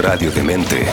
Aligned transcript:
Radio 0.00 0.30
Demente. 0.30 0.86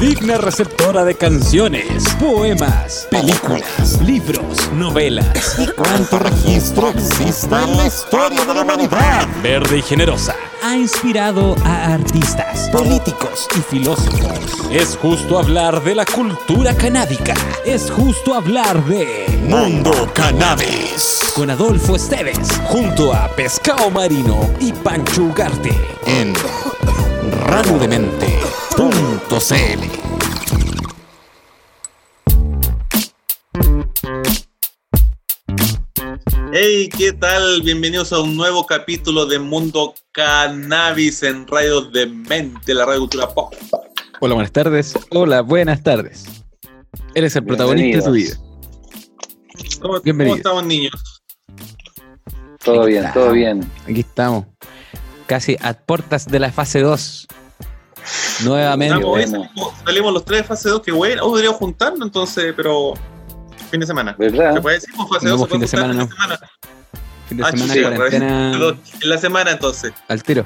Digna 0.00 0.38
receptora 0.38 1.04
de 1.04 1.14
canciones, 1.14 2.02
poemas, 2.18 3.06
películas, 3.10 4.00
libros, 4.00 4.72
novelas. 4.72 5.58
¿Y 5.58 5.66
cuánto 5.72 6.18
registro 6.18 6.88
existe 6.88 7.54
en 7.54 7.76
la 7.76 7.86
historia 7.86 8.46
de 8.46 8.54
la 8.54 8.62
humanidad? 8.62 9.28
Verde 9.42 9.78
y 9.78 9.82
generosa. 9.82 10.34
Ha 10.66 10.76
inspirado 10.76 11.54
a 11.64 11.94
artistas, 11.94 12.68
Políticos, 12.70 13.46
y 13.56 13.60
filósofos. 13.60 14.68
Es 14.68 14.96
justo 14.96 15.38
hablar 15.38 15.80
de 15.84 15.94
la 15.94 16.04
cultura 16.04 16.74
canábica. 16.74 17.34
Es 17.64 17.88
justo 17.88 18.34
hablar 18.34 18.84
de. 18.86 19.26
Mundo 19.44 20.10
Cannabis. 20.12 21.32
Con 21.36 21.50
Adolfo 21.50 21.94
Esteves, 21.94 22.48
junto 22.64 23.14
a 23.14 23.28
Pescado 23.28 23.92
Marino 23.92 24.50
y 24.58 24.72
Pancho 24.72 25.22
Ugarte. 25.22 25.70
En 26.04 26.34
radiodemente.cl 27.46 30.05
Hey, 36.58 36.88
¿qué 36.88 37.12
tal? 37.12 37.60
Bienvenidos 37.60 38.14
a 38.14 38.20
un 38.20 38.34
nuevo 38.34 38.64
capítulo 38.64 39.26
de 39.26 39.38
Mundo 39.38 39.92
Cannabis 40.12 41.22
en 41.22 41.46
Radio 41.46 41.82
de 41.82 42.06
Mente, 42.06 42.72
la 42.72 42.86
radio 42.86 43.00
cultura 43.00 43.28
pop. 43.28 43.54
Hola, 44.20 44.32
buenas 44.36 44.52
tardes. 44.52 44.94
Hola, 45.10 45.42
buenas 45.42 45.82
tardes. 45.82 46.24
Eres 47.14 47.36
el 47.36 47.44
protagonista 47.44 47.98
de 47.98 48.04
tu 48.04 48.10
vida. 48.10 48.36
¿Cómo, 49.82 50.00
cómo 50.00 50.34
estamos, 50.34 50.64
niños? 50.64 51.22
Todo 52.64 52.80
Aquí 52.84 52.92
bien, 52.92 53.04
estamos. 53.04 53.26
todo 53.26 53.34
bien. 53.34 53.70
Aquí 53.84 54.00
estamos. 54.00 54.46
Casi 55.26 55.58
a 55.60 55.74
puertas 55.74 56.26
de 56.26 56.38
la 56.38 56.50
fase 56.50 56.80
2. 56.80 57.26
Nuevamente. 58.44 58.94
Estamos- 58.94 59.10
bueno. 59.10 59.30
salimos, 59.44 59.74
salimos 59.84 60.14
los 60.14 60.24
tres 60.24 60.40
de 60.40 60.44
fase 60.44 60.70
2, 60.70 60.80
que 60.80 60.92
bueno. 60.92 61.22
Oh, 61.22 61.32
deberíamos 61.32 61.58
juntarnos 61.58 62.06
entonces, 62.06 62.54
pero 62.56 62.94
fin 63.76 63.80
de 63.80 63.86
semana. 63.86 64.16
¿Verdad? 64.18 64.54
¿Se 64.54 64.60
puede 64.60 64.76
decir? 64.76 64.94
Pues, 64.96 65.08
fase 65.10 65.26
No, 65.26 65.36
2 65.36 65.48
fin 65.50 65.60
de 65.60 65.68
semana 65.68 65.92
no. 65.94 66.08
Fin 67.28 67.36
de 67.38 67.44
Ah, 67.44 67.50
semana, 67.50 67.72
sí, 67.74 67.82
cuarentena. 67.82 68.50
Perdón, 68.52 68.80
En 69.02 69.08
la 69.10 69.18
semana 69.18 69.50
entonces. 69.52 69.92
Al 70.08 70.22
tiro. 70.22 70.44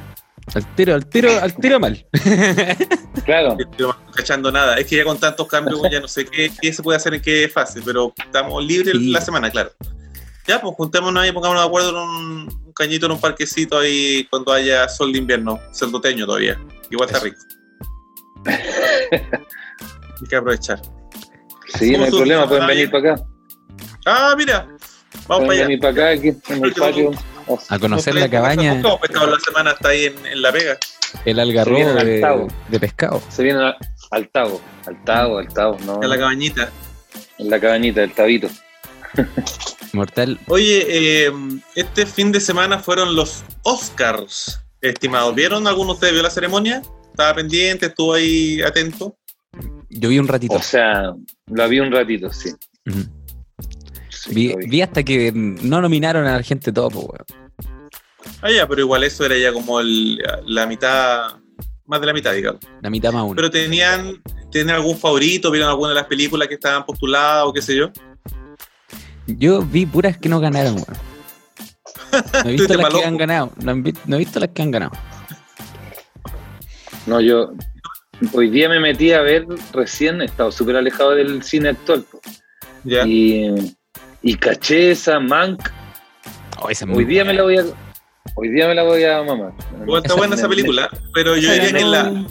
Al 0.55 0.75
tiro, 0.75 0.95
al 0.95 1.07
tiro, 1.07 1.31
al 1.41 1.55
tiro 1.57 1.79
mal. 1.81 2.07
Claro. 3.25 3.57
No 3.57 3.71
estoy 3.71 3.93
cachando 4.15 4.51
nada. 4.51 4.77
Es 4.77 4.87
que 4.87 4.97
ya 4.97 5.05
con 5.05 5.19
tantos 5.19 5.47
cambios 5.47 5.81
ya 5.93 6.01
no 6.01 6.09
sé 6.09 6.25
qué, 6.25 6.51
qué 6.61 6.73
se 6.73 6.83
puede 6.83 6.97
hacer 6.97 7.15
en 7.15 7.21
qué 7.23 7.49
fase, 7.53 7.81
pero 7.85 8.13
estamos 8.17 8.65
libres 8.65 8.95
Sí. 8.97 9.11
la 9.13 9.21
semana, 9.21 9.51
claro. 9.51 9.71
Ya, 10.49 10.61
pues 10.61 10.75
juntémonos 10.75 11.23
ahí, 11.23 11.31
pongámonos 11.31 11.63
de 11.63 11.69
acuerdo 11.69 11.91
en 11.91 11.97
un, 11.97 12.63
un 12.67 12.73
cañito 12.73 13.07
en 13.07 13.13
un 13.13 13.21
parquecito 13.21 13.79
ahí 13.79 14.27
cuando 14.31 14.53
haya 14.53 14.89
sol 14.89 15.13
de 15.13 15.19
invierno, 15.19 15.61
celdoteño 15.73 16.25
todavía. 16.27 16.59
Igual 16.91 17.09
está 17.11 17.19
Eso. 17.19 17.27
rico. 17.27 17.39
Hay 20.21 20.29
que 20.29 20.37
aprovechar. 20.37 20.81
Sí, 21.79 21.93
no 21.97 22.05
hay 22.05 22.11
¿Cómo 22.11 22.19
problema, 22.19 22.49
pueden 22.49 22.63
¿Está 22.65 22.75
venir 22.75 22.91
para 22.91 23.13
acá. 23.15 23.25
Ah, 24.07 24.35
mira. 24.37 24.67
Vamos 25.27 25.47
para 25.47 25.53
allá. 25.53 25.63
venir 25.63 25.81
para 25.81 25.93
acá, 25.93 26.09
aquí 26.11 26.29
en 26.49 26.65
el 26.65 26.73
patio. 26.73 27.11
A 27.69 27.79
conocer 27.79 28.15
la 28.15 28.29
cabaña, 28.29 28.81
¿Cómo 28.83 29.01
pescado 29.01 29.27
la 29.27 29.41
semana 29.41 29.73
está 29.73 29.89
ahí 29.89 30.05
en, 30.07 30.27
en 30.27 30.43
La 30.43 30.51
Vega? 30.51 30.79
el 31.25 31.41
algarrobo 31.41 31.79
de, 31.95 32.79
pescado. 32.81 33.21
Se 33.29 33.43
vienen 33.43 33.63
a- 33.63 33.77
al 34.13 34.29
Tavo, 34.29 34.61
al 34.87 35.03
Tavo, 35.05 35.39
al 35.39 35.49
Tavo, 35.49 35.77
no. 35.85 36.01
En 36.03 36.09
la 36.09 36.17
cabañita. 36.17 36.71
En 37.39 37.51
la 37.51 37.59
cabañita, 37.59 38.03
el 38.05 38.13
Tabito. 38.13 38.49
Mortal. 39.93 40.39
Oye, 40.47 40.87
eh, 41.27 41.33
este 41.75 42.07
fin 42.07 42.31
de 42.31 42.41
semana 42.41 42.79
fueron 42.79 43.17
los 43.17 43.43
Oscars, 43.63 44.61
estimados. 44.81 45.35
¿Vieron? 45.35 45.67
¿Alguno 45.67 45.89
de 45.89 45.95
ustedes 45.95 46.13
vio 46.15 46.23
la 46.23 46.31
ceremonia? 46.31 46.83
Estaba 47.11 47.35
pendiente, 47.35 47.87
estuvo 47.87 48.15
ahí 48.15 48.61
atento. 48.63 49.17
Yo 49.91 50.09
vi 50.09 50.19
un 50.19 50.29
ratito. 50.29 50.55
O 50.55 50.63
sea, 50.63 51.13
la 51.49 51.67
vi 51.67 51.81
un 51.81 51.91
ratito, 51.93 52.33
sí. 52.33 52.51
Vi, 54.31 54.49
lo 54.51 54.57
vi. 54.59 54.67
vi 54.69 54.83
hasta 54.83 55.03
que 55.03 55.33
no 55.35 55.81
nominaron 55.81 56.27
a 56.27 56.37
la 56.37 56.43
gente 56.43 56.73
top, 56.73 56.95
weón. 56.95 57.25
Ah, 58.43 58.51
ya, 58.51 58.67
pero 58.69 58.83
igual 58.83 59.03
eso 59.05 59.25
era 59.25 59.37
ya 59.37 59.53
como 59.53 59.81
el- 59.81 60.19
la 60.47 60.67
mitad, 60.67 61.33
más 61.87 62.01
de 62.01 62.07
la 62.07 62.13
mitad, 62.13 62.33
digamos. 62.33 62.61
La 62.83 62.91
mitad 62.91 63.13
más 63.13 63.25
uno. 63.25 63.35
Pero 63.35 63.51
tenían, 63.51 64.23
¿tenían 64.51 64.77
algún 64.77 64.97
favorito? 64.97 65.51
¿Vieron 65.51 65.69
alguna 65.71 65.91
de 65.91 65.95
las 65.97 66.07
películas 66.07 66.47
que 66.49 66.55
estaban 66.55 66.85
postuladas 66.85 67.45
o 67.47 67.53
qué 67.53 67.63
sé 67.63 67.77
yo? 67.77 67.91
Yo 69.27 69.63
vi 69.63 69.87
puras 69.87 70.17
que 70.19 70.29
no 70.29 70.39
ganaron, 70.41 70.75
weón. 70.75 70.87
No 72.45 72.51
he 72.51 72.53
visto 72.57 72.75
las 72.75 72.89
que 72.95 73.05
han 73.05 73.17
ganado. 73.17 73.53
No 73.63 73.73
he 74.17 74.19
visto 74.19 74.41
las 74.41 74.49
que 74.51 74.63
han 74.63 74.71
ganado. 74.71 74.93
No, 77.07 77.21
yo 77.21 77.53
hoy 78.33 78.51
día 78.51 78.69
me 78.69 78.81
metí 78.81 79.13
a 79.13 79.21
ver 79.23 79.47
recién, 79.73 80.21
he 80.23 80.27
estado 80.27 80.53
súper 80.53 80.77
alejado 80.77 81.13
del 81.13 81.43
cine 81.43 81.71
actual. 81.71 82.05
Y, 82.85 83.49
y 84.23 84.35
caché 84.37 84.93
esa 84.93 85.21
Mank. 85.21 85.69
Oh, 86.63 86.71
esa 86.71 86.87
Hoy 86.87 87.05
día 87.05 87.25
me 87.25 87.35
la 87.35 87.43
voy 87.43 87.59
a. 87.59 87.65
Hoy 88.35 88.49
día 88.49 88.69
me 88.69 88.75
la 88.75 88.83
voy 88.83 89.05
a 89.05 89.23
mamar. 89.23 89.53
Bueno, 89.79 89.97
está 89.99 90.09
Esa- 90.09 90.15
buena 90.17 90.35
esa 90.37 90.49
película, 90.49 90.91
pero 91.15 91.37
yo 91.37 91.53
diría 91.53 91.73
que 91.73 91.85
la, 91.85 92.27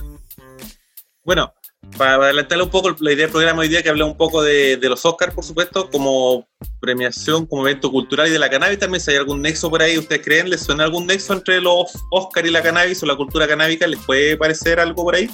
Bueno, 1.23 1.53
para 1.97 2.15
adelantarle 2.15 2.63
un 2.63 2.69
poco 2.69 2.95
la 2.99 3.11
idea 3.11 3.25
del 3.25 3.31
programa 3.31 3.61
hoy 3.61 3.67
día, 3.67 3.81
que 3.83 3.89
hablé 3.89 4.03
un 4.03 4.15
poco 4.17 4.41
de, 4.43 4.77
de 4.77 4.89
los 4.89 5.03
Oscars, 5.05 5.33
por 5.33 5.43
supuesto, 5.43 5.89
como 5.89 6.47
premiación, 6.79 7.45
como 7.47 7.67
evento 7.67 7.91
cultural 7.91 8.27
y 8.27 8.31
de 8.31 8.39
la 8.39 8.49
cannabis 8.49 8.79
también, 8.79 9.01
si 9.01 9.11
hay 9.11 9.17
algún 9.17 9.41
nexo 9.41 9.69
por 9.69 9.81
ahí, 9.81 9.97
¿ustedes 9.97 10.21
creen? 10.23 10.49
¿Les 10.49 10.61
suena 10.61 10.83
algún 10.83 11.07
nexo 11.07 11.33
entre 11.33 11.59
los 11.59 11.91
Oscars 12.11 12.47
y 12.47 12.51
la 12.51 12.61
cannabis 12.61 13.01
o 13.03 13.05
la 13.05 13.15
cultura 13.15 13.47
canábica? 13.47 13.87
¿Les 13.87 13.99
puede 13.99 14.37
parecer 14.37 14.79
algo 14.79 15.03
por 15.03 15.15
ahí? 15.15 15.29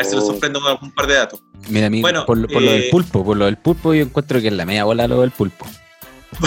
A 0.00 0.02
ver 0.02 0.10
si 0.10 0.16
les 0.16 0.24
Oh. 0.24 0.26
sorprendo 0.28 0.60
con 0.60 0.70
algún 0.70 0.90
par 0.92 1.06
de 1.06 1.14
datos. 1.14 1.42
Mira, 1.68 1.86
a 1.86 1.90
mí, 1.90 2.00
Bueno, 2.00 2.24
por, 2.26 2.38
lo- 2.38 2.48
lo 2.48 2.70
eh, 2.70 2.80
del 2.80 2.90
pulpo, 2.90 3.24
por 3.24 3.36
lo 3.36 3.44
del 3.46 3.56
pulpo 3.56 3.94
yo 3.94 4.02
encuentro 4.02 4.40
que 4.40 4.48
es 4.48 4.52
la 4.52 4.64
media 4.66 4.84
bola 4.84 5.06
lo 5.08 5.20
del 5.20 5.30
pulpo. 5.30 5.66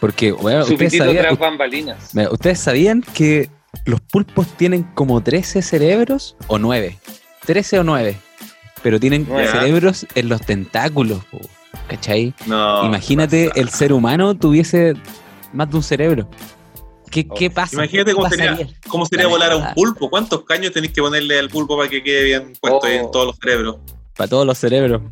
Porque, 0.00 0.30
su 0.30 0.36
ustedes 0.74 0.96
sabían, 0.96 1.24
tras 1.24 1.38
bambalinas. 1.38 2.12
¿ustedes 2.30 2.60
sabían 2.60 3.02
que 3.02 3.50
los 3.84 4.00
pulpos 4.00 4.46
tienen 4.56 4.84
como 4.94 5.20
13 5.22 5.60
cerebros 5.62 6.36
o 6.46 6.58
9? 6.58 6.98
13 7.44 7.80
o 7.80 7.84
9. 7.84 8.16
Pero 8.82 9.00
tienen 9.00 9.26
cerebros 9.26 10.06
en 10.14 10.28
los 10.28 10.40
tentáculos, 10.42 11.20
¿cachai? 11.88 12.32
No. 12.46 12.84
Imagínate 12.86 13.50
el 13.56 13.70
ser 13.70 13.92
humano 13.92 14.36
tuviese 14.36 14.94
más 15.52 15.68
de 15.70 15.76
un 15.76 15.82
cerebro. 15.82 16.28
¿Qué, 17.10 17.26
qué 17.28 17.50
pasa? 17.50 17.76
Imagínate 17.76 18.10
¿Qué 18.10 18.14
cómo 18.16 18.28
sería, 18.28 18.58
cómo 18.88 19.06
sería 19.06 19.24
La 19.26 19.30
volar 19.30 19.52
a 19.52 19.56
un 19.56 19.74
pulpo. 19.74 20.08
¿Cuántos 20.10 20.44
caños 20.44 20.72
tenéis 20.72 20.92
que 20.92 21.00
ponerle 21.02 21.38
al 21.38 21.48
pulpo 21.48 21.76
para 21.76 21.88
que 21.88 22.02
quede 22.02 22.24
bien 22.24 22.52
puesto 22.60 22.80
Oh. 22.82 22.86
ahí 22.86 22.96
en 22.96 23.10
todos 23.10 23.26
los 23.26 23.36
cerebros? 23.36 23.76
Para 24.16 24.28
todos 24.28 24.46
los 24.46 24.58
cerebros. 24.58 25.02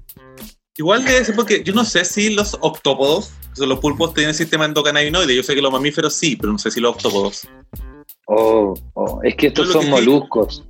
Igual 0.79 1.05
debe 1.05 1.25
ser 1.25 1.35
porque 1.35 1.63
yo 1.65 1.73
no 1.73 1.85
sé 1.85 2.05
si 2.05 2.35
los 2.35 2.57
octópodos, 2.61 3.31
o 3.53 3.57
sea, 3.57 3.67
los 3.67 3.79
pulpos 3.79 4.13
tienen 4.13 4.35
sistema 4.35 4.67
endocannabinoide. 4.67 5.35
Yo 5.35 5.43
sé 5.43 5.55
que 5.55 5.63
los 5.63 5.73
mamíferos 5.73 6.13
sí, 6.15 6.37
pero 6.37 6.53
no 6.53 6.59
sé 6.59 6.71
si 6.71 6.81
los 6.81 6.95
octópodos. 6.97 7.49
Oh, 8.27 8.75
oh, 8.95 9.21
es 9.23 9.37
que 9.37 9.47
estos 9.47 9.69
son 9.71 9.81
que 9.83 9.87
sí- 9.87 9.91
moluscos. 9.93 10.65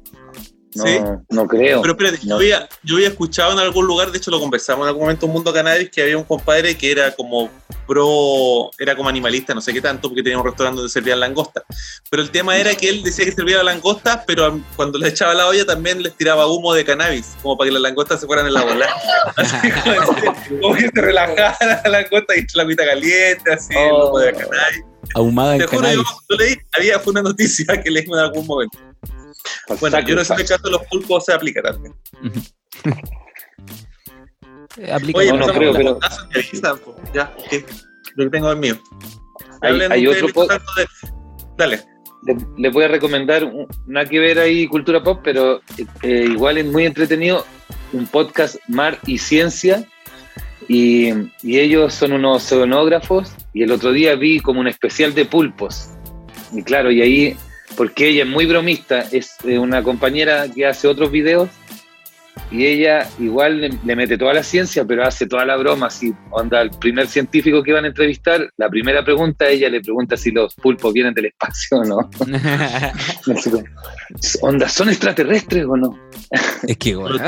No, 0.76 0.84
¿Sí? 0.84 0.98
no 1.30 1.46
creo. 1.46 1.80
Pero 1.80 1.92
espérate, 1.94 2.18
yo, 2.22 2.28
No. 2.28 2.36
había, 2.36 2.68
yo 2.82 2.96
había 2.96 3.08
escuchado 3.08 3.52
en 3.52 3.58
algún 3.58 3.86
lugar, 3.86 4.10
de 4.12 4.18
hecho 4.18 4.30
lo 4.30 4.38
conversamos 4.38 4.84
en 4.84 4.88
algún 4.88 5.02
momento 5.02 5.26
en 5.26 5.32
Mundo 5.32 5.52
Cannabis, 5.52 5.90
que 5.90 6.02
había 6.02 6.18
un 6.18 6.24
compadre 6.24 6.76
que 6.76 6.90
era 6.90 7.10
como 7.14 7.50
pro, 7.86 8.70
era 8.78 8.94
como 8.96 9.08
animalista, 9.08 9.54
no 9.54 9.60
sé 9.60 9.72
qué 9.72 9.80
tanto, 9.80 10.08
porque 10.08 10.22
tenía 10.22 10.38
un 10.38 10.44
restaurante 10.44 10.76
donde 10.76 10.92
servían 10.92 11.20
langosta. 11.20 11.62
Pero 12.10 12.22
el 12.22 12.30
tema 12.30 12.56
era 12.56 12.74
que 12.74 12.88
él 12.88 13.02
decía 13.02 13.24
que 13.24 13.32
servía 13.32 13.62
langosta, 13.62 14.24
pero 14.26 14.60
cuando 14.76 14.98
le 14.98 15.08
echaba 15.08 15.34
la 15.34 15.46
olla 15.46 15.64
también 15.64 16.02
les 16.02 16.14
tiraba 16.14 16.46
humo 16.46 16.74
de 16.74 16.84
cannabis, 16.84 17.36
como 17.42 17.56
para 17.56 17.68
que 17.68 17.72
las 17.72 17.82
langostas 17.82 18.20
se 18.20 18.26
fueran 18.26 18.46
en 18.46 18.54
la 18.54 18.62
bola. 18.62 18.86
Así 19.36 19.70
como, 19.70 20.60
como 20.62 20.74
que 20.74 20.88
se 20.88 21.00
relajara 21.00 21.80
la 21.84 21.90
langosta 21.90 22.36
y 22.36 22.46
la 22.54 22.62
agüita 22.62 22.84
caliente, 22.84 23.52
así, 23.52 23.74
el 23.74 23.92
humo 23.92 24.18
de 24.18 24.32
cannabis. 24.32 24.84
Ahumada 25.14 25.54
en 25.54 25.60
Te 25.60 25.66
juro, 25.66 25.88
yo, 25.92 26.02
yo 26.28 26.36
leí, 26.36 26.56
había, 26.76 26.98
fue 26.98 27.12
una 27.12 27.22
noticia 27.22 27.64
que 27.82 27.90
leí 27.90 28.04
en 28.04 28.14
algún 28.14 28.46
momento. 28.46 28.78
Bueno, 29.80 30.00
yo 30.00 30.14
no 30.16 30.24
sé 30.24 30.26
si 30.26 30.32
en 30.34 30.40
el 30.40 30.46
caso 30.48 30.62
de 30.64 30.70
los 30.70 30.82
pulpos 30.86 31.24
se 31.24 31.32
aplica 31.32 31.62
también. 31.62 31.94
Eh, 34.78 34.92
aplica 34.92 35.18
Oye, 35.18 35.32
No, 35.32 35.46
creo, 35.46 35.72
pero- 35.72 35.98
po. 36.84 36.96
Ya, 37.14 37.34
¿qué? 37.48 37.64
Lo 38.16 38.24
que 38.24 38.30
tengo 38.30 38.52
es 38.52 38.58
mío. 38.58 38.74
Hay- 39.62 39.80
hay 39.80 40.06
otro 40.06 40.26
mientras 40.26 40.32
pod- 40.34 40.48
tanto, 40.48 40.72
de- 40.76 40.86
Dale. 41.56 41.82
Le- 42.24 42.36
Les 42.58 42.72
voy 42.72 42.84
a 42.84 42.88
recomendar, 42.88 43.50
nada 43.86 44.06
que 44.06 44.18
ver 44.18 44.38
ahí 44.38 44.66
cultura 44.66 45.02
pop, 45.02 45.20
pero 45.24 45.60
eh, 46.02 46.26
igual 46.30 46.58
es 46.58 46.66
muy 46.66 46.84
entretenido, 46.84 47.46
un 47.92 48.06
podcast 48.06 48.56
Mar 48.68 48.98
y 49.06 49.18
Ciencia. 49.18 49.84
Y, 50.68 51.10
y 51.42 51.58
ellos 51.60 51.94
son 51.94 52.12
unos 52.12 52.52
oceanógrafos. 52.52 53.32
Y 53.54 53.62
el 53.62 53.70
otro 53.70 53.92
día 53.92 54.14
vi 54.16 54.40
como 54.40 54.60
un 54.60 54.66
especial 54.68 55.14
de 55.14 55.24
pulpos. 55.24 55.90
Y 56.52 56.62
claro, 56.62 56.90
y 56.90 57.00
ahí, 57.00 57.36
porque 57.76 58.08
ella 58.08 58.22
es 58.24 58.28
muy 58.28 58.46
bromista, 58.46 59.00
es 59.12 59.36
eh, 59.44 59.58
una 59.58 59.82
compañera 59.82 60.46
que 60.52 60.66
hace 60.66 60.88
otros 60.88 61.10
videos. 61.10 61.48
y 62.50 62.66
ella 62.66 63.08
igual 63.18 63.60
le, 63.60 63.70
le 63.84 63.96
mete 63.96 64.18
toda 64.18 64.34
la 64.34 64.42
ciencia, 64.42 64.84
pero 64.84 65.04
hace 65.04 65.26
toda 65.26 65.44
la 65.44 65.56
broma. 65.56 65.86
Así, 65.86 66.12
onda, 66.30 66.60
el 66.62 66.70
primer 66.70 67.06
científico 67.08 67.62
que 67.62 67.70
iban 67.70 67.84
a 67.84 67.88
entrevistar, 67.88 68.50
la 68.56 68.68
primera 68.68 69.04
pregunta, 69.04 69.48
ella 69.48 69.68
le 69.70 69.80
pregunta 69.80 70.16
si 70.16 70.30
los 70.30 70.54
pulpos 70.54 70.92
vienen 70.92 71.14
del 71.14 71.26
espacio 71.26 71.78
o 71.78 71.84
no. 71.84 72.10
Onda, 74.42 74.68
¿son 74.68 74.88
extraterrestres 74.88 75.64
o 75.66 75.76
no? 75.76 75.98
es 76.66 76.76
que, 76.76 76.92
son, 76.92 77.18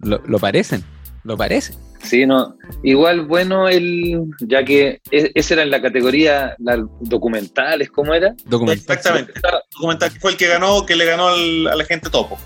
pero- 0.00 0.22
lo 0.26 0.38
parecen, 0.38 0.82
lo 1.24 1.36
parecen. 1.36 1.76
Sí, 2.02 2.26
no. 2.26 2.56
Igual 2.82 3.22
bueno 3.22 3.66
el, 3.68 4.20
ya 4.40 4.62
que 4.64 5.00
e- 5.10 5.32
esa 5.34 5.54
era 5.54 5.62
en 5.62 5.70
la 5.70 5.80
categoría 5.80 6.54
la, 6.58 6.84
documentales, 7.00 7.90
¿cómo 7.90 8.12
era? 8.14 8.34
Documental. 8.44 8.96
Exactamente. 8.96 9.32
Documental 9.72 10.12
que 10.12 10.20
fue 10.20 10.30
el 10.32 10.36
que 10.36 10.46
ganó, 10.48 10.84
que 10.84 10.96
le 10.96 11.06
ganó 11.06 11.28
al- 11.28 11.66
a 11.68 11.76
la 11.76 11.84
gente 11.84 12.10
topo. 12.10 12.38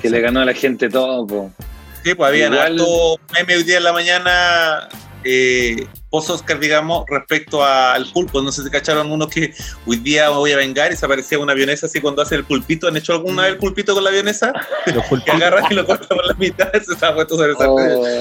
Que 0.00 0.08
le 0.10 0.20
ganó 0.20 0.40
a 0.40 0.44
la 0.44 0.54
gente 0.54 0.88
todo. 0.88 1.26
po. 1.26 1.52
Sí, 2.04 2.14
pues 2.14 2.28
habían 2.28 2.52
Igual- 2.52 2.72
harto 2.80 3.16
meme 3.32 3.56
hoy 3.56 3.62
día 3.64 3.78
en 3.78 3.84
la 3.84 3.92
mañana, 3.92 4.88
eh, 5.24 5.86
post 6.14 6.30
Oscar, 6.30 6.60
digamos, 6.60 7.04
respecto 7.08 7.64
al 7.64 8.06
pulpo. 8.12 8.40
No 8.40 8.52
sé 8.52 8.62
si 8.62 8.70
cacharon 8.70 9.10
uno 9.10 9.28
que 9.28 9.52
hoy 9.84 9.96
día 9.96 10.30
me 10.30 10.36
voy 10.36 10.52
a 10.52 10.56
vengar 10.56 10.92
y 10.92 10.96
se 10.96 11.04
aparecía 11.04 11.40
una 11.40 11.54
avionesa 11.54 11.86
así 11.86 12.00
cuando 12.00 12.22
hace 12.22 12.36
el 12.36 12.44
pulpito. 12.44 12.86
¿Han 12.86 12.96
hecho 12.96 13.14
alguna 13.14 13.42
vez 13.42 13.52
el 13.54 13.58
pulpito 13.58 13.94
con 13.94 14.04
la 14.04 14.10
avionesa? 14.10 14.52
Los 14.86 14.94
Que 15.02 15.08
pulpos. 15.08 15.34
agarra 15.34 15.66
y 15.68 15.74
lo 15.74 15.84
corta 15.84 16.06
por 16.06 16.24
la 16.24 16.34
mitad, 16.34 16.70
se 16.86 16.92
estaba 16.92 17.16
puesto 17.16 17.36
sobre 17.36 17.52
esa 17.52 17.68
Oh. 17.68 17.76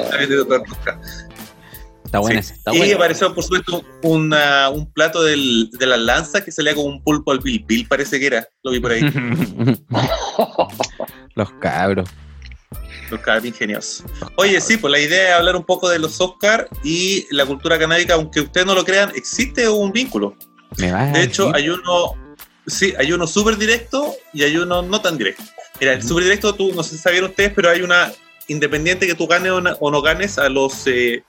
También 0.10 0.30
de 0.32 0.40
otra 0.40 0.58
época. 0.58 1.00
Está 2.04 2.18
buena 2.20 2.42
Sí. 2.42 2.54
está 2.54 2.76
y 2.76 2.92
apareció, 2.92 3.34
por 3.36 3.44
supuesto, 3.44 3.84
una- 4.02 4.70
un 4.70 4.92
plato 4.92 5.22
del- 5.24 5.70
de 5.72 5.86
las 5.86 6.00
lanzas 6.00 6.42
que 6.44 6.52
salía 6.52 6.74
como 6.74 6.88
un 6.88 7.04
pulpo 7.04 7.32
al 7.32 7.42
pil 7.42 7.88
parece 7.88 8.20
que 8.20 8.26
era. 8.26 8.48
Lo 8.64 8.72
vi 8.72 8.80
por 8.80 8.92
ahí. 8.92 9.02
Los 11.36 11.52
cabros. 11.60 12.10
Los 13.14 13.22
cabros 13.22 13.46
ingeniosos. 13.46 14.04
Oye, 14.38 14.60
sí, 14.60 14.78
pues 14.78 14.92
la 14.92 15.00
idea 15.00 15.30
es 15.30 15.36
hablar 15.36 15.56
un 15.56 15.64
poco 15.64 15.88
de 15.88 16.00
los 16.00 16.20
Oscar 16.20 16.68
y 16.84 17.28
la 17.30 17.46
cultura 17.46 17.78
canábica, 17.78 18.16
aunque 18.16 18.42
ustedes 18.42 18.66
no 18.66 18.74
lo 18.74 18.84
crean, 18.84 19.12
existe 19.16 19.70
un 19.70 19.92
vínculo. 19.92 20.36
Me 20.78 20.92
De 20.92 21.22
hecho, 21.22 21.54
hay 21.54 21.70
uno, 21.70 22.16
sí, 22.66 22.94
hay 22.98 23.12
uno 23.12 23.28
súper 23.28 23.58
directo 23.58 24.16
y 24.34 24.44
hay 24.44 24.58
uno 24.58 24.82
no 24.82 25.00
tan 25.00 25.18
directo. 25.18 25.44
Mira, 25.80 25.94
el 25.94 26.02
súper 26.02 26.24
directo, 26.24 26.56
tú, 26.56 26.74
no 26.74 26.82
sé 26.82 26.98
si 26.98 26.98
sabían 26.98 27.26
ustedes, 27.26 27.54
pero 27.56 27.70
hay 27.70 27.82
una 27.82 28.12
independiente 28.48 29.06
que 29.06 29.16
tú 29.16 29.28
ganes 29.28 29.52
o 29.80 29.92
no 29.92 30.02
ganes 30.02 30.38
a 30.38 30.50
los 30.50 30.88
eh, 30.88 31.24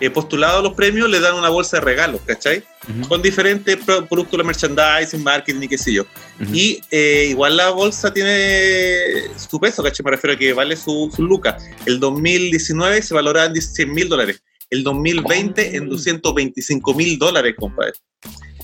eh, 0.00 0.10
postulados 0.10 0.60
a 0.60 0.62
los 0.62 0.74
premios, 0.74 1.08
le 1.10 1.20
dan 1.20 1.34
una 1.34 1.48
bolsa 1.48 1.78
de 1.78 1.84
regalos, 1.84 2.20
¿cachai? 2.24 2.62
Ujú, 2.88 3.08
Con 3.08 3.22
diferentes 3.22 3.76
pro- 3.76 4.06
productos 4.06 4.38
de 4.38 4.44
merchandising, 4.44 5.22
marketing 5.22 5.62
y 5.62 5.68
qué 5.68 5.78
sé 5.78 5.92
yo. 5.92 6.04
ujú. 6.40 6.54
Y 6.54 6.80
eh, 6.90 7.26
igual 7.30 7.56
la 7.56 7.70
bolsa 7.70 8.12
tiene 8.12 9.28
su 9.36 9.58
peso, 9.60 9.82
¿cachai? 9.82 10.04
Me 10.04 10.10
refiero 10.12 10.34
a 10.34 10.38
que 10.38 10.52
vale 10.52 10.76
su, 10.76 11.10
su 11.14 11.22
lucas. 11.22 11.62
El 11.86 11.98
2019 12.00 13.02
se 13.02 13.14
valoraba 13.14 13.46
en 13.46 13.60
100 13.60 13.92
mil 13.92 14.08
dólares. 14.08 14.42
El 14.70 14.82
2020 14.84 15.76
en 15.76 15.88
225 15.88 16.94
mil 16.94 17.18
dólares, 17.18 17.54
compadre. 17.58 17.92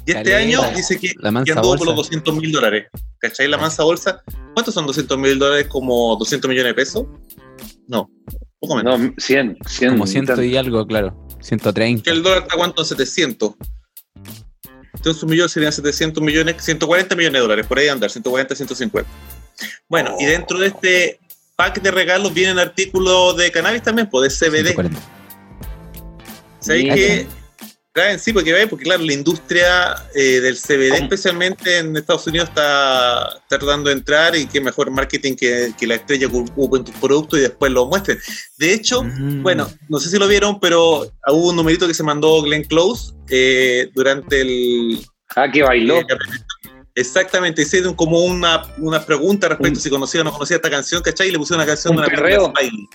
Y 0.06 0.12
este 0.12 0.34
año 0.34 0.60
dice 0.76 0.98
que, 1.00 1.12
La 1.16 1.30
que 1.42 1.52
anduvo 1.52 1.76
por 1.76 1.86
los 1.86 1.96
bolsa. 1.96 2.10
200 2.10 2.36
mil 2.36 2.52
dólares. 2.52 2.86
¿Cachai? 3.18 3.48
La 3.48 3.56
mansa 3.56 3.82
bolsa. 3.84 4.22
¿Cuántos 4.52 4.74
son 4.74 4.86
200 4.86 5.16
mil 5.18 5.38
dólares? 5.38 5.66
¿Como 5.68 6.14
200 6.16 6.46
millones 6.48 6.70
de 6.70 6.74
pesos? 6.74 7.06
No, 7.88 8.10
poco 8.60 8.76
menos. 8.76 9.00
No, 9.00 9.14
100, 9.16 9.56
100. 9.66 9.90
Como 9.92 10.06
ciento 10.06 10.42
y 10.42 10.56
algo, 10.58 10.86
claro. 10.86 11.23
130. 11.44 12.02
Que 12.02 12.10
el 12.10 12.22
dólar 12.22 12.42
está 12.42 12.56
cuánto 12.56 12.82
en 12.82 12.86
700. 12.86 13.54
Entonces 14.94 15.22
un 15.22 15.30
millón 15.30 15.48
serían 15.48 15.72
700 15.72 16.22
millones, 16.22 16.56
140 16.64 17.14
millones 17.14 17.34
de 17.34 17.40
dólares, 17.40 17.66
por 17.66 17.78
ahí 17.78 17.88
andar, 17.88 18.10
140, 18.10 18.54
150. 18.54 19.10
Bueno, 19.88 20.16
y 20.18 20.24
dentro 20.24 20.58
de 20.58 20.68
este 20.68 21.20
pack 21.56 21.82
de 21.82 21.90
regalos 21.90 22.32
vienen 22.32 22.58
artículos 22.58 23.36
de 23.36 23.52
cannabis 23.52 23.82
también, 23.82 24.08
pues 24.08 24.38
de 24.38 24.46
CBD. 24.46 24.66
140. 24.68 25.00
¿Sabéis 26.60 26.94
que 26.94 27.26
traen? 27.94 28.18
Sí, 28.18 28.32
porque, 28.32 28.52
ve, 28.52 28.66
porque 28.66 28.84
claro, 28.84 29.02
la 29.04 29.12
industria 29.12 29.94
eh, 30.14 30.40
del 30.40 30.56
CBD 30.58 30.94
especialmente 31.02 31.78
en 31.78 31.96
Estados 31.96 32.26
Unidos 32.26 32.48
está, 32.50 33.28
está 33.42 33.58
tratando 33.58 33.88
de 33.88 33.94
entrar 33.96 34.36
y 34.36 34.46
qué 34.46 34.60
mejor 34.60 34.90
marketing 34.90 35.34
que, 35.36 35.72
que 35.78 35.86
la 35.86 35.94
estrella 35.94 36.28
que 36.28 36.36
ocupen 36.36 36.84
tus 36.84 36.94
productos 36.96 37.38
y 37.38 37.42
después 37.42 37.70
lo 37.72 37.86
muestren. 37.86 38.18
De 38.58 38.74
hecho, 38.74 39.02
Mm. 39.02 39.42
bueno, 39.42 39.70
no 39.88 39.98
sé 39.98 40.10
si 40.10 40.18
lo 40.18 40.26
vieron, 40.28 40.58
pero 40.60 41.06
hubo 41.28 41.48
un 41.50 41.56
numerito 41.56 41.86
que 41.86 41.94
se 41.94 42.02
mandó 42.02 42.42
Glenn 42.42 42.64
Close 42.64 43.12
eh, 43.30 43.88
durante 43.94 44.40
el... 44.40 44.98
Ah, 45.36 45.50
que 45.50 45.62
bailó. 45.62 46.00
eh, 46.00 46.06
exactamente, 46.94 47.62
hicieron 47.62 47.94
como 47.94 48.20
una, 48.20 48.62
una 48.78 49.04
pregunta 49.04 49.48
respecto 49.48 49.78
Un- 49.78 49.82
si 49.82 49.90
conocía 49.90 50.20
o 50.20 50.24
no 50.24 50.32
conocía 50.32 50.56
esta 50.56 50.70
canción, 50.70 51.02
¿cachai? 51.02 51.28
Y 51.28 51.32
le 51.32 51.38
pusieron 51.38 51.60
una 51.60 51.66
canción 51.66 51.94
un 51.94 52.02
de 52.02 52.06
una 52.08 52.16
perreo. 52.16 52.52
Smiley. 52.56 52.88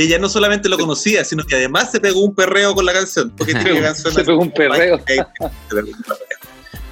Y 0.00 0.04
ella 0.04 0.18
no 0.18 0.30
solamente 0.30 0.70
lo 0.70 0.78
conocía, 0.78 1.26
sino 1.26 1.44
que 1.44 1.56
además 1.56 1.90
se 1.90 2.00
pegó 2.00 2.24
un 2.24 2.34
perreo 2.34 2.74
con 2.74 2.86
la 2.86 2.94
canción. 2.94 3.30
Porque 3.36 3.52
tiene 3.52 3.80
canción 3.82 4.14
Se 4.14 4.24
pegó 4.24 4.40
un 4.40 4.50
perreo. 4.50 4.98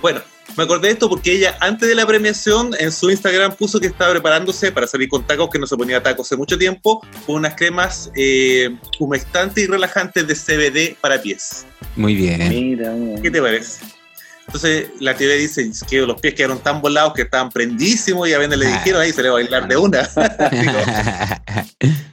Bueno, 0.03 0.21
me 0.59 0.65
acordé 0.65 0.89
de 0.89 0.93
esto 0.93 1.09
porque 1.09 1.33
ella, 1.33 1.57
antes 1.61 1.89
de 1.89 1.95
la 1.95 2.07
premiación, 2.07 2.73
en 2.79 2.93
su 2.93 3.11
Instagram 3.11 3.57
puso 3.57 3.81
que 3.81 3.87
estaba 3.87 4.11
preparándose 4.11 4.73
para 4.73 4.87
salir 4.87 5.09
con 5.09 5.27
tacos, 5.27 5.49
que 5.49 5.59
no 5.59 5.67
se 5.67 5.75
ponía 5.75 6.03
tacos 6.03 6.27
hace 6.27 6.37
mucho 6.37 6.59
tiempo, 6.59 7.01
con 7.25 7.37
unas 7.37 7.55
cremas 7.55 8.11
eh, 8.15 8.77
humectantes 8.99 9.65
y 9.65 9.67
relajantes 9.69 10.27
de 10.27 10.35
CBD 10.35 10.95
para 11.01 11.23
pies. 11.23 11.65
Muy 11.97 12.15
bien. 12.15 12.47
Mira, 12.51 12.93
¿Qué 13.23 13.31
te 13.31 13.41
parece? 13.41 13.87
Entonces 14.49 14.89
la 15.01 15.15
TV 15.15 15.39
dice 15.39 15.63
"Es 15.63 15.83
que 15.83 16.03
los 16.03 16.21
pies 16.21 16.35
quedaron 16.35 16.59
tan 16.59 16.83
volados 16.83 17.15
que 17.15 17.23
estaban 17.23 17.49
prendísimos 17.49 18.29
y 18.29 18.35
a 18.35 18.39
Vende 18.39 18.59
le 18.59 18.67
dijeron 18.67 19.01
ahí 19.01 19.13
se 19.13 19.23
le 19.23 19.31
va 19.31 19.39
a 19.39 19.41
bailar 19.41 19.67
de 19.67 19.79
una. 19.79 20.07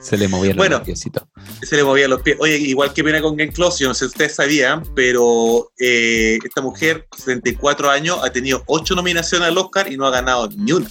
Se 0.00 0.16
le 0.16 0.28
movieron 0.28 0.56
Bueno. 0.56 0.78
los 0.78 0.86
piecitos. 0.86 1.24
se 1.62 1.76
le 1.76 1.84
movían 1.84 2.10
los 2.10 2.22
pies. 2.22 2.36
Oye, 2.40 2.56
igual 2.58 2.92
que 2.92 3.02
viene 3.02 3.20
con 3.20 3.36
Glenn 3.36 3.52
Close, 3.52 3.82
yo 3.82 3.88
no 3.88 3.94
sé 3.94 4.06
si 4.06 4.12
ustedes 4.12 4.34
sabían, 4.34 4.82
pero 4.94 5.70
eh, 5.78 6.38
esta 6.44 6.62
mujer, 6.62 7.06
74 7.16 7.90
años, 7.90 8.18
ha 8.22 8.30
tenido 8.32 8.62
8 8.66 8.94
nominaciones 8.94 9.48
al 9.48 9.58
Oscar 9.58 9.92
y 9.92 9.96
no 9.96 10.06
ha 10.06 10.10
ganado 10.10 10.48
ni 10.56 10.72
una. 10.72 10.88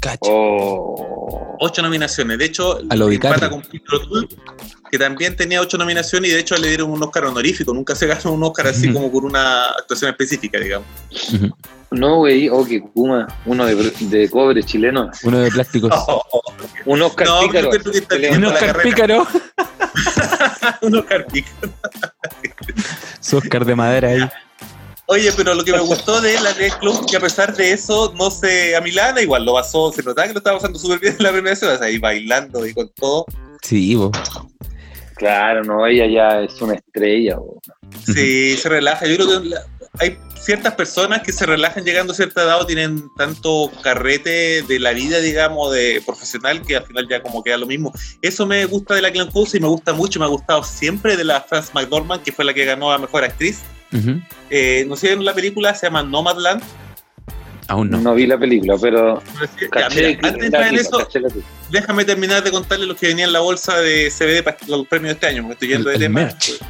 Cacho. 0.00 0.18
Oh. 0.30 1.56
8 1.60 1.82
nominaciones. 1.82 2.38
De 2.38 2.44
hecho, 2.44 2.78
A 2.90 2.96
lo 2.96 3.08
empata 3.10 3.48
con 3.50 3.62
Peter 3.62 3.94
O'Toole, 3.94 4.28
que 4.90 4.98
también 4.98 5.36
tenía 5.36 5.60
8 5.60 5.78
nominaciones 5.78 6.30
y 6.30 6.34
de 6.34 6.40
hecho 6.40 6.56
le 6.56 6.68
dieron 6.68 6.90
un 6.90 7.02
Oscar 7.02 7.24
honorífico. 7.24 7.72
Nunca 7.72 7.94
se 7.94 8.06
ganó 8.06 8.32
un 8.32 8.42
Oscar 8.42 8.68
así 8.68 8.92
como 8.92 9.10
por 9.10 9.24
una 9.24 9.70
actuación 9.70 10.10
específica, 10.10 10.58
digamos. 10.58 10.86
No, 11.90 12.18
güey, 12.18 12.48
oh, 12.48 12.64
que 12.64 12.80
Kuma, 12.80 13.26
uno 13.44 13.64
de, 13.64 13.74
de 14.00 14.28
cobre 14.28 14.62
chileno. 14.62 15.10
Uno 15.22 15.38
de 15.38 15.50
plásticos. 15.50 15.92
Un 16.84 17.02
Oscar 17.02 17.26
No, 17.26 17.40
pícaro. 17.40 17.70
Un 18.32 18.44
Oscar 18.44 18.82
pícaro. 18.82 19.26
un 20.82 20.96
Oscar 20.96 21.26
pícaro. 21.26 21.72
Su 23.20 23.38
Oscar 23.38 23.64
de 23.64 23.74
madera 23.74 24.08
ahí. 24.08 24.28
Oye, 25.08 25.30
pero 25.36 25.54
lo 25.54 25.62
que 25.62 25.72
me 25.72 25.80
gustó 25.80 26.20
de 26.20 26.40
la 26.40 26.52
de 26.52 26.70
Club, 26.80 27.06
que 27.08 27.16
a 27.16 27.20
pesar 27.20 27.54
de 27.54 27.72
eso, 27.72 28.12
no 28.16 28.28
se 28.28 28.74
a 28.74 28.80
Milana 28.80 29.22
igual 29.22 29.44
lo 29.44 29.54
pasó, 29.54 29.92
se 29.92 30.02
notaba 30.02 30.26
que 30.26 30.34
lo 30.34 30.38
estaba 30.38 30.58
pasando 30.58 30.80
súper 30.80 30.98
bien 30.98 31.14
en 31.16 31.22
la 31.22 31.30
primera 31.30 31.50
vez, 31.50 31.62
o 31.62 31.78
sea, 31.78 31.86
ahí 31.86 31.98
bailando 31.98 32.66
y 32.66 32.74
con 32.74 32.88
todo. 32.88 33.24
Sí, 33.62 33.94
bo. 33.94 34.10
Claro, 35.16 35.64
no, 35.64 35.86
ella 35.86 36.06
ya 36.06 36.40
es 36.42 36.60
una 36.60 36.74
estrella. 36.74 37.36
bo. 37.36 37.60
Sí, 38.04 38.56
se 38.56 38.68
relaja. 38.68 39.06
Yo 39.06 39.16
creo 39.16 39.42
que 39.42 39.54
hay 39.98 40.18
ciertas 40.38 40.74
personas 40.74 41.22
que 41.22 41.32
se 41.32 41.46
relajan 41.46 41.84
llegando 41.84 42.12
a 42.12 42.16
cierta 42.16 42.42
edad 42.42 42.60
o 42.60 42.66
tienen 42.66 43.08
tanto 43.16 43.70
carrete 43.82 44.62
de 44.62 44.78
la 44.78 44.92
vida, 44.92 45.18
digamos, 45.20 45.72
de 45.72 46.02
profesional, 46.04 46.62
que 46.62 46.76
al 46.76 46.84
final 46.84 47.08
ya 47.08 47.22
como 47.22 47.42
queda 47.42 47.56
lo 47.56 47.66
mismo. 47.66 47.92
Eso 48.20 48.46
me 48.46 48.64
gusta 48.66 48.94
de 48.94 49.02
la 49.02 49.10
Clan 49.10 49.30
y 49.32 49.60
me 49.60 49.68
gusta 49.68 49.92
mucho, 49.94 50.20
me 50.20 50.26
ha 50.26 50.28
gustado 50.28 50.62
siempre 50.62 51.16
de 51.16 51.24
la 51.24 51.40
Frances 51.40 51.74
McDormand, 51.74 52.22
que 52.22 52.32
fue 52.32 52.44
la 52.44 52.52
que 52.52 52.64
ganó 52.64 52.92
a 52.92 52.98
Mejor 52.98 53.24
Actriz. 53.24 53.62
Eh, 54.50 54.84
no 54.86 54.96
sé, 54.96 55.12
en 55.12 55.24
la 55.24 55.32
película 55.32 55.74
se 55.74 55.86
llama 55.86 56.02
Nomadland. 56.02 56.62
Aún 57.68 57.90
No. 57.90 57.98
no. 58.00 58.14
vi 58.14 58.26
la 58.26 58.38
película, 58.38 58.76
pero 58.80 59.22
caché, 59.70 60.16
mira, 60.16 60.28
antes 60.28 60.40
de 60.40 60.46
entrar 60.46 60.68
en 60.68 60.74
eso, 60.78 60.98
caché 60.98 61.20
déjame 61.70 62.04
terminar 62.04 62.44
de 62.44 62.50
contarles 62.52 62.86
lo 62.88 62.94
que 62.96 63.08
venía 63.08 63.24
en 63.24 63.32
la 63.32 63.40
bolsa 63.40 63.78
de 63.80 64.10
CBD 64.10 64.42
para 64.44 64.56
los 64.68 64.86
premios 64.86 65.08
de 65.10 65.12
este 65.14 65.26
año, 65.26 65.42
porque 65.42 65.52
estoy 65.54 65.68
yendo 65.68 65.90
El- 65.90 65.98
de 65.98 66.04
el 66.06 66.12
tema. 66.12 66.20
merch. 66.26 66.60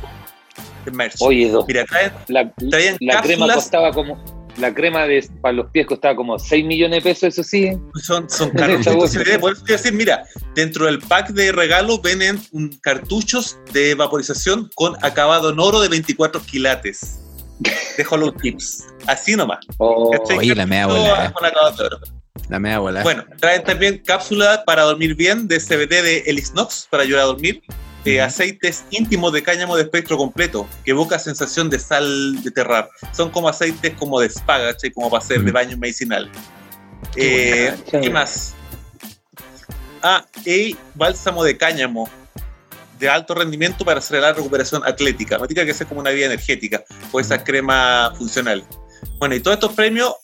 El 0.87 0.93
merch. 0.95 1.17
Oye, 1.21 1.51
dos. 1.51 1.65
Mira, 1.69 1.85
traen, 1.85 2.13
La, 2.29 3.21
crema 3.23 3.53
costaba 3.55 3.93
como. 3.93 4.37
La 4.57 4.73
crema 4.73 5.07
de, 5.07 5.29
para 5.43 5.53
los 5.53 5.67
pies 5.71 5.87
costaba 5.87 6.17
como 6.17 6.39
6 6.39 6.65
millones 6.65 7.05
de 7.05 7.11
pesos, 7.11 7.25
eso 7.25 7.43
sí. 7.43 7.73
son, 8.03 8.31
son 8.31 8.49
CBD. 8.53 9.39
Por 9.39 9.53
eso 9.53 9.63
te 9.63 9.73
iba 9.73 9.79
a 9.79 9.83
decir, 9.83 9.93
mira, 9.93 10.25
dentro 10.55 10.87
del 10.87 10.99
pack 11.01 11.29
de 11.33 11.53
regalos 11.53 12.01
vienen 12.01 12.41
un- 12.53 12.71
cartuchos 12.81 13.59
de 13.75 13.95
vaporización 13.95 14.71
con 14.75 14.97
acabado 15.05 15.51
en 15.51 15.59
oro 15.61 15.79
de 15.81 15.91
24 15.91 16.41
quilates. 16.41 17.21
De 17.59 18.07
Hollow 18.09 18.33
Tips. 18.33 18.87
Así 19.07 19.35
nomás. 19.37 19.59
Oh, 19.79 20.11
la 20.55 20.67
media 20.67 20.87
bola. 20.87 21.33
Oro. 21.79 21.99
La 22.49 22.59
media 22.59 22.79
bola. 22.79 23.03
Bueno, 23.03 23.25
traen 23.41 23.65
también 23.65 24.03
cápsulas 24.05 24.61
para 24.67 24.83
dormir 24.83 25.15
bien 25.15 25.49
de 25.49 25.59
CBD 25.59 26.03
de 26.03 26.19
Elixnox 26.27 26.87
para 26.91 27.03
ayudar 27.03 27.23
a 27.23 27.27
dormir. 27.27 27.63
Eh, 28.05 28.21
aceites 28.21 28.85
íntimos 28.91 29.33
de 29.33 29.43
cáñamo 29.43 29.75
de 29.75 29.83
espectro 29.83 30.17
completo, 30.17 30.69
que 30.85 30.93
evoca 30.93 31.19
sensación 31.19 31.69
de 31.71 31.79
sal 31.81 32.41
de 32.45 32.51
terrar. 32.53 32.89
Son 33.13 33.31
como 33.31 33.49
aceites 33.49 33.95
como 33.95 34.21
de 34.21 34.29
spa, 34.29 34.59
¿cachai? 34.61 34.93
Como 34.93 35.11
para 35.11 35.25
hacer 35.25 35.43
de 35.43 35.51
baño 35.51 35.77
medicinal. 35.77 36.31
Qué 37.15 37.67
Eh, 37.67 37.75
buena. 37.91 38.01
¿Qué 38.03 38.11
más? 38.11 38.55
Ah, 40.03 40.25
y 40.45 40.77
bálsamo 40.95 41.43
de 41.43 41.57
cáñamo 41.57 42.09
de 42.99 43.09
alto 43.09 43.35
rendimiento 43.35 43.85
para 43.85 43.99
acelerar 43.99 44.31
la 44.31 44.37
recuperación 44.37 44.83
atlética. 44.85 45.39
No 45.39 45.47
tiene 45.47 45.67
que 45.67 45.75
ser 45.75 45.87
como 45.87 46.01
una 46.01 46.11
vía 46.11 46.27
energética 46.27 46.85
o 47.13 47.21
esa 47.21 47.43
crema 47.43 48.13
funcional. 48.17 48.65
Bueno, 49.19 49.35
y 49.35 49.41
todos 49.41 49.57
estos 49.57 49.73
premios 49.73 50.15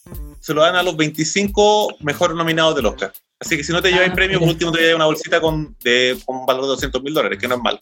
se 0.40 0.54
lo 0.54 0.62
dan 0.62 0.76
a 0.76 0.82
los 0.82 0.96
25 0.96 1.96
mejores 2.00 2.36
nominados 2.36 2.74
del 2.74 2.86
Oscar. 2.86 3.12
Así 3.38 3.56
que 3.56 3.64
si 3.64 3.72
no 3.72 3.82
te 3.82 3.90
llevas 3.90 4.10
Ah, 4.10 4.14
premio, 4.14 4.38
por 4.38 4.48
último 4.48 4.70
te 4.70 4.80
llevas 4.80 4.96
una 4.96 5.06
bolsita 5.06 5.40
con, 5.40 5.76
de, 5.82 6.16
con 6.24 6.38
un 6.38 6.46
valor 6.46 6.62
de 6.62 6.68
200 6.68 7.02
mil 7.02 7.12
dólares, 7.12 7.38
que 7.38 7.48
no 7.48 7.56
es 7.56 7.60
mal. 7.60 7.78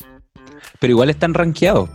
Pero 0.78 0.90
igual 0.90 1.11
están 1.11 1.35
rankeados. 1.35 1.90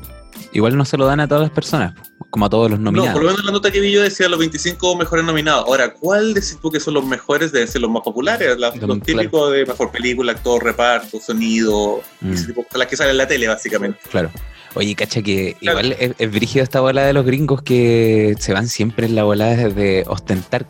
Igual 0.53 0.77
no 0.77 0.85
se 0.85 0.97
lo 0.97 1.05
dan 1.05 1.19
a 1.19 1.27
todas 1.27 1.41
las 1.43 1.51
personas, 1.51 1.93
como 2.29 2.45
a 2.45 2.49
todos 2.49 2.69
los 2.71 2.79
No, 2.79 2.85
nominados. 2.91 3.13
por 3.13 3.23
lo 3.23 3.29
menos 3.31 3.45
la 3.45 3.51
nota 3.51 3.71
que 3.71 3.79
vi 3.79 3.91
yo 3.91 4.01
decía 4.01 4.29
los 4.29 4.39
25 4.39 4.95
mejores 4.95 5.25
nominados. 5.25 5.65
Ahora, 5.67 5.93
¿cuál 5.93 6.33
decís 6.33 6.57
tú 6.61 6.71
que 6.71 6.79
son 6.79 6.93
los 6.93 7.05
mejores? 7.05 7.51
Deben 7.51 7.67
ser 7.67 7.81
los 7.81 7.89
más 7.91 8.03
populares, 8.03 8.55
Claro. 8.55 8.87
los 8.87 9.01
típicos 9.01 9.51
de 9.51 9.65
mejor 9.65 9.91
película, 9.91 10.31
actor, 10.31 10.63
reparto, 10.63 11.19
sonido, 11.19 12.01
Mm. 12.21 12.33
ese 12.33 12.47
tipo, 12.47 12.65
las 12.75 12.87
que 12.87 12.95
salen 12.97 13.11
en 13.11 13.17
la 13.17 13.27
tele, 13.27 13.47
básicamente. 13.47 13.99
Claro. 14.09 14.31
Oye, 14.75 14.93
cacha 14.95 15.21
que 15.21 15.55
Claro. 15.59 15.79
igual 15.79 15.97
es, 15.99 16.15
es 16.17 16.31
brígido 16.31 16.63
esta 16.63 16.81
bola 16.81 17.03
de 17.05 17.13
los 17.13 17.25
gringos 17.25 17.61
que 17.61 18.35
se 18.39 18.51
van 18.53 18.67
siempre 18.67 19.05
en 19.05 19.15
la 19.15 19.23
bola 19.23 19.55
de 19.55 20.03
ostentar 20.07 20.65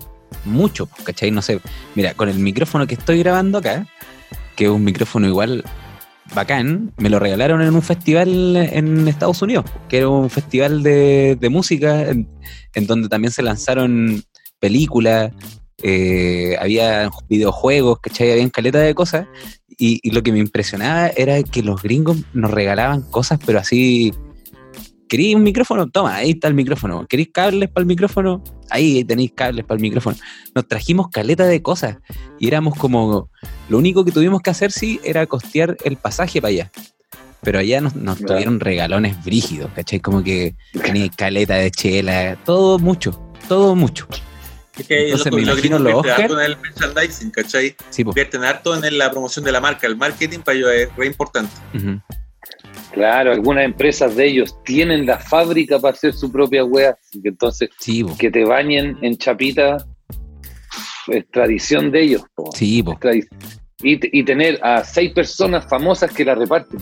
mucho, 0.45 0.85
pues, 0.85 1.03
¿cachai? 1.03 1.31
No 1.31 1.41
sé, 1.41 1.59
mira, 1.95 2.13
con 2.13 2.29
el 2.29 2.37
micrófono 2.37 2.85
que 2.85 2.93
estoy 2.95 3.19
grabando 3.19 3.57
acá, 3.59 3.87
que 4.55 4.65
es 4.65 4.69
un 4.69 4.83
micrófono 4.83 5.27
igual 5.27 5.63
bacán, 6.33 6.93
me 6.97 7.09
lo 7.09 7.19
regalaron 7.19 7.61
en 7.61 7.73
un 7.75 7.81
festival 7.81 8.55
en 8.55 9.07
Estados 9.07 9.41
Unidos, 9.41 9.65
que 9.89 9.97
era 9.97 10.09
un 10.09 10.29
festival 10.29 10.83
de, 10.83 11.37
música 11.51 12.09
en, 12.09 12.27
donde 12.87 13.09
también 13.09 13.31
se 13.31 13.43
lanzaron 13.43 14.23
películas, 14.59 15.31
eh, 15.83 16.55
había 16.59 17.09
videojuegos, 17.29 17.99
¿cachai? 17.99 18.31
Había 18.31 18.49
caleta 18.49 18.79
de 18.79 18.95
cosas. 18.95 19.27
Y 19.77 20.09
lo 20.11 20.23
que 20.23 20.31
me 20.31 20.39
impresionaba 20.39 21.09
era 21.09 21.43
que 21.43 21.61
los 21.61 21.81
gringos 21.83 22.17
nos 22.33 22.51
regalaban 22.51 23.01
cosas, 23.01 23.39
pero 23.45 23.59
así. 23.59 24.13
¿Queréis 25.07 25.35
un 25.35 25.43
micrófono? 25.43 25.87
Toma, 25.89 26.15
ahí 26.15 26.31
está 26.31 26.47
el 26.47 26.53
micrófono. 26.55 27.05
¿Queréis 27.07 27.29
cables 27.31 27.69
para 27.69 27.81
el 27.81 27.87
micrófono? 27.87 28.43
Ahí 28.69 29.03
tenéis 29.03 29.31
cables 29.35 29.63
para 29.65 29.75
el 29.77 29.81
micrófono. 29.81 30.17
Nos 30.55 30.67
trajimos 30.67 31.09
caleta 31.09 31.45
de 31.45 31.61
cosas 31.61 31.97
y 32.39 32.47
éramos 32.47 32.75
como. 32.77 33.29
Lo 33.69 33.77
único 33.77 34.03
que 34.03 34.11
tuvimos 34.11 34.41
que 34.41 34.49
hacer, 34.49 34.71
sí, 34.71 34.99
era 35.03 35.25
costear 35.27 35.77
el 35.83 35.97
pasaje 35.97 36.41
para 36.41 36.49
allá. 36.49 36.71
Pero 37.41 37.59
allá 37.59 37.79
nos, 37.81 37.95
nos 37.95 38.17
Claro. 38.17 38.33
tuvieron 38.33 38.59
regalones 38.59 39.23
brígidos, 39.23 39.69
¿cachai? 39.75 39.99
Como 39.99 40.23
que 40.23 40.55
tenía 40.83 41.07
caleta 41.09 41.55
de 41.55 41.69
chela, 41.69 42.37
todo 42.43 42.79
mucho, 42.79 43.11
todo 43.47 43.75
mucho. 43.75 44.07
Es 44.77 44.87
que 44.87 45.05
Entonces, 45.05 45.31
los- 45.31 45.35
me 45.35 45.41
imagino 45.43 45.77
los 45.79 45.93
Oscar. 45.93 46.21
harto 46.23 46.39
en 46.41 46.45
el 46.51 46.57
merchandising, 46.57 47.29
¿cachai? 47.31 47.75
Sí. 47.91 48.01
Invierten 48.01 48.43
harto 48.43 48.75
en 48.83 48.97
la 48.97 49.11
promoción 49.11 49.45
de 49.45 49.51
la 49.51 49.61
marca. 49.61 49.85
El 49.87 49.95
marketing 49.95 50.39
para 50.39 50.57
ellos 50.57 50.71
es 50.71 50.95
re 50.97 51.05
importante. 51.05 51.51
Ujú. 51.75 52.01
Claro, 52.95 53.31
algunas 53.31 53.63
empresas 53.65 54.15
de 54.15 54.25
ellos 54.27 54.55
tienen 54.63 55.05
la 55.05 55.19
fábrica 55.19 55.77
para 55.79 55.93
hacer 55.93 56.13
su 56.13 56.31
propia 56.31 56.63
wea, 56.65 56.97
entonces 57.23 57.69
Sí, 57.79 58.03
que 58.17 58.31
te 58.31 58.43
bañen 58.45 58.97
en 59.01 59.15
chapita 59.17 59.77
es 61.07 61.29
tradición 61.29 61.91
de 61.91 62.01
ellos. 62.01 62.23
po. 62.33 62.49
Sí, 62.55 62.81
po. 62.81 62.97
Y, 63.83 63.97
te- 63.99 64.09
y 64.11 64.23
tener 64.23 64.57
a 64.63 64.83
seis 64.83 65.11
personas 65.13 65.67
famosas 65.69 66.09
que 66.11 66.23
la 66.25 66.33
reparten, 66.33 66.79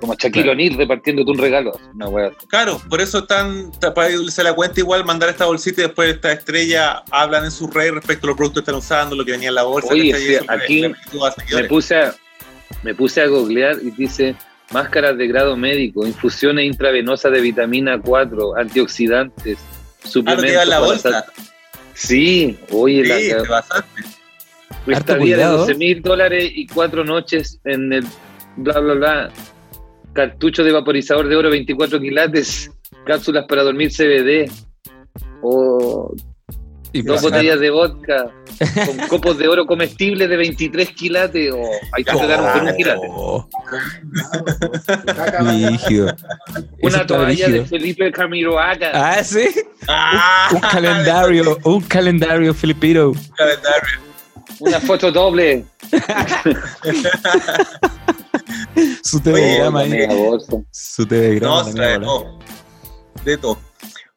como 0.00 0.12
Shaquille 0.14 0.42
Claro. 0.44 0.52
O'Neal 0.52 0.74
repartiéndote 0.76 1.30
un 1.30 1.38
regalo. 1.38 1.72
Una 1.94 2.08
wea. 2.08 2.30
Claro, 2.48 2.80
por 2.90 3.00
eso 3.00 3.20
están, 3.20 3.72
para 3.94 4.10
irse 4.10 4.42
la 4.44 4.52
cuenta 4.54 4.78
igual, 4.78 5.04
mandar 5.04 5.30
esta 5.30 5.46
bolsita 5.46 5.80
y 5.80 5.84
después 5.86 6.14
esta 6.14 6.30
estrella 6.32 7.02
hablan 7.10 7.46
en 7.46 7.50
su 7.50 7.66
red 7.68 7.92
respecto 7.92 8.26
a 8.26 8.28
los 8.28 8.36
productos 8.36 8.62
que 8.62 8.70
están 8.70 8.74
usando, 8.78 9.16
lo 9.16 9.24
que 9.24 9.32
venía 9.32 9.48
en 9.48 9.54
la 9.54 9.62
bolsa. 9.62 9.88
Oye, 9.92 10.38
aquí 10.46 10.82
Me 11.52 11.64
puse 11.64 11.96
a, 11.96 12.14
me 12.84 12.94
puse 12.94 13.22
a 13.22 13.26
googlear 13.26 13.78
y 13.82 13.90
dice 13.92 14.36
máscaras 14.72 15.16
de 15.16 15.26
grado 15.28 15.56
médico, 15.56 16.06
infusiones 16.06 16.64
intravenosas 16.66 17.32
de 17.32 17.40
vitamina 17.40 18.00
4, 18.00 18.56
antioxidantes, 18.56 19.58
Ah, 19.58 20.08
suplementos. 20.08 20.62
en 20.62 20.70
la 20.70 20.78
bolsa. 20.80 21.24
Sí, 21.94 22.58
oye, 22.70 23.02
Sí, 23.04 23.30
la, 23.30 23.42
te 23.42 23.48
pasaste. 23.48 24.02
De 24.86 25.18
cuidado. 25.18 25.58
12 25.58 25.74
mil 25.74 26.02
dólares 26.02 26.50
y 26.54 26.66
cuatro 26.66 27.04
noches 27.04 27.58
en 27.64 27.92
el 27.92 28.04
bla 28.56 28.78
bla 28.80 28.94
bla. 28.94 29.30
Cartucho 30.12 30.62
de 30.62 30.72
vaporizador 30.72 31.28
de 31.28 31.36
oro 31.36 31.50
24 31.50 32.00
quilates. 32.00 32.70
Cápsulas 33.04 33.46
para 33.48 33.62
dormir 33.64 33.90
CBD. 33.90 34.50
O 35.42 36.14
Y 36.92 37.02
dos 37.02 37.20
botellas 37.22 37.58
de 37.60 37.70
vodka. 37.70 38.30
Con 38.86 38.96
copos 39.08 39.36
de 39.38 39.48
oro 39.48 39.66
comestibles 39.66 40.28
de 40.30 40.36
23 40.36 40.90
quilates. 40.90 41.52
O 41.52 41.62
ahí 41.92 42.04
te 42.04 42.12
pegaron 42.12 42.52
por 42.52 42.62
un 42.62 42.76
quilate. 42.76 43.08
Una 46.82 47.04
toalla 47.06 47.48
de. 47.48 47.64
Felipe 47.66 48.10
Camiroaga. 48.12 48.90
Ah, 48.94 49.22
sí. 49.24 49.48
Ah, 49.88 50.48
Un 50.52 50.60
calendario, 50.60 51.58
un 51.64 51.80
calendario 51.82 52.54
filipino. 52.54 53.12
calendario. 53.36 54.00
Una 54.60 54.80
foto 54.80 55.10
doble. 55.12 55.64
Su 59.02 59.20
telegrama 59.20 59.80
ahí. 59.80 60.06
Su 60.70 61.04
telegrama. 61.06 61.64
No. 62.00 62.38
De 63.24 63.36
todo. 63.36 63.58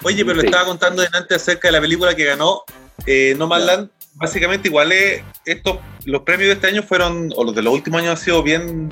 Oye, 0.04 0.24
pero 0.24 0.36
le 0.38 0.42
Sí. 0.42 0.48
estaba 0.48 0.66
contando 0.66 1.02
delante 1.02 1.36
acerca 1.36 1.68
de 1.68 1.72
la 1.74 1.82
película 1.82 2.16
que 2.16 2.24
ganó 2.26 2.64
eh, 3.06 3.34
Nomadland. 3.38 3.90
Básicamente, 4.16 4.68
igual 4.68 4.92
es, 4.92 5.24
estos, 5.46 5.78
los 6.06 6.22
premios 6.24 6.48
de 6.50 6.54
este 6.54 6.68
año 6.68 6.84
fueron, 6.84 7.32
o 7.36 7.44
los 7.44 7.56
de 7.56 7.62
los 7.62 7.74
últimos 7.74 8.02
años 8.02 8.12
han 8.20 8.24
sido 8.26 8.44
bien 8.44 8.92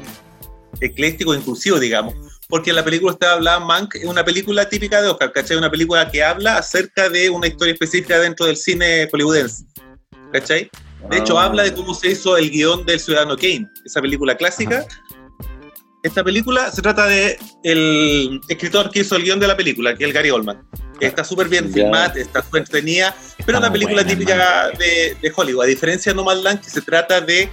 eclécticos, 0.80 1.38
inclusivos, 1.38 1.80
digamos. 1.82 2.14
Porque 2.48 2.72
la 2.72 2.84
película 2.86 3.12
estaba 3.14 3.34
hablada 3.34 3.60
Mank, 3.60 3.96
es 3.96 4.06
una 4.06 4.24
película 4.24 4.70
típica 4.70 5.02
de 5.02 5.10
Oscar, 5.10 5.34
¿cachai? 5.34 5.58
Una 5.58 5.70
película 5.70 6.10
que 6.10 6.24
habla 6.24 6.58
acerca 6.58 7.10
de 7.10 7.30
una 7.30 7.48
historia 7.48 7.74
específica 7.74 8.20
dentro 8.20 8.46
del 8.46 8.56
cine 8.56 9.10
hollywoodense, 9.12 9.66
¿cachai? 10.32 10.70
De 11.10 11.18
hecho, 11.18 11.38
Ah. 11.38 11.46
habla 11.46 11.64
de 11.64 11.74
cómo 11.74 11.94
se 11.94 12.12
hizo 12.12 12.38
el 12.38 12.50
guion 12.50 12.86
del 12.86 13.00
Ciudadano 13.00 13.36
Kane, 13.36 13.68
esa 13.86 14.02
película 14.02 14.36
clásica. 14.36 14.86
Esta 16.08 16.24
película 16.24 16.72
se 16.72 16.82
trata 16.82 17.06
de 17.06 17.38
el 17.64 18.40
escritor 18.48 18.90
que 18.92 19.02
hizo 19.02 19.16
el 19.16 19.24
guion 19.24 19.40
de 19.40 19.48
la 19.48 19.58
película, 19.58 19.94
que 19.96 20.04
es 20.04 20.08
el 20.08 20.14
Gary 20.14 20.30
Oldman. 20.32 20.64
Está 21.02 21.24
súper 21.24 21.48
bien 21.50 21.66
filmada, 21.72 22.14
está 22.16 22.42
súper 22.42 22.60
entretenida, 22.62 23.16
pero 23.46 23.58
es 23.58 23.62
una 23.64 23.72
película 23.74 24.04
buena, 24.04 24.10
típica 24.10 24.70
de, 24.80 25.18
de 25.22 25.34
Hollywood. 25.36 25.64
A 25.64 25.68
diferencia 25.68 26.12
de 26.12 26.16
Nomadland, 26.16 26.62
que 26.62 26.70
se 26.70 26.82
trata 26.82 27.20
de 27.22 27.50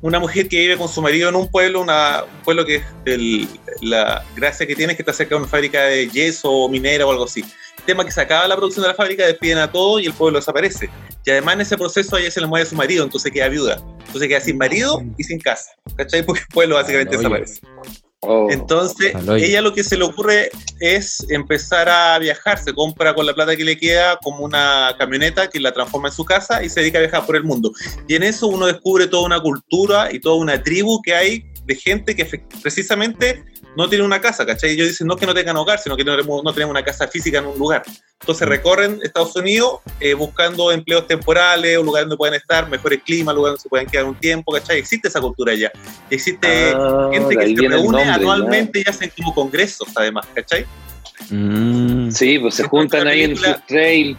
una 0.00 0.18
mujer 0.18 0.48
que 0.48 0.56
vive 0.58 0.76
con 0.76 0.88
su 0.88 1.02
marido 1.02 1.28
en 1.28 1.34
un 1.36 1.48
pueblo, 1.50 1.80
una, 1.80 2.22
un 2.24 2.42
pueblo 2.42 2.64
que 2.64 2.82
el- 3.04 3.48
la 3.80 4.24
gracia 4.36 4.66
que 4.66 4.74
tiene 4.74 4.92
es 4.92 4.96
que 4.96 5.02
está 5.02 5.12
cerca 5.12 5.34
de 5.34 5.40
una 5.42 5.48
fábrica 5.50 5.82
de 5.84 6.08
yeso 6.08 6.50
o 6.50 6.68
minera 6.68 7.04
o 7.06 7.10
algo 7.10 7.24
así. 7.24 7.44
Tema 7.84 8.04
que 8.04 8.10
se 8.10 8.20
acaba 8.20 8.46
la 8.48 8.56
producción 8.56 8.82
de 8.82 8.88
la 8.88 8.94
fábrica, 8.94 9.26
despiden 9.26 9.58
a 9.58 9.70
todos 9.70 10.02
y 10.02 10.06
el 10.06 10.12
pueblo 10.12 10.38
desaparece. 10.38 10.88
Y 11.24 11.30
además 11.30 11.54
en 11.54 11.60
ese 11.62 11.76
proceso 11.76 12.16
a 12.16 12.20
ella 12.20 12.30
se 12.30 12.40
le 12.40 12.46
muere 12.46 12.66
su 12.66 12.74
marido, 12.74 13.04
entonces 13.04 13.30
queda 13.30 13.48
viuda. 13.48 13.82
Entonces 14.06 14.28
queda 14.28 14.40
sin 14.40 14.58
marido 14.58 15.02
y 15.16 15.24
sin 15.24 15.38
casa. 15.38 15.70
¿Cachai? 15.96 16.24
Porque 16.24 16.42
el 16.42 16.48
pueblo 16.48 16.74
básicamente 16.76 17.16
Oye. 17.16 17.18
desaparece. 17.18 17.60
Oh. 18.24 18.46
Entonces, 18.50 19.12
hoyo. 19.16 19.34
ella 19.34 19.60
lo 19.60 19.74
que 19.74 19.82
se 19.82 19.96
le 19.96 20.04
ocurre 20.04 20.50
es 20.78 21.26
empezar 21.28 21.88
a 21.88 22.18
viajar. 22.20 22.62
Se 22.62 22.72
compra 22.72 23.14
con 23.14 23.26
la 23.26 23.34
plata 23.34 23.56
que 23.56 23.64
le 23.64 23.76
queda 23.76 24.16
como 24.22 24.44
una 24.44 24.94
camioneta 24.96 25.50
que 25.50 25.58
la 25.58 25.72
transforma 25.72 26.08
en 26.08 26.14
su 26.14 26.24
casa 26.24 26.62
y 26.62 26.68
se 26.68 26.80
dedica 26.80 26.98
a 26.98 27.02
viajar 27.02 27.26
por 27.26 27.34
el 27.34 27.42
mundo. 27.42 27.72
Y 28.06 28.14
en 28.14 28.22
eso 28.22 28.46
uno 28.46 28.66
descubre 28.66 29.08
toda 29.08 29.24
una 29.24 29.40
cultura 29.40 30.12
y 30.12 30.20
toda 30.20 30.36
una 30.36 30.62
tribu 30.62 31.02
que 31.02 31.14
hay 31.14 31.44
de 31.64 31.74
gente 31.74 32.14
que 32.14 32.24
precisamente 32.62 33.44
no 33.76 33.88
tiene 33.88 34.04
una 34.04 34.20
casa, 34.20 34.44
¿cachai? 34.44 34.72
Ellos 34.72 34.88
dicen 34.88 35.06
no 35.06 35.14
es 35.14 35.20
que 35.20 35.26
no 35.26 35.34
tengan 35.34 35.56
hogar, 35.56 35.78
sino 35.78 35.96
que 35.96 36.04
no 36.04 36.16
tenemos, 36.16 36.44
no 36.44 36.52
tenemos 36.52 36.72
una 36.72 36.84
casa 36.84 37.08
física 37.08 37.38
en 37.38 37.46
un 37.46 37.58
lugar. 37.58 37.82
Entonces 38.20 38.46
recorren 38.48 39.00
Estados 39.02 39.34
Unidos 39.36 39.80
eh, 39.98 40.14
buscando 40.14 40.70
empleos 40.70 41.06
temporales, 41.06 41.78
un 41.78 41.86
lugar 41.86 42.04
donde 42.04 42.16
puedan 42.16 42.34
estar, 42.34 42.68
mejores 42.68 43.02
climas, 43.02 43.34
lugar 43.34 43.50
donde 43.50 43.62
se 43.62 43.68
puedan 43.68 43.86
quedar 43.86 44.04
un 44.04 44.14
tiempo, 44.14 44.52
¿cachai? 44.52 44.78
Existe 44.78 45.08
esa 45.08 45.20
cultura 45.20 45.52
allá. 45.52 45.72
Existe 46.10 46.72
Ah, 46.74 47.08
gente 47.12 47.36
que 47.36 47.56
se 47.56 47.68
reúne 47.68 47.78
nombre, 47.78 48.02
anualmente 48.02 48.82
y 48.84 48.88
hacen 48.88 49.10
como 49.16 49.34
congresos, 49.34 49.88
además, 49.94 50.26
¿cachai? 50.34 50.66
Mm. 51.30 52.06
ya. 52.06 52.12
Sí, 52.12 52.38
pues 52.38 52.54
se 52.54 52.64
juntan 52.64 53.06
ahí 53.06 53.22
en 53.22 53.36
su 53.36 53.54
trail. 53.66 54.18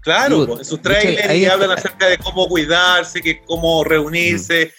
Claro, 0.00 0.46
pues, 0.46 0.60
en 0.60 0.64
sus 0.64 0.82
trailers 0.82 1.34
y 1.34 1.46
hablan 1.46 1.70
acerca 1.70 2.08
de 2.08 2.18
cómo 2.18 2.48
cuidarse, 2.48 3.20
que 3.20 3.40
cómo 3.42 3.84
reunirse, 3.84 4.72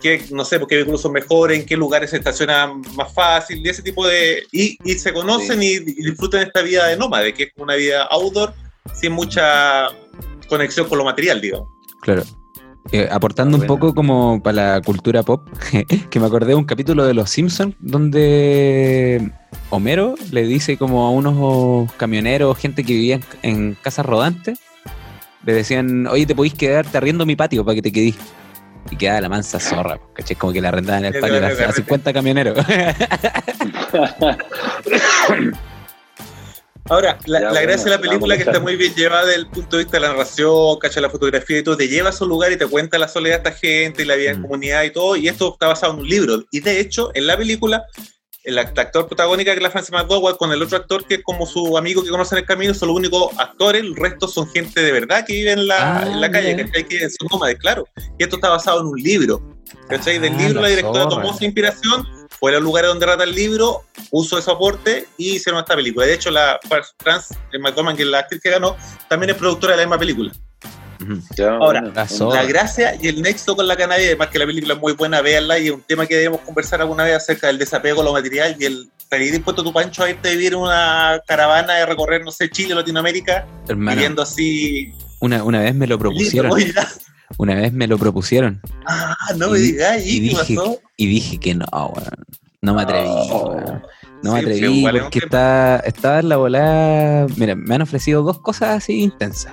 que 0.00 0.24
no 0.30 0.44
sé, 0.44 0.58
porque 0.58 0.76
vehículos 0.76 1.02
son 1.02 1.12
mejores, 1.12 1.60
en 1.60 1.66
qué 1.66 1.76
lugares 1.76 2.10
se 2.10 2.16
estacionan 2.16 2.82
más 2.94 3.12
fácil, 3.12 3.64
y 3.64 3.68
ese 3.68 3.82
tipo 3.82 4.06
de... 4.06 4.44
Y, 4.52 4.78
y 4.84 4.94
se 4.94 5.12
conocen 5.12 5.62
y, 5.62 5.74
y 5.74 5.80
disfrutan 5.80 6.42
esta 6.42 6.62
vida 6.62 6.86
de 6.86 6.96
nómade, 6.96 7.34
que 7.34 7.44
es 7.44 7.52
una 7.56 7.74
vida 7.74 8.04
outdoor 8.04 8.54
sin 8.94 9.12
mucha 9.12 9.88
conexión 10.48 10.88
con 10.88 10.98
lo 10.98 11.04
material, 11.04 11.40
digamos. 11.40 11.68
Claro. 12.00 12.22
Eh, 12.90 13.06
aportando 13.10 13.58
un 13.58 13.66
poco 13.66 13.94
como 13.94 14.42
para 14.42 14.76
la 14.76 14.80
cultura 14.80 15.22
pop, 15.22 15.46
que 16.10 16.20
me 16.20 16.26
acordé 16.26 16.48
de 16.48 16.54
un 16.54 16.64
capítulo 16.64 17.04
de 17.04 17.12
Los 17.12 17.28
Simpsons 17.28 17.74
donde 17.80 19.30
Homero 19.68 20.14
le 20.32 20.46
dice 20.46 20.78
como 20.78 21.06
a 21.06 21.10
unos 21.10 21.92
camioneros, 21.98 22.56
gente 22.56 22.84
que 22.84 22.94
vivía 22.94 23.16
en, 23.16 23.24
en 23.42 23.74
casas 23.74 24.06
rodantes, 24.06 24.60
le 25.44 25.52
decían, 25.52 26.06
oye, 26.06 26.24
te 26.24 26.34
podéis 26.34 26.54
quedarte 26.54 26.96
arriendo 26.96 27.26
mi 27.26 27.36
patio 27.36 27.62
para 27.62 27.74
que 27.74 27.82
te 27.82 27.92
quedís. 27.92 28.16
Y 28.90 28.96
quedaba 28.96 29.20
la 29.20 29.28
mansa 29.28 29.58
zorra, 29.60 29.98
¿cachai? 30.14 30.36
Como 30.36 30.52
que 30.52 30.60
la 30.60 30.68
arrendaban 30.68 31.04
en 31.04 31.14
el 31.14 31.20
patio 31.20 31.40
de 31.40 31.46
a, 31.46 31.48
repente. 31.50 31.70
a 31.70 31.72
50 31.72 32.12
camioneros. 32.12 32.58
Ahora, 36.90 37.18
la, 37.26 37.38
Ya, 37.40 37.44
la 37.44 37.50
bueno, 37.50 37.66
gracia 37.66 37.84
de 37.84 37.90
la 37.90 38.00
película 38.00 38.36
que 38.36 38.44
está 38.44 38.60
muy 38.60 38.76
bien 38.76 38.94
llevada 38.94 39.26
desde 39.26 39.40
el 39.40 39.46
punto 39.48 39.76
de 39.76 39.82
vista 39.84 39.98
de 39.98 40.02
la 40.04 40.08
narración, 40.08 40.78
cacha 40.78 41.02
la 41.02 41.10
fotografía 41.10 41.58
y 41.58 41.62
todo, 41.62 41.76
te 41.76 41.86
lleva 41.86 42.08
a 42.08 42.12
su 42.12 42.26
lugar 42.26 42.50
y 42.50 42.56
te 42.56 42.66
cuenta 42.66 42.96
la 42.96 43.08
soledad 43.08 43.42
de 43.42 43.50
esta 43.50 43.60
gente 43.60 44.02
y 44.02 44.06
la 44.06 44.14
vida 44.14 44.30
en 44.30 44.38
Mm. 44.40 44.42
comunidad 44.42 44.84
y 44.84 44.90
todo, 44.90 45.14
y 45.16 45.28
esto 45.28 45.52
está 45.52 45.66
basado 45.66 45.92
en 45.92 45.98
un 46.00 46.08
libro. 46.08 46.44
Y 46.50 46.60
de 46.60 46.80
hecho, 46.80 47.10
en 47.12 47.26
la 47.26 47.36
película, 47.36 47.84
el 48.44 48.56
act- 48.58 48.78
actor 48.78 49.06
protagónica 49.06 49.50
que 49.52 49.58
es 49.58 49.62
la 49.62 49.70
Frances 49.70 49.92
McDowell 49.92 50.36
con 50.36 50.52
el 50.52 50.62
otro 50.62 50.76
actor 50.78 51.04
que 51.06 51.16
es 51.16 51.22
como 51.22 51.44
su 51.46 51.76
amigo 51.76 52.02
que 52.02 52.08
conoce 52.10 52.34
en 52.34 52.40
el 52.40 52.46
camino, 52.46 52.72
son 52.74 52.88
los 52.88 52.96
únicos 52.96 53.30
actores, 53.38 53.82
el 53.82 53.94
resto 53.96 54.26
son 54.28 54.48
gente 54.50 54.80
de 54.80 54.92
verdad 54.92 55.24
que 55.26 55.32
vive 55.34 55.52
en 55.52 55.66
la, 55.66 55.98
Ah, 56.00 56.06
en 56.06 56.20
la 56.20 56.30
calle. 56.30 56.56
¿cachai? 56.56 56.86
Que 56.88 57.00
son 57.10 57.28
nómades, 57.30 57.58
claro. 57.58 57.86
Y 58.18 58.22
esto 58.22 58.36
está 58.36 58.48
basado 58.48 58.80
en 58.80 58.86
un 58.86 58.96
libro. 58.98 59.56
¿Cachai? 59.88 60.18
Del 60.18 60.34
Ah, 60.34 60.38
libro 60.38 60.60
la 60.62 60.68
directora 60.68 61.04
zorra. 61.04 61.22
tomó 61.22 61.36
su 61.36 61.44
inspiración, 61.44 62.06
fue 62.40 62.50
a 62.52 62.54
los 62.54 62.62
lugares 62.62 62.88
donde 62.88 63.04
rata 63.06 63.24
el 63.24 63.34
libro, 63.34 63.84
usó 64.10 64.38
ese 64.38 64.50
aporte 64.50 65.06
y 65.18 65.36
hicieron 65.36 65.60
esta 65.60 65.74
película. 65.74 66.06
De 66.06 66.14
hecho, 66.14 66.30
la 66.30 66.58
Franz 66.98 67.30
McDormand, 67.58 67.96
que 67.96 68.04
es 68.04 68.08
la 68.08 68.20
actriz 68.20 68.40
que 68.40 68.50
ganó, 68.50 68.76
también 69.08 69.30
es 69.30 69.36
productora 69.36 69.72
de 69.72 69.78
la 69.78 69.82
misma 69.84 69.98
película. 69.98 70.32
Ahora, 71.60 71.80
bueno, 71.82 72.34
la 72.34 72.44
gracia 72.44 72.96
y 73.00 73.08
el 73.08 73.22
nexo 73.22 73.54
con 73.56 73.66
la 73.68 73.76
Canadá, 73.76 74.00
además 74.00 74.28
que 74.28 74.38
la 74.38 74.46
película 74.46 74.74
es 74.74 74.80
muy 74.80 74.92
buena, 74.94 75.20
véanla, 75.20 75.58
y 75.58 75.66
es 75.66 75.72
un 75.72 75.82
tema 75.82 76.06
que 76.06 76.16
debemos 76.16 76.40
conversar 76.40 76.80
alguna 76.80 77.04
vez 77.04 77.16
acerca 77.16 77.46
del 77.46 77.58
desapego 77.58 78.00
a 78.00 78.04
lo 78.04 78.12
material 78.12 78.56
y 78.58 78.64
el 78.64 78.90
salir 79.08 79.32
dispuesto 79.32 79.62
tu 79.62 79.72
pancho 79.72 80.02
a 80.02 80.10
irte 80.10 80.28
a 80.28 80.32
vivir 80.32 80.52
en 80.52 80.58
una 80.58 81.20
caravana 81.26 81.74
de 81.74 81.86
recorrer, 81.86 82.24
no 82.24 82.30
sé, 82.32 82.50
Chile, 82.50 82.74
Latinoamérica, 82.74 83.46
Hermano, 83.68 83.94
viviendo 83.96 84.22
así. 84.22 84.92
una, 85.20 85.42
una 85.44 85.60
vez 85.60 85.74
me 85.74 85.86
lo 85.86 85.98
propusieron. 85.98 86.52
Una 87.36 87.54
vez 87.54 87.72
me 87.72 87.86
lo 87.86 87.98
propusieron. 87.98 88.60
ah, 88.86 89.14
no 89.36 89.50
me 89.50 89.58
digas, 89.58 90.04
y 90.04 90.16
¿y 90.16 90.20
dije, 90.20 90.54
pasó? 90.56 90.80
y 90.96 91.06
dije 91.06 91.38
que 91.38 91.54
no, 91.54 91.66
weón. 91.72 92.24
No 92.60 92.74
me 92.74 92.82
atreví, 92.82 93.08
Oh. 93.08 93.54
No 94.22 94.30
Sí, 94.30 94.30
me 94.32 94.38
atreví 94.40 94.82
porque 94.90 95.20
tema. 95.20 95.26
está, 95.26 95.76
estaba 95.86 96.18
en 96.18 96.28
la 96.28 96.36
volada. 96.38 97.26
Mira, 97.36 97.54
me 97.54 97.76
han 97.76 97.82
ofrecido 97.82 98.22
dos 98.22 98.40
cosas 98.40 98.78
así 98.78 99.00
intensas. 99.00 99.52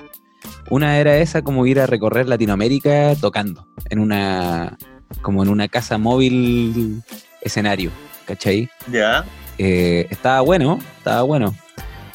Una 0.70 0.98
era 0.98 1.18
esa, 1.18 1.42
como 1.44 1.66
ir 1.68 1.80
a 1.80 1.86
recorrer 1.86 2.28
Latinoamérica 2.28 3.14
tocando 3.16 3.68
en 3.90 4.00
una, 4.00 4.78
como 5.22 5.44
en 5.44 5.50
una 5.50 5.68
casa 5.68 5.98
móvil 5.98 7.04
escenario, 7.42 7.92
¿cachai? 8.26 8.68
Ya. 8.92 9.24
Eh, 9.58 10.08
estaba 10.10 10.42
bueno, 10.42 10.80
estaba 10.98 11.22
bueno, 11.22 11.56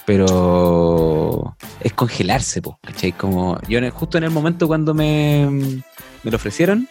pero 0.04 1.56
es 1.80 1.92
congelarse, 1.92 2.60
po, 2.60 2.78
¿cachai? 2.82 3.12
Como 3.12 3.58
yo 3.68 3.78
en 3.78 3.84
el- 3.84 3.90
justo 3.92 4.18
en 4.18 4.24
el 4.24 4.30
momento 4.30 4.66
cuando 4.66 4.92
me, 4.94 5.48
me 6.24 6.30
lo 6.30 6.36
ofrecieron, 6.36 6.88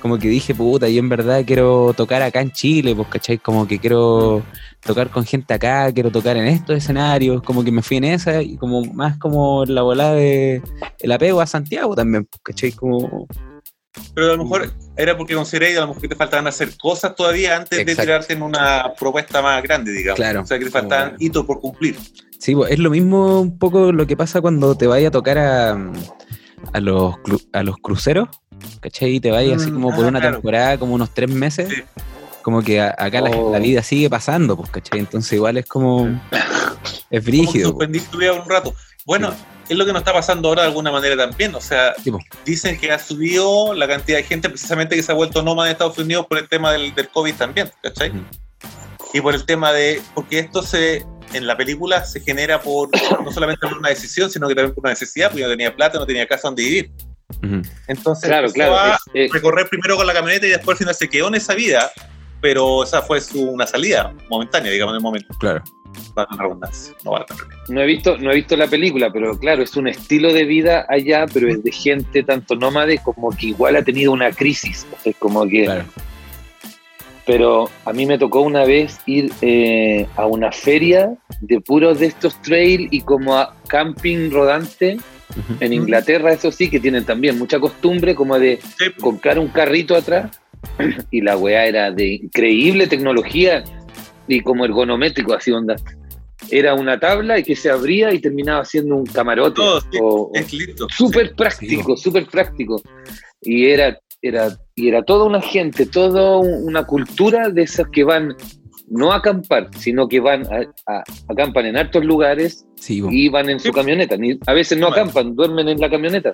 como 0.00 0.18
que 0.18 0.28
dije, 0.28 0.54
puta, 0.54 0.88
yo 0.88 0.98
en 0.98 1.08
verdad 1.08 1.44
quiero 1.46 1.92
tocar 1.96 2.22
acá 2.22 2.40
en 2.40 2.52
Chile, 2.52 2.94
pues, 2.94 3.08
¿cachai? 3.08 3.38
Como 3.38 3.66
que 3.66 3.78
quiero 3.78 4.42
tocar 4.80 5.10
con 5.10 5.24
gente 5.24 5.54
acá, 5.54 5.92
quiero 5.92 6.10
tocar 6.10 6.36
en 6.36 6.46
estos 6.46 6.76
escenarios, 6.76 7.42
como 7.42 7.64
que 7.64 7.72
me 7.72 7.82
fui 7.82 7.96
en 7.96 8.04
esa 8.04 8.42
y 8.42 8.56
como 8.56 8.84
más 8.84 9.18
como 9.18 9.64
la 9.64 9.82
volada 9.82 10.14
de 10.14 10.62
el 11.00 11.12
apego 11.12 11.40
a 11.40 11.46
Santiago 11.46 11.94
también, 11.94 12.24
pues, 12.26 12.40
¿cachai? 12.42 12.72
Como... 12.72 13.26
Pero 14.14 14.32
a 14.32 14.36
lo 14.36 14.44
mejor 14.44 14.70
era 14.96 15.16
porque 15.16 15.34
consideré 15.34 15.72
que 15.72 15.78
a 15.78 15.80
lo 15.80 15.88
mejor 15.88 16.02
que 16.02 16.08
te 16.08 16.16
faltaban 16.16 16.46
hacer 16.46 16.76
cosas 16.76 17.14
todavía 17.14 17.56
antes 17.56 17.84
de 17.84 17.96
tirarte 17.96 18.34
en 18.34 18.42
una 18.42 18.92
propuesta 18.98 19.40
más 19.40 19.62
grande, 19.62 19.90
digamos. 19.90 20.16
Claro. 20.16 20.42
O 20.42 20.46
sea, 20.46 20.58
que 20.58 20.66
te 20.66 20.70
faltaban 20.70 21.16
hitos 21.18 21.46
por 21.46 21.60
cumplir. 21.60 21.96
Sí, 22.38 22.54
pues, 22.54 22.70
es 22.70 22.78
lo 22.78 22.90
mismo 22.90 23.40
un 23.40 23.58
poco 23.58 23.92
lo 23.92 24.06
que 24.06 24.16
pasa 24.16 24.40
cuando 24.40 24.76
te 24.76 24.86
vayas 24.86 25.08
a 25.08 25.12
tocar 25.12 25.38
a, 25.38 25.92
a, 26.72 26.80
los, 26.80 27.14
a 27.52 27.62
los 27.62 27.76
cruceros, 27.78 28.28
¿cachai? 28.80 29.16
Y 29.16 29.20
te 29.20 29.30
vayas 29.30 29.62
así 29.62 29.70
Mm, 29.70 29.74
como 29.74 29.94
por 29.94 30.04
ah, 30.04 30.08
una 30.08 30.20
claro. 30.20 30.36
temporada, 30.36 30.78
como 30.78 30.94
unos 30.94 31.10
tres 31.14 31.30
meses. 31.30 31.68
Sí. 31.68 31.82
Como 32.42 32.62
que 32.62 32.80
a- 32.80 32.94
acá 32.96 33.20
la, 33.20 33.30
Oh. 33.30 33.50
la 33.52 33.58
vida 33.58 33.82
sigue 33.82 34.08
pasando, 34.08 34.56
pues, 34.56 34.70
¿cachai? 34.70 35.00
Entonces 35.00 35.32
igual 35.32 35.56
es 35.56 35.66
como... 35.66 36.08
Es 37.10 37.24
brígido. 37.24 37.70
suspendiste 37.70 38.08
tu 38.10 38.18
vida 38.18 38.32
un 38.32 38.48
rato. 38.48 38.74
Bueno, 39.04 39.32
es 39.68 39.76
lo 39.76 39.84
que 39.86 39.92
nos 39.92 40.00
está 40.00 40.12
pasando 40.12 40.48
ahora 40.48 40.62
de 40.62 40.68
alguna 40.68 40.90
manera 40.92 41.16
también. 41.16 41.54
O 41.54 41.60
sea, 41.60 41.94
Sí, 42.02 42.10
dicen 42.44 42.78
que 42.78 42.90
ha 42.92 42.98
subido 42.98 43.74
la 43.74 43.86
cantidad 43.88 44.18
de 44.18 44.24
gente 44.24 44.48
precisamente 44.48 44.94
que 44.96 45.02
se 45.02 45.12
ha 45.12 45.14
vuelto 45.14 45.42
nómada 45.42 45.66
de 45.66 45.72
Estados 45.72 45.98
Unidos 45.98 46.26
por 46.28 46.38
el 46.38 46.48
tema 46.48 46.72
del, 46.72 46.94
del 46.94 47.08
COVID 47.08 47.34
también, 47.34 47.70
¿cachai? 47.82 48.12
Y 49.12 49.20
por 49.20 49.34
el 49.34 49.44
tema 49.46 49.72
de. 49.72 50.00
Porque 50.14 50.38
esto 50.40 50.62
se. 50.62 51.04
En 51.32 51.46
la 51.46 51.56
película 51.56 52.04
se 52.04 52.20
genera 52.20 52.60
por 52.60 52.88
no 53.24 53.32
solamente 53.32 53.66
por 53.66 53.78
una 53.78 53.88
decisión, 53.88 54.30
sino 54.30 54.46
que 54.48 54.54
también 54.54 54.74
por 54.74 54.82
una 54.84 54.90
necesidad, 54.90 55.28
porque 55.30 55.42
no 55.42 55.50
tenía 55.50 55.74
plata, 55.74 55.98
no 55.98 56.06
tenía 56.06 56.26
casa 56.26 56.48
donde 56.48 56.62
vivir. 56.62 56.90
Entonces, 57.88 58.28
Claro, 58.28 58.50
claro. 58.52 58.76
a 58.76 58.98
es- 59.14 59.32
recorrer 59.32 59.68
primero 59.68 59.96
con 59.96 60.06
la 60.06 60.12
camioneta 60.12 60.46
y 60.46 60.50
después 60.50 60.74
al 60.76 60.78
final 60.78 60.94
se 60.94 61.08
quedó 61.08 61.28
en 61.28 61.34
esa 61.34 61.54
vida, 61.54 61.90
pero 62.40 62.82
esa 62.84 63.02
fue 63.02 63.20
su, 63.20 63.42
una 63.50 63.66
salida 63.66 64.12
momentánea, 64.28 64.70
digamos, 64.70 64.92
en 64.92 64.96
el 64.96 65.02
momento. 65.02 65.34
Claro. 65.38 65.62
Redundancia, 66.38 66.94
no 67.04 67.12
vale 67.12 67.24
he 67.68 67.86
visto, 67.86 68.18
no 68.18 68.30
he 68.30 68.34
visto 68.34 68.54
la 68.56 68.66
película, 68.66 69.10
pero 69.12 69.38
claro, 69.38 69.62
es 69.62 69.76
un 69.76 69.88
estilo 69.88 70.32
de 70.32 70.44
vida 70.44 70.84
allá, 70.90 71.24
pero 71.32 71.48
es 71.48 71.62
de 71.62 71.72
gente 71.72 72.22
tanto 72.22 72.54
nómade 72.54 72.98
como 72.98 73.30
que 73.30 73.46
igual 73.48 73.76
ha 73.76 73.82
tenido 73.82 74.12
una 74.12 74.30
crisis. 74.30 74.86
Es 75.04 75.16
como 75.16 75.46
que 75.48 75.64
Claro. 75.64 75.84
pero 77.24 77.70
a 77.86 77.92
mí 77.92 78.06
me 78.06 78.18
tocó 78.18 78.40
una 78.42 78.64
vez 78.64 78.98
ir 79.06 79.32
eh, 79.40 80.06
a 80.16 80.26
una 80.26 80.52
feria 80.52 81.14
de 81.40 81.60
puros 81.60 81.98
de 81.98 82.06
estos 82.06 82.40
trail 82.42 82.88
y 82.90 83.00
como 83.00 83.34
a 83.36 83.54
camping 83.68 84.30
rodante 84.30 84.98
En 85.60 85.72
Inglaterra, 85.72 86.32
eso 86.32 86.50
sí, 86.52 86.70
que 86.70 86.80
tienen 86.80 87.04
también 87.04 87.38
mucha 87.38 87.58
costumbre 87.58 88.14
como 88.14 88.38
de 88.38 88.58
Sí, 88.78 88.86
comprar 89.00 89.38
un 89.38 89.48
carrito 89.48 89.94
atrás 89.94 90.40
y 91.10 91.20
la 91.20 91.36
weá 91.36 91.66
era 91.66 91.90
de 91.90 92.14
increíble 92.14 92.86
tecnología 92.86 93.62
y 94.28 94.40
como 94.40 94.64
ergonométrico, 94.64 95.34
así 95.34 95.50
onda. 95.50 95.76
Era 96.50 96.74
una 96.74 96.98
tabla 97.00 97.38
y 97.38 97.42
que 97.42 97.56
se 97.56 97.70
abría 97.70 98.12
y 98.12 98.20
terminaba 98.20 98.64
siendo 98.64 98.94
un 98.96 99.06
camarote. 99.06 99.56
Todo, 99.56 99.80
sí. 99.80 99.98
o- 100.00 100.30
es 100.34 100.52
listo. 100.52 100.86
súper 100.96 101.34
práctico, 101.34 101.96
súper 101.96 102.26
práctico. 102.26 102.80
Y 103.40 103.66
era, 103.66 103.98
era, 104.22 104.56
y 104.74 104.88
era 104.88 105.02
toda 105.02 105.24
una 105.24 105.40
gente, 105.42 105.86
toda 105.86 106.38
una 106.38 106.84
cultura 106.84 107.48
de 107.48 107.62
esas 107.62 107.88
que 107.92 108.04
van 108.04 108.34
no 108.88 109.12
a 109.12 109.16
acampar, 109.16 109.68
sino 109.78 110.08
que 110.08 110.20
van 110.20 110.46
a, 110.46 110.60
a- 110.92 111.04
acampan 111.28 111.66
en 111.66 111.76
hartos 111.76 112.04
lugares 112.04 112.66
Sí, 112.76 113.02
y 113.10 113.28
van 113.28 113.48
en 113.50 113.58
su 113.60 113.68
Sí. 113.68 113.72
camioneta. 113.72 114.16
Ni- 114.16 114.38
a 114.46 114.52
veces 114.52 114.78
no 114.78 114.88
acampan, 114.88 115.34
duermen 115.34 115.68
en 115.68 115.80
la 115.80 115.90
camioneta. 115.90 116.32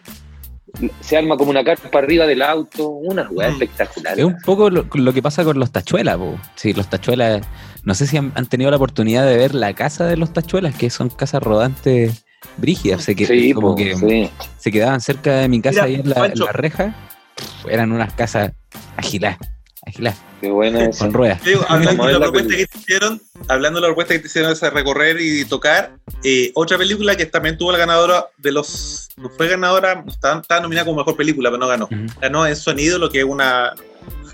Se 1.00 1.16
arma 1.18 1.36
como 1.36 1.50
una 1.50 1.62
carpa 1.64 1.98
arriba 1.98 2.26
del 2.26 2.40
auto, 2.42 2.88
una 2.88 3.28
weá 3.30 3.48
Mm. 3.50 3.52
espectacular. 3.52 4.18
Es 4.18 4.24
un 4.24 4.36
poco 4.44 4.70
lo, 4.70 4.86
lo 4.92 5.12
que 5.12 5.20
pasa 5.22 5.44
con 5.44 5.58
los 5.58 5.70
tachuelas, 5.70 6.16
po. 6.16 6.38
Sí, 6.54 6.72
los 6.72 6.88
tachuelas. 6.88 7.46
No 7.84 7.94
sé 7.94 8.06
si 8.06 8.16
han, 8.16 8.32
han 8.34 8.46
tenido 8.46 8.70
la 8.70 8.76
oportunidad 8.78 9.26
de 9.26 9.36
ver 9.36 9.54
la 9.54 9.74
casa 9.74 10.06
de 10.06 10.16
los 10.16 10.32
tachuelas, 10.32 10.74
que 10.74 10.88
son 10.88 11.10
casas 11.10 11.42
rodantes 11.42 12.24
brígidas. 12.56 13.02
Se, 13.04 13.14
que, 13.14 13.26
Sí, 13.26 13.52
como 13.52 13.70
po, 13.70 13.76
que 13.76 13.94
sí. 13.96 14.30
se 14.58 14.72
quedaban 14.72 15.00
cerca 15.00 15.36
de 15.36 15.48
mi 15.48 15.60
casa 15.60 15.84
Mira, 15.84 15.84
ahí 15.84 15.94
en 15.96 16.08
la, 16.08 16.26
en 16.26 16.38
la 16.38 16.52
reja. 16.52 16.94
Eran 17.68 17.92
unas 17.92 18.12
casas 18.14 18.52
agiladas, 18.96 19.38
Qué 20.40 20.50
buena 20.50 20.85
esa. 20.87 21.05
con 21.05 21.14
ruedas. 21.14 21.42
Digo, 21.44 21.64
hablando 21.68 22.07
de 22.07 22.12
la 22.14 22.18
la 22.18 22.24
propuesta 22.26 22.57
que 22.57 22.66
te 22.66 22.78
hicieron, 22.78 23.22
hablando 23.48 23.81
de 23.81 23.83
la 23.83 23.88
propuesta 23.88 24.14
que 24.14 24.20
te 24.20 24.26
hicieron 24.26 24.55
de 24.59 24.70
recorrer 24.70 25.20
y 25.20 25.44
tocar, 25.44 25.96
eh, 26.24 26.50
otra 26.55 26.78
película 26.78 27.16
que 27.16 27.26
también 27.26 27.57
tuvo 27.57 27.72
la 27.72 27.78
ganadora 27.78 28.26
de 28.38 28.52
los. 28.52 29.09
No 29.16 29.31
fue 29.31 29.48
ganadora, 29.48 30.05
estaba, 30.07 30.40
estaba 30.40 30.61
nominada 30.61 30.87
como 30.87 30.98
mejor 30.98 31.16
película, 31.16 31.50
pero 31.50 31.61
no 31.61 31.68
ganó. 31.68 31.85
Ujú. 31.85 32.07
Ganó 32.20 32.46
en 32.46 32.57
sonido, 32.57 32.98
lo 32.98 33.11
que 33.11 33.20
es 33.20 33.24
una. 33.24 33.72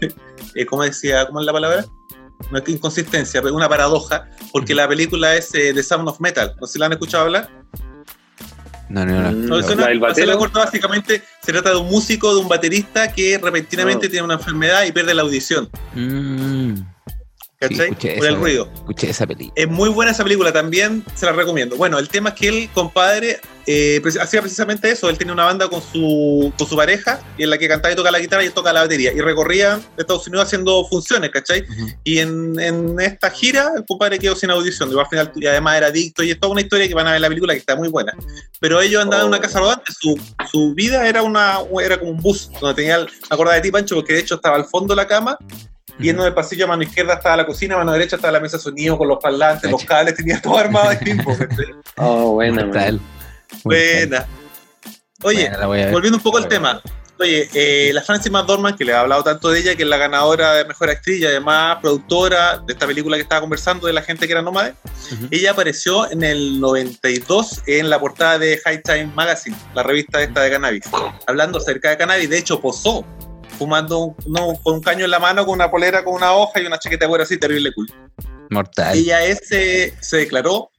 eh, 0.54 0.66
¿Cómo 0.66 0.82
decía? 0.82 1.26
¿Cómo 1.26 1.40
es 1.40 1.46
la 1.46 1.52
palabra? 1.52 1.84
No 2.50 2.58
es 2.58 2.64
que 2.64 2.72
inconsistencia, 2.72 3.42
pero 3.42 3.54
una 3.54 3.68
paradoja, 3.68 4.28
porque 4.52 4.74
la 4.74 4.88
película 4.88 5.34
es 5.34 5.52
eh, 5.54 5.72
The 5.74 5.82
Sound 5.82 6.08
of 6.08 6.20
Metal. 6.20 6.54
No 6.60 6.66
sé 6.66 6.74
si 6.74 6.78
la 6.78 6.86
han 6.86 6.92
escuchado 6.92 7.24
hablar. 7.24 7.50
No, 8.88 9.04
no, 9.04 9.20
no. 9.22 9.32
Mm, 9.32 9.46
No, 9.46 9.58
eso 9.58 9.74
no- 9.74 9.82
la 9.82 9.88
del 9.88 9.98
batero. 10.00 10.38
corta, 10.38 10.60
básicamente 10.60 11.22
se 11.42 11.52
trata 11.52 11.70
de 11.70 11.76
un 11.76 11.88
músico, 11.88 12.34
de 12.34 12.40
un 12.40 12.48
baterista 12.48 13.12
que 13.12 13.38
repentinamente 13.42 14.06
No. 14.06 14.10
tiene 14.10 14.24
una 14.24 14.34
enfermedad 14.34 14.84
y 14.86 14.92
pierde 14.92 15.14
la 15.14 15.22
audición. 15.22 15.68
Mm, 15.94 16.74
¿Cachai? 17.60 17.86
escuché 17.88 18.14
Por 18.18 18.26
el 18.26 18.32
esa- 18.34 18.40
ruido. 18.40 18.70
escuché 18.72 19.10
esa 19.10 19.26
película. 19.26 19.52
Es 19.56 19.68
muy 19.68 19.88
buena 19.88 20.12
esa 20.12 20.22
película, 20.22 20.52
también 20.52 21.04
se 21.16 21.26
la 21.26 21.32
recomiendo. 21.32 21.76
Bueno, 21.76 21.98
el 21.98 22.08
tema 22.08 22.28
es 22.28 22.34
que 22.36 22.48
el 22.48 22.70
compadre 22.70 23.40
eh, 23.66 24.00
hacía 24.20 24.40
precisamente 24.40 24.88
eso. 24.90 25.10
Él 25.10 25.18
tenía 25.18 25.32
una 25.32 25.44
banda 25.44 25.68
con 25.68 25.82
su, 25.82 26.52
con 26.56 26.68
su 26.68 26.76
pareja, 26.76 27.20
y 27.36 27.42
en 27.42 27.50
la 27.50 27.58
que 27.58 27.66
cantaba 27.66 27.92
y 27.92 27.96
tocaba 27.96 28.12
la 28.12 28.20
guitarra 28.20 28.44
y 28.44 28.46
él 28.46 28.52
tocaba 28.52 28.74
la 28.74 28.80
batería. 28.82 29.12
Y 29.12 29.20
recorrían 29.20 29.82
Estados 29.96 30.24
Unidos 30.28 30.46
haciendo 30.46 30.86
funciones, 30.86 31.30
¿cachai? 31.30 31.62
Ujú. 31.68 31.88
Y 32.04 32.18
en, 32.20 32.58
en 32.60 33.00
esta 33.00 33.28
gira, 33.30 33.72
el 33.76 33.84
compadre 33.84 34.20
quedó 34.20 34.36
sin 34.36 34.50
audición. 34.50 34.92
Y 34.92 34.98
al 34.98 35.06
final, 35.08 35.32
y 35.34 35.46
además 35.46 35.76
era 35.78 35.86
adicto. 35.88 36.22
Y 36.22 36.30
es 36.30 36.38
toda 36.38 36.52
una 36.52 36.60
historia 36.60 36.86
que 36.86 36.94
van 36.94 37.08
a 37.08 37.10
ver 37.10 37.16
en 37.16 37.22
la 37.22 37.28
película 37.28 37.54
que 37.54 37.58
está 37.60 37.74
muy 37.74 37.88
buena. 37.88 38.12
Pero 38.60 38.80
ellos 38.80 39.02
andaban 39.02 39.24
en 39.24 39.28
una 39.30 39.38
Oh. 39.38 39.42
casa 39.42 39.58
rodante. 39.58 39.92
Su, 40.00 40.16
su 40.50 40.74
vida 40.74 41.08
era, 41.08 41.24
una, 41.24 41.58
era 41.82 41.98
como 41.98 42.12
un 42.12 42.18
bus, 42.20 42.50
donde 42.60 42.74
tenía. 42.82 43.04
acordaba 43.28 43.56
de 43.56 43.62
ti, 43.62 43.70
Pancho, 43.72 43.96
porque 43.96 44.12
de 44.14 44.20
hecho 44.20 44.36
estaba 44.36 44.54
al 44.54 44.64
fondo 44.66 44.94
de 44.94 44.96
la 45.02 45.08
cama. 45.08 45.36
Y 45.98 46.08
en 46.08 46.20
el 46.20 46.34
pasillo 46.34 46.64
a 46.64 46.68
mano 46.68 46.82
izquierda 46.82 47.14
estaba 47.14 47.36
la 47.36 47.46
cocina, 47.46 47.74
a 47.74 47.78
mano 47.78 47.92
derecha 47.92 48.16
estaba 48.16 48.32
la 48.32 48.40
mesa 48.40 48.56
de 48.56 48.62
sonido 48.62 48.96
con 48.96 49.08
los 49.08 49.18
parlantes, 49.18 49.70
los 49.70 49.84
cables, 49.84 50.14
tenía 50.14 50.40
todo 50.40 50.56
armado 50.56 50.90
de 50.90 50.96
tiempo. 50.96 51.36
¿cachai? 51.38 51.74
Oh, 51.96 52.34
buena. 52.34 52.64
Buena. 53.64 54.26
Oye, 55.22 55.48
Buena, 55.48 55.66
ver. 55.66 55.92
volviendo 55.92 56.18
un 56.18 56.22
poco 56.22 56.38
al 56.38 56.46
tema. 56.46 56.80
Oye, 57.20 57.48
eh, 57.52 57.90
la 57.92 58.02
Frances 58.02 58.30
McDormand, 58.30 58.78
que 58.78 58.84
le 58.84 58.92
he 58.92 58.94
hablado 58.94 59.24
tanto 59.24 59.50
de 59.50 59.58
ella, 59.58 59.74
que 59.74 59.82
es 59.82 59.88
la 59.88 59.96
ganadora 59.96 60.54
de 60.54 60.64
Mejor 60.64 60.88
Actriz 60.90 61.20
y 61.20 61.26
además 61.26 61.78
productora 61.80 62.58
de 62.58 62.72
esta 62.72 62.86
película 62.86 63.16
que 63.16 63.22
estaba 63.24 63.40
conversando 63.40 63.88
de 63.88 63.92
la 63.92 64.02
gente 64.02 64.26
que 64.26 64.32
era 64.32 64.42
nómade, 64.42 64.74
ella 65.32 65.50
apareció 65.50 66.08
en 66.12 66.22
el 66.22 66.60
92 66.60 67.62
en 67.66 67.90
la 67.90 67.98
portada 67.98 68.38
de 68.38 68.60
High 68.64 68.82
Time 68.82 69.10
Magazine, 69.16 69.56
la 69.74 69.82
revista 69.82 70.22
esta 70.22 70.42
de 70.42 70.50
cannabis, 70.52 70.84
hablando 71.26 71.58
acerca 71.58 71.90
de 71.90 71.96
cannabis. 71.96 72.30
De 72.30 72.38
hecho, 72.38 72.60
posó 72.60 73.04
fumando 73.58 73.98
un- 73.98 74.16
no, 74.26 74.54
con 74.62 74.74
un 74.74 74.80
caño 74.82 75.04
en 75.04 75.10
la 75.10 75.18
mano, 75.18 75.44
con 75.46 75.54
una 75.54 75.70
polera, 75.70 76.04
con 76.04 76.14
una 76.14 76.32
hoja 76.32 76.60
y 76.60 76.66
una 76.66 76.78
chaqueta 76.78 77.04
de 77.04 77.08
cuero 77.08 77.24
así, 77.24 77.38
terrible 77.38 77.72
cool. 77.74 77.88
Mortal. 78.50 78.96
Ella 78.96 79.24
ese, 79.24 79.94
se 80.00 80.16
declaró 80.18 80.70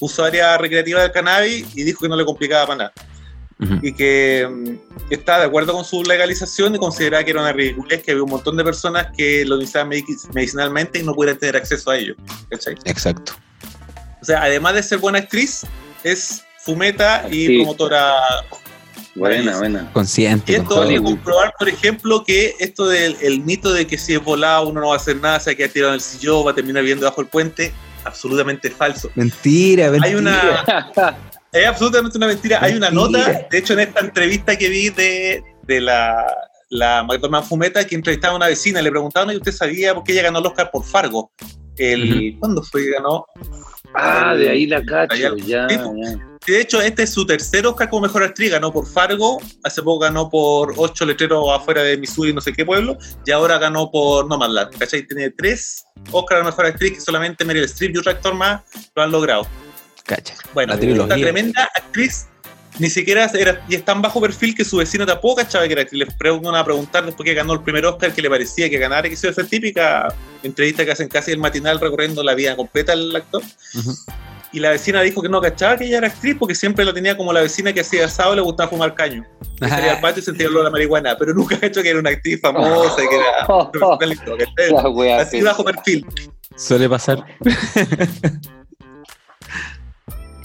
usuaria 0.00 0.56
recreativa 0.58 1.00
del 1.02 1.12
cannabis 1.12 1.66
y 1.74 1.82
dijo 1.84 2.00
que 2.02 2.08
no 2.08 2.16
le 2.16 2.24
complicaba 2.24 2.66
para 2.66 2.76
nada. 2.78 2.92
Y 3.80 3.94
que 3.94 4.46
mm, 4.46 5.12
está 5.12 5.38
de 5.38 5.46
acuerdo 5.46 5.72
con 5.72 5.82
su 5.82 6.02
legalización 6.04 6.74
y 6.74 6.78
consideraba 6.78 7.24
que 7.24 7.30
era 7.30 7.40
una 7.40 7.52
ridiculez 7.54 8.02
que 8.02 8.10
había 8.10 8.22
un 8.22 8.28
montón 8.28 8.54
de 8.58 8.62
personas 8.62 9.08
que 9.16 9.46
lo 9.46 9.54
utilizaban 9.54 9.88
medic- 9.90 10.28
medicinalmente 10.34 10.98
y 10.98 11.02
no 11.04 11.14
pudieran 11.14 11.38
tener 11.38 11.56
acceso 11.56 11.90
a 11.90 11.96
ello. 11.96 12.14
¿cachai? 12.50 12.74
Exacto. 12.84 13.32
O 14.20 14.24
sea, 14.26 14.42
además 14.42 14.74
de 14.74 14.82
ser 14.82 14.98
buena 14.98 15.20
actriz, 15.20 15.64
es 16.04 16.42
fumeta 16.58 17.26
y 17.30 17.46
Sí. 17.46 17.56
promotora. 17.60 18.14
Buena, 19.16 19.56
buena. 19.58 19.86
Y 19.90 19.92
Consciente. 19.92 20.54
con 20.54 20.62
esto 20.62 20.82
hay 20.82 21.02
comprobar, 21.02 21.54
por 21.58 21.68
ejemplo, 21.68 22.22
que 22.24 22.54
esto 22.60 22.86
del 22.86 23.16
el 23.22 23.40
mito 23.42 23.72
de 23.72 23.86
que 23.86 23.98
si 23.98 24.14
es 24.14 24.22
volado 24.22 24.68
uno 24.68 24.80
no 24.80 24.88
va 24.88 24.94
a 24.94 24.96
hacer 24.98 25.16
nada, 25.16 25.40
se 25.40 25.50
va 25.50 25.52
a 25.54 25.56
quedar 25.56 25.70
tirado 25.70 25.92
en 25.92 25.94
el 25.94 26.00
sillón, 26.00 26.46
va 26.46 26.50
a 26.50 26.54
terminar 26.54 26.82
viviendo 26.82 27.06
bajo 27.06 27.20
el 27.22 27.26
puente, 27.26 27.72
absolutamente 28.04 28.70
falso. 28.70 29.10
Mentira, 29.14 29.90
mentira. 29.90 30.06
Hay 30.08 30.14
una, 30.14 31.16
Es 31.52 31.66
absolutamente 31.66 32.18
una 32.18 32.26
mentira. 32.26 32.58
Hay 32.60 32.74
una 32.74 32.90
Mentira. 32.90 33.28
nota, 33.28 33.46
de 33.50 33.58
hecho, 33.58 33.72
en 33.72 33.80
esta 33.80 34.00
entrevista 34.00 34.56
que 34.56 34.68
vi 34.68 34.90
de, 34.90 35.42
de 35.62 35.80
la, 35.80 36.26
la 36.68 37.02
McDormand 37.02 37.46
Fumeta, 37.46 37.86
que 37.86 37.94
entrevistaba 37.94 38.34
a 38.34 38.36
una 38.36 38.46
vecina, 38.48 38.82
le 38.82 38.90
preguntaban, 38.90 39.32
¿y 39.34 39.36
usted 39.38 39.52
sabía 39.52 39.94
por 39.94 40.04
qué 40.04 40.12
ella 40.12 40.24
ganó 40.24 40.40
el 40.40 40.46
Oscar 40.46 40.70
por 40.70 40.84
Fargo? 40.84 41.32
El, 41.78 42.36
¿Cuándo 42.40 42.62
fue 42.62 42.84
que 42.84 42.90
ganó? 42.92 43.24
Ah, 43.96 44.34
de 44.34 44.48
ahí 44.50 44.66
la 44.66 44.84
cacho, 44.84 45.14
Allá- 45.14 45.32
ya, 45.44 45.68
Sí. 45.68 45.74
ya. 45.76 46.18
Y 46.48 46.52
de 46.52 46.60
hecho, 46.60 46.80
este 46.80 47.02
es 47.02 47.10
su 47.12 47.26
tercer 47.26 47.66
Oscar 47.66 47.88
como 47.90 48.02
mejor 48.02 48.22
actriz. 48.22 48.52
Ganó 48.52 48.72
por 48.72 48.86
Fargo, 48.86 49.40
hace 49.64 49.82
poco 49.82 49.98
ganó 50.00 50.30
por 50.30 50.74
Ocho 50.76 51.04
Letreros 51.04 51.48
afuera 51.52 51.82
de 51.82 51.96
Missouri, 51.96 52.32
no 52.32 52.40
sé 52.40 52.52
qué 52.52 52.64
pueblo, 52.64 52.96
y 53.24 53.30
ahora 53.32 53.58
ganó 53.58 53.90
por 53.90 54.28
Nomadland. 54.28 54.76
¿Cachai? 54.78 55.02
Tiene 55.06 55.30
tres 55.30 55.84
Oscars 56.12 56.40
de 56.42 56.44
mejor 56.44 56.66
actriz 56.66 56.92
que 56.92 57.00
solamente 57.00 57.44
Meryl 57.44 57.64
Streep 57.64 57.96
y 57.96 57.98
otro 57.98 58.12
actor 58.12 58.34
más 58.34 58.62
lo 58.94 59.02
han 59.02 59.10
logrado. 59.10 59.46
Cacha. 60.04 60.34
Bueno, 60.54 60.74
esta 60.74 61.14
tremenda 61.16 61.68
actriz 61.74 62.28
ni 62.78 62.90
siquiera 62.90 63.30
era, 63.34 63.64
y 63.68 63.74
es 63.74 63.84
tan 63.84 64.02
bajo 64.02 64.20
perfil 64.20 64.54
que 64.54 64.64
su 64.64 64.76
vecino 64.76 65.06
tampoco 65.06 65.36
cachaba 65.36 65.66
que 65.66 65.72
era 65.72 65.82
actriz. 65.82 66.06
Les 66.06 66.14
preguntan 66.14 66.54
a 66.54 66.64
preguntar 66.64 67.04
después 67.04 67.24
que 67.26 67.34
ganó 67.34 67.54
el 67.54 67.60
primer 67.60 67.86
Oscar 67.86 68.12
que 68.12 68.22
le 68.22 68.28
parecía 68.28 68.68
que 68.68 68.78
ganara, 68.78 69.08
que 69.08 69.14
hizo 69.14 69.28
esa 69.28 69.44
típica 69.44 70.08
entrevista 70.42 70.84
que 70.84 70.92
hacen 70.92 71.08
casi 71.08 71.32
el 71.32 71.38
matinal 71.38 71.80
recorriendo 71.80 72.22
la 72.22 72.34
vida 72.34 72.54
completa 72.56 72.92
del 72.92 73.14
actor. 73.14 73.42
Ujú. 73.74 73.94
Y 74.52 74.60
la 74.60 74.70
vecina 74.70 75.02
dijo 75.02 75.20
que 75.20 75.28
no 75.28 75.40
cachaba 75.40 75.76
que 75.76 75.84
ella 75.84 75.98
era 75.98 76.06
actriz 76.06 76.36
porque 76.38 76.54
siempre 76.54 76.84
lo 76.84 76.94
tenía 76.94 77.16
como 77.16 77.32
la 77.32 77.40
vecina 77.40 77.72
que 77.72 77.80
hacía 77.80 78.06
asado 78.06 78.32
y 78.32 78.36
le 78.36 78.42
gustaba 78.42 78.70
fumar 78.70 78.94
caño. 78.94 79.24
Que 79.60 79.68
salía 79.68 79.92
al 79.92 80.00
patio 80.00 80.20
y 80.20 80.24
sentía 80.24 80.46
el 80.46 80.52
olor 80.52 80.62
a 80.62 80.64
la 80.64 80.70
marihuana, 80.70 81.16
pero 81.18 81.34
nunca 81.34 81.58
cachó 81.58 81.82
que 81.82 81.90
era 81.90 81.98
una 81.98 82.10
actriz 82.10 82.40
famosa 82.40 83.02
y 83.02 83.08
que 83.08 83.16
era. 83.16 83.46
La 84.70 84.88
wea, 84.88 85.20
Así 85.20 85.40
bajo 85.40 85.64
perfil. 85.64 86.06
Suele 86.56 86.88
pasar. 86.88 87.24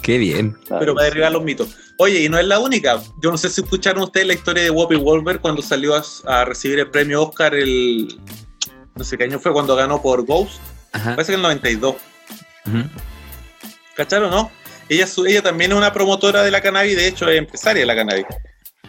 Qué 0.02 0.18
bien. 0.18 0.58
pero 0.80 0.96
para 0.96 1.06
derribar 1.06 1.32
los 1.32 1.44
mitos. 1.44 1.76
Oye, 1.98 2.24
y 2.24 2.30
no 2.30 2.40
es 2.40 2.46
la 2.46 2.60
única. 2.60 3.02
Yo 3.22 3.32
no 3.32 3.38
sé 3.38 3.50
si 3.50 3.62
escucharon 3.62 4.04
ustedes 4.04 4.28
la 4.28 4.34
historia 4.34 4.64
de 4.64 4.72
Whoopi 4.72 4.96
Wolver 4.96 5.40
cuando 5.40 5.62
salió 5.62 5.96
a, 5.96 6.04
a 6.26 6.46
recibir 6.46 6.80
el 6.80 6.90
premio 6.90 7.24
Oscar 7.24 7.54
el... 7.54 8.20
No 8.96 9.04
sé 9.04 9.18
qué 9.18 9.26
año 9.26 9.40
fue, 9.40 9.54
cuando 9.54 9.76
ganó 9.76 10.02
por 10.02 10.26
Ghost. 10.26 10.60
Ajá. 10.92 11.16
Parece 11.16 11.32
que 11.32 11.36
en 11.36 11.40
el 11.40 11.44
92. 11.44 11.96
Ujú. 12.66 12.78
¿Cacharon, 13.96 14.32
no? 14.32 14.52
Ella, 14.90 15.42
también 15.42 15.72
es 15.72 15.78
una 15.78 15.94
promotora 15.94 16.44
de 16.44 16.52
la 16.52 16.62
cannabis, 16.62 16.98
de 16.98 17.08
hecho 17.08 17.30
es 17.30 17.38
empresaria 17.38 17.82
de 17.82 17.86
la 17.86 17.96
cannabis. 17.96 18.26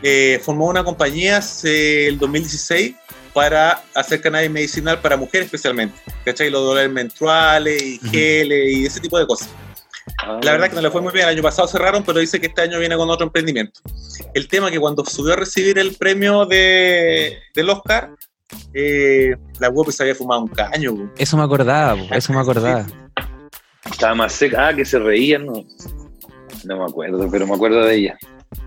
Eh, 0.03 0.41
formó 0.43 0.67
una 0.67 0.83
compañía 0.83 1.37
hace 1.37 2.09
el 2.09 2.19
2016 2.19 2.97
para 3.33 3.85
hacer 3.95 4.21
cannabis 4.21 4.51
medicinal 4.51 5.01
para 5.01 5.17
mujeres 5.17 5.47
especialmente. 5.47 5.97
¿Cachai? 6.25 6.51
Los 6.51 6.63
dolores 6.63 6.91
menstruales 6.91 7.81
y 7.81 8.01
geles 8.11 8.77
y 8.77 8.87
ese 8.87 8.99
tipo 8.99 9.17
de 9.17 9.27
cosas. 9.27 9.49
Ah, 10.19 10.41
La 10.43 10.53
verdad 10.53 10.69
que 10.69 10.77
no 10.77 10.83
le 10.83 10.91
fue 10.91 11.01
muy 11.01 11.13
bien, 11.13 11.25
el 11.25 11.35
año 11.35 11.43
pasado 11.43 11.69
cerraron, 11.69 12.03
pero 12.05 12.19
dice 12.19 12.41
que 12.41 12.47
este 12.49 12.63
año 12.63 12.79
viene 12.79 12.97
con 12.97 13.09
otro 13.11 13.27
emprendimiento. 13.27 13.81
El 14.35 14.49
tema 14.49 14.71
que 14.71 14.79
cuando 14.79 15.05
subió 15.05 15.33
a 15.35 15.37
recibir 15.37 15.79
el 15.79 15.95
premio 15.95 16.47
de, 16.47 17.39
del 17.55 17.71
Oscar, 17.71 18.11
eh, 18.75 19.35
la 19.59 19.69
web 19.69 19.91
se 19.93 20.03
había 20.03 20.15
fumado 20.15 20.43
un 20.43 20.49
caño. 20.49 21.13
Eso 21.17 21.37
me 21.37 21.43
acordaba, 21.43 21.97
eso 22.11 22.33
me 22.33 22.41
acordaba. 22.41 22.87
Estaba 23.91 24.15
más 24.15 24.33
seca. 24.33 24.69
Ah, 24.69 24.75
que 24.75 24.85
se 24.85 24.99
reían, 24.99 25.47
no. 25.47 25.65
No 26.65 26.79
me 26.79 26.85
acuerdo, 26.85 27.29
pero 27.31 27.47
me 27.47 27.55
acuerdo 27.55 27.85
de 27.85 27.95
ella. 27.97 28.19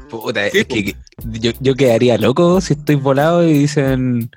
Puta, 0.10 0.50
Sí, 0.50 0.60
es 0.60 0.65
que 0.65 0.84
que 0.86 0.95
yo, 1.39 1.52
yo 1.60 1.76
quedaría 1.76 2.17
loco 2.17 2.60
si 2.62 2.74
estoy 2.74 2.95
volado 2.95 3.48
y 3.48 3.54
dicen 3.54 4.30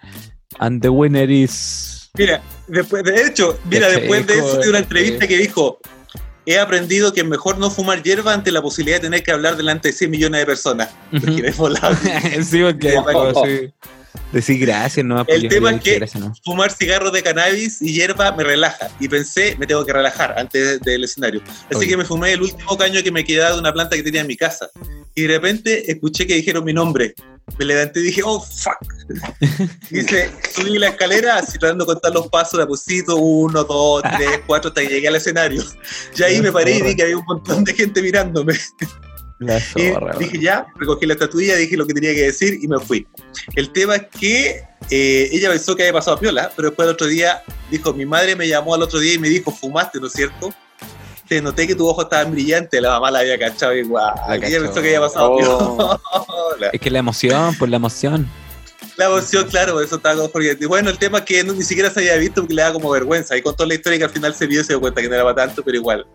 And 0.59 0.83
the 0.83 0.89
winner 0.89 1.31
is. 1.31 2.11
Mira, 2.15 2.41
después, 2.67 3.05
de 3.05 3.27
hecho, 3.27 3.59
mira, 3.71 3.89
después 3.89 4.27
de 4.27 4.39
eso, 4.39 4.59
de 4.59 4.69
una 4.71 4.79
entrevista 4.79 5.27
que 5.27 5.39
dijo: 5.39 5.79
He 6.51 6.59
aprendido 6.59 7.13
que 7.13 7.21
es 7.21 7.27
mejor 7.27 7.59
no 7.59 7.71
fumar 7.71 8.03
hierba 8.03 8.33
ante 8.33 8.51
la 8.51 8.63
posibilidad 8.63 8.97
de 8.97 9.03
tener 9.03 9.23
que 9.23 9.33
hablar 9.33 9.59
delante 9.59 9.89
de 9.89 9.93
100 9.93 10.11
millones 10.11 10.41
de 10.41 10.47
personas. 10.47 10.89
Porque 11.11 11.41
eres 11.41 11.59
volado. 11.59 11.95
sí, 12.43 12.63
porque 12.63 13.71
decir 14.33 14.59
gracias, 14.59 15.05
no 15.05 15.27
El 15.29 15.47
tema 15.49 15.73
es 15.73 15.83
que- 15.83 15.97
gracias, 15.97 16.23
no. 16.23 16.33
fumar 16.43 16.73
cigarros 16.73 17.13
de 17.13 17.23
cannabis 17.23 17.83
y 17.83 17.93
hierba 17.93 18.33
me 18.33 18.45
relaja. 18.45 18.89
Y 18.99 19.09
pensé, 19.09 19.57
me 19.59 19.67
tengo 19.67 19.85
que 19.85 19.93
relajar 19.93 20.39
antes 20.39 20.81
del 20.81 21.05
escenario. 21.05 21.43
Así 21.67 21.77
Oye. 21.81 21.89
que 21.89 21.97
me 21.99 22.07
fumé 22.07 22.33
el 22.33 22.41
último 22.41 22.79
caño 22.79 23.03
que 23.03 23.13
me 23.13 23.25
quedaba 23.25 23.53
de 23.53 23.61
una 23.61 23.73
planta 23.75 23.95
que 23.97 24.03
tenía 24.03 24.23
en 24.23 24.27
mi 24.27 24.37
casa. 24.39 24.71
Y 25.15 25.23
de 25.23 25.29
repente 25.29 25.93
escuché 25.93 26.27
que 26.27 26.35
dijeron 26.35 26.65
mi 26.65 26.73
nombre. 26.73 27.15
Me 27.59 27.65
levanté 27.65 28.01
y 28.01 28.05
dije, 28.05 28.23
oh, 28.25 28.41
fuck. 28.41 28.79
Dice, 29.91 30.31
subí 30.55 30.79
la 30.79 30.89
escalera, 30.89 31.39
así 31.39 31.59
tratando 31.59 31.85
de 31.85 31.95
contar 31.95 32.13
los 32.13 32.29
pasos 32.29 32.59
de 32.59 32.65
a 32.65 32.67
poquito, 32.67 33.17
uno, 33.17 33.65
dos, 33.65 34.03
tres, 34.17 34.41
cuatro, 34.47 34.69
hasta 34.69 34.83
que 34.83 34.89
llegué 34.89 35.09
al 35.09 35.17
escenario. 35.17 35.63
Y 36.17 36.23
ahí 36.23 36.41
me 36.41 36.53
paré 36.53 36.77
y 36.77 36.83
vi 36.83 36.97
que 36.97 37.03
había 37.03 37.17
un 37.17 37.25
montón 37.25 37.65
de 37.65 37.75
gente 37.75 38.03
mirándome. 38.03 38.55
La 39.39 39.59
Y 39.77 39.91
zorra, 39.93 40.17
dije 40.19 40.39
ya, 40.41 40.67
recogí 40.77 41.07
la 41.07 41.15
estatuilla, 41.15 41.57
dije 41.57 41.77
lo 41.77 41.87
que 41.87 41.95
tenía 41.95 42.15
que 42.15 42.25
decir 42.25 42.59
y 42.61 42.69
me 42.69 42.79
fui. 42.79 43.07
El 43.55 43.71
tema 43.71 43.97
es 43.97 44.07
que 44.19 44.63
eh, 44.91 45.29
ella 45.33 45.51
pensó 45.51 45.77
que 45.77 45.85
había 45.85 45.93
pasado 45.93 46.17
a 46.17 46.21
piola, 46.21 46.53
pero 46.55 46.69
después 46.69 46.87
el 46.87 46.95
otro 46.95 47.07
día 47.07 47.43
dijo, 47.71 47.93
mi 47.93 48.05
madre 48.05 48.37
me 48.37 48.49
llamó 48.49 48.75
al 48.75 48.83
otro 48.83 48.99
día 48.99 49.15
y 49.15 49.19
me 49.19 49.29
dijo, 49.29 49.51
fumaste, 49.51 50.01
¿no 50.01 50.07
es 50.09 50.13
cierto? 50.13 50.53
Te 51.29 51.43
noté 51.43 51.67
que 51.67 51.75
tu 51.75 51.87
ojo 51.87 52.03
estaba 52.03 52.25
brillante, 52.25 52.81
la 52.81 52.91
mamá 52.91 53.11
la 53.11 53.19
había 53.21 53.39
cachado 53.39 53.75
igual. 53.75 54.15
La 54.29 54.37
ella 54.37 54.61
pensó 54.61 54.75
que 54.81 54.89
había 54.89 55.01
pasado 55.01 55.33
Oh. 55.33 56.01
Es 56.73 56.81
que 56.81 56.91
la 56.91 56.99
emoción, 57.01 57.55
por 57.57 57.69
la 57.69 57.77
emoción. 57.77 58.27
La 58.97 59.05
emoción, 59.07 59.47
claro, 59.49 59.75
por 59.75 59.85
eso 59.85 59.97
estaba 59.97 60.17
como 60.17 60.29
porque- 60.31 60.57
Bueno, 60.67 60.91
el 60.91 60.99
tema 60.99 61.19
es 61.19 61.25
que 61.25 61.45
no- 61.45 61.53
ni 61.53 61.63
siquiera 61.63 61.91
se 61.91 62.01
había 62.01 62.17
visto 62.17 62.41
porque 62.41 62.55
le 62.55 62.63
da 62.63 62.73
como 62.73 62.91
vergüenza. 62.91 63.37
Y 63.37 63.43
contó 63.43 63.65
la 63.67 63.75
historia 63.75 63.99
que 63.99 64.05
al 64.05 64.11
final 64.11 64.35
se 64.35 64.47
vio 64.47 64.61
y 64.63 64.65
se 64.65 64.73
dio 64.73 64.81
cuenta 64.81 65.01
que 65.03 65.09
no 65.09 65.15
era 65.15 65.25
para 65.25 65.47
tanto, 65.47 65.63
pero 65.63 65.77
igual. 65.77 66.07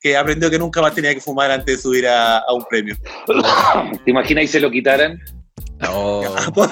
Que 0.00 0.16
aprendió 0.16 0.50
que 0.50 0.58
nunca 0.58 0.82
más 0.82 0.92
tenía 0.94 1.14
que 1.14 1.20
fumar 1.20 1.50
antes 1.50 1.76
de 1.76 1.82
subir 1.82 2.06
a, 2.08 2.38
a 2.38 2.52
un 2.52 2.64
premio. 2.68 2.96
¿Te 4.04 4.10
imaginas 4.10 4.44
y 4.44 4.48
se 4.48 4.60
lo 4.60 4.70
quitaran? 4.70 5.18
Oh, 5.88 6.22
por, 6.54 6.68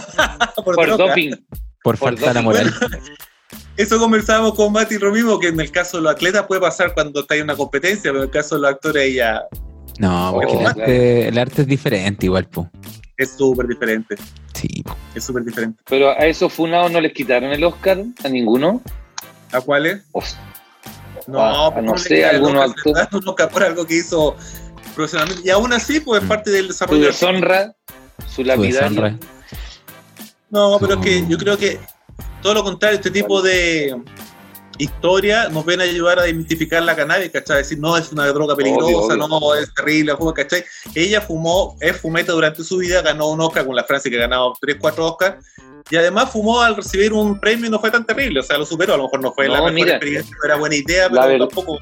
por 0.75 0.97
doping. 0.97 1.31
por 1.83 1.97
por 1.97 1.99
falta 1.99 2.33
de 2.35 2.41
moral. 2.43 2.75
Eso 3.77 3.99
conversábamos 3.99 4.55
con 4.55 4.73
Mati 4.73 4.99
lo 4.99 5.11
mismo, 5.11 5.39
que 5.39 5.49
en 5.49 5.59
el 5.61 5.71
caso 5.73 5.97
de 5.97 6.05
los 6.05 6.13
atletas 6.13 6.45
puede 6.47 6.61
pasar 6.61 6.95
cuando 6.95 7.21
está 7.21 7.35
en 7.35 7.43
una 7.45 7.57
competencia, 7.57 8.03
pero 8.13 8.19
en 8.19 8.25
el 8.25 8.31
caso 8.31 8.55
de 8.55 8.61
los 8.63 8.71
actores 8.71 9.15
ya 9.15 9.43
No, 9.99 10.31
porque 10.35 10.53
Oh, 10.53 10.61
el, 10.61 10.67
arte, 10.67 11.29
el 11.29 11.39
arte 11.39 11.63
es 11.63 11.69
diferente 11.69 12.27
igual, 12.27 12.47
po. 12.47 12.71
es 13.17 13.33
súper 13.37 13.67
diferente. 13.67 14.17
Sí, 14.55 14.83
po. 14.85 14.97
Es 15.15 15.25
súper 15.25 15.45
diferente. 15.45 15.83
Pero 15.89 16.11
a 16.11 16.25
esos 16.27 16.53
funados 16.53 16.91
no 16.93 17.01
les 17.01 17.13
quitaron 17.13 17.51
el 17.51 17.65
Oscar, 17.65 18.03
a 18.25 18.29
ninguno. 18.29 18.81
¿A 19.53 19.61
cuáles? 19.61 20.03
No, 21.27 21.41
Ah, 21.41 21.73
no 21.83 21.95
le 21.95 21.99
sé, 21.99 22.25
algunos 22.25 22.73
Oscar 23.27 23.49
por 23.51 23.63
algo 23.65 23.85
que 23.87 23.97
hizo 23.97 24.37
profesionalmente. 24.95 25.43
Y 25.47 25.51
aún 25.51 25.73
así, 25.73 25.99
pues 26.01 26.21
es 26.21 26.25
Mm. 26.27 26.29
parte 26.29 26.51
del 26.51 26.67
su 26.67 26.73
desarrollo. 26.73 27.07
deshonra, 27.07 27.75
su 28.27 28.35
Su 28.37 28.45
lapidario. 28.45 28.89
deshonra. 28.91 29.19
No, 30.51 30.77
pero 30.81 30.95
es 30.95 31.01
que 31.01 31.27
yo 31.29 31.37
creo 31.39 31.57
que 31.59 31.81
todo 32.45 32.53
lo 32.55 32.63
contrario, 32.63 32.97
este 32.99 33.11
tipo 33.11 33.41
de 33.41 33.97
historia 34.77 35.49
nos 35.49 35.65
ven 35.65 35.81
a 35.81 35.85
ayudar 35.85 36.19
a 36.19 36.29
identificar 36.29 36.83
la 36.83 36.95
cannabis, 36.95 37.31
¿cachai? 37.31 37.59
Decir, 37.59 37.79
no, 37.79 37.97
es 37.97 38.13
una 38.13 38.27
droga 38.27 38.55
peligrosa, 38.55 38.85
Obvio, 39.15 39.25
obvio. 39.25 39.41
no, 39.41 39.55
es 39.55 39.73
terrible, 39.73 40.13
¿cachai? 40.37 40.63
Ella 40.95 41.23
fumó, 41.23 41.77
es 41.81 41.97
fumeta 41.97 42.33
durante 42.33 42.63
su 42.63 42.77
vida, 42.77 43.01
ganó 43.01 43.31
un 43.31 43.41
Oscar 43.41 43.65
con 43.65 43.75
la 43.75 43.85
Francia 43.85 44.11
que 44.11 44.19
ha 44.19 44.21
ganado 44.21 44.53
3, 44.61 44.77
4 44.79 45.07
Oscars, 45.07 45.47
y 45.91 45.97
además 45.97 46.31
fumó 46.31 46.61
al 46.61 46.77
recibir 46.77 47.15
un 47.15 47.41
premio 47.41 47.67
y 47.67 47.71
no 47.71 47.79
fue 47.79 47.91
tan 47.91 48.05
terrible, 48.05 48.41
o 48.41 48.43
sea, 48.43 48.59
lo 48.59 48.67
superó, 48.67 48.93
a 48.93 48.97
lo 48.99 49.05
mejor 49.05 49.23
no 49.23 49.33
fue 49.33 49.49
la 49.49 49.55
mejor 49.55 49.73
mira. 49.73 49.91
experiencia, 49.93 50.37
no 50.39 50.45
era 50.47 50.57
buena 50.57 50.75
idea, 50.77 51.09
pero 51.09 51.27
ver- 51.27 51.39
tampoco 51.39 51.79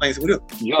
nadie 0.00 0.14
se 0.14 0.20
murió. 0.20 0.42
Yo, 0.60 0.76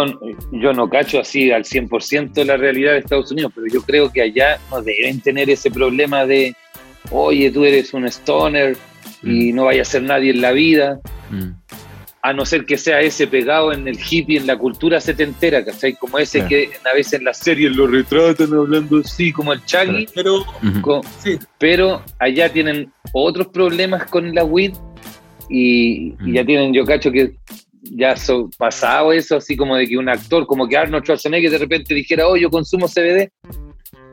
yo 0.52 0.72
no 0.72 0.88
cacho 0.90 1.20
así 1.20 1.52
al 1.52 1.64
100% 1.64 2.44
la 2.44 2.56
realidad 2.56 2.92
de 2.94 2.98
Estados 2.98 3.30
Unidos, 3.30 3.52
pero 3.54 3.68
yo 3.72 3.80
creo 3.82 4.10
que 4.10 4.22
allá 4.22 4.58
no 4.72 4.82
deben 4.82 5.20
tener 5.20 5.48
ese 5.50 5.70
problema 5.70 6.26
de, 6.26 6.56
oye, 7.12 7.50
tú 7.52 7.64
eres 7.64 7.92
un 7.94 8.06
stoner 8.06 8.76
y 9.22 9.52
no 9.52 9.64
vaya 9.66 9.82
a 9.82 9.84
ser 9.84 10.02
nadie 10.02 10.30
en 10.30 10.40
la 10.40 10.52
vida, 10.52 11.00
Mm. 11.30 11.52
a 12.22 12.32
no 12.34 12.44
ser 12.44 12.66
que 12.66 12.76
sea 12.76 13.00
ese 13.00 13.26
pegado 13.26 13.72
en 13.72 13.86
el 13.88 13.98
hippie, 13.98 14.36
en 14.38 14.46
la 14.46 14.58
cultura 14.58 15.00
setentera, 15.00 15.64
¿cachai? 15.64 15.94
Como 15.94 16.18
ese 16.18 16.38
Claro. 16.40 16.48
que 16.50 16.70
a 16.90 16.94
veces 16.94 17.14
en 17.14 17.24
las 17.24 17.38
series 17.38 17.74
lo 17.74 17.86
retratan 17.86 18.52
hablando 18.52 18.98
así, 18.98 19.32
como 19.32 19.52
el 19.54 19.64
Chaggy, 19.64 20.06
Pero 20.14 20.44
sí, 21.22 21.38
pero 21.58 22.02
allá 22.18 22.52
tienen 22.52 22.92
otros 23.14 23.46
problemas 23.48 24.04
con 24.10 24.34
la 24.34 24.44
weed 24.44 24.72
y, 25.48 26.08
y 26.08 26.16
Mm. 26.20 26.34
ya 26.34 26.44
tienen, 26.44 26.74
yo 26.74 26.84
cacho 26.84 27.10
que 27.10 27.32
ya 27.82 28.14
son 28.16 28.50
pasado 28.58 29.12
eso, 29.12 29.36
así 29.36 29.56
como 29.56 29.74
de 29.76 29.86
que 29.86 29.96
un 29.96 30.08
actor, 30.10 30.46
como 30.46 30.68
que 30.68 30.76
Arnold 30.76 31.04
Schwarzenegger 31.04 31.50
de 31.50 31.58
repente 31.58 31.94
dijera, 31.94 32.28
oh, 32.28 32.36
yo 32.36 32.50
consumo 32.50 32.86
CBD, 32.86 33.30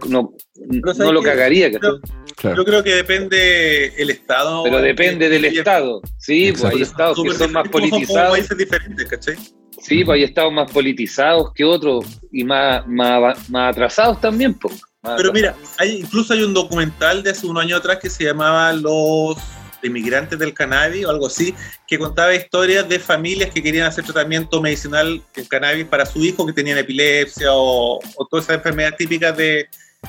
no, 0.07 0.33
no 0.67 0.93
¿sabes 0.93 1.11
lo 1.11 1.21
cagaría, 1.21 1.71
¿cachai? 1.71 1.91
Yo- 2.37 2.41
Claro. 2.41 2.57
yo 2.57 2.65
creo 2.65 2.83
que 2.83 2.93
depende 2.95 3.87
el 3.97 4.09
estado. 4.11 4.63
pero 4.63 4.79
depende 4.79 5.27
del 5.27 5.45
y- 5.45 5.57
estado, 5.57 6.01
sí, 6.19 6.51
pues 6.51 6.65
hay 6.65 6.81
estados 6.83 7.17
que 7.23 7.33
son 7.33 7.51
más 7.51 7.67
politizados, 7.67 8.31
países 8.31 8.55
diferentes, 8.57 9.07
¿cachai? 9.07 9.35
sí, 9.81 10.03
pues 10.05 10.15
hay 10.17 10.23
estados 10.23 10.53
más 10.53 10.71
politizados 10.71 11.51
que 11.53 11.63
otros 11.63 12.05
y 12.31 12.43
más, 12.43 12.85
más, 12.87 13.49
más 13.49 13.71
atrasados 13.71 14.21
también, 14.21 14.53
pues. 14.53 14.81
Pero 15.15 15.31
mira, 15.33 15.55
hay, 15.79 15.97
incluso 16.01 16.33
hay 16.33 16.43
un 16.43 16.53
documental 16.53 17.23
de 17.23 17.31
hace 17.31 17.47
unos 17.47 17.63
años 17.63 17.79
atrás 17.79 17.97
que 18.01 18.09
se 18.09 18.25
llamaba 18.25 18.71
Los 18.73 19.37
inmigrantes 19.81 20.37
del 20.37 20.53
cannabis 20.53 21.05
o 21.05 21.09
algo 21.09 21.27
así, 21.27 21.55
que 21.87 21.97
contaba 21.97 22.35
historias 22.35 22.87
de 22.89 22.99
familias 22.99 23.51
que 23.51 23.63
querían 23.63 23.87
hacer 23.87 24.03
tratamiento 24.03 24.61
medicinal 24.61 25.21
en 25.35 25.45
cannabis 25.45 25.85
para 25.85 26.05
su 26.05 26.23
hijo 26.25 26.45
que 26.45 26.51
tenían 26.53 26.77
epilepsia 26.77 27.47
o, 27.53 27.99
o 28.15 28.27
todas 28.29 28.45
esas 28.45 28.57
enfermedades 28.57 28.97
típicas 28.97 29.35
de 29.37 29.67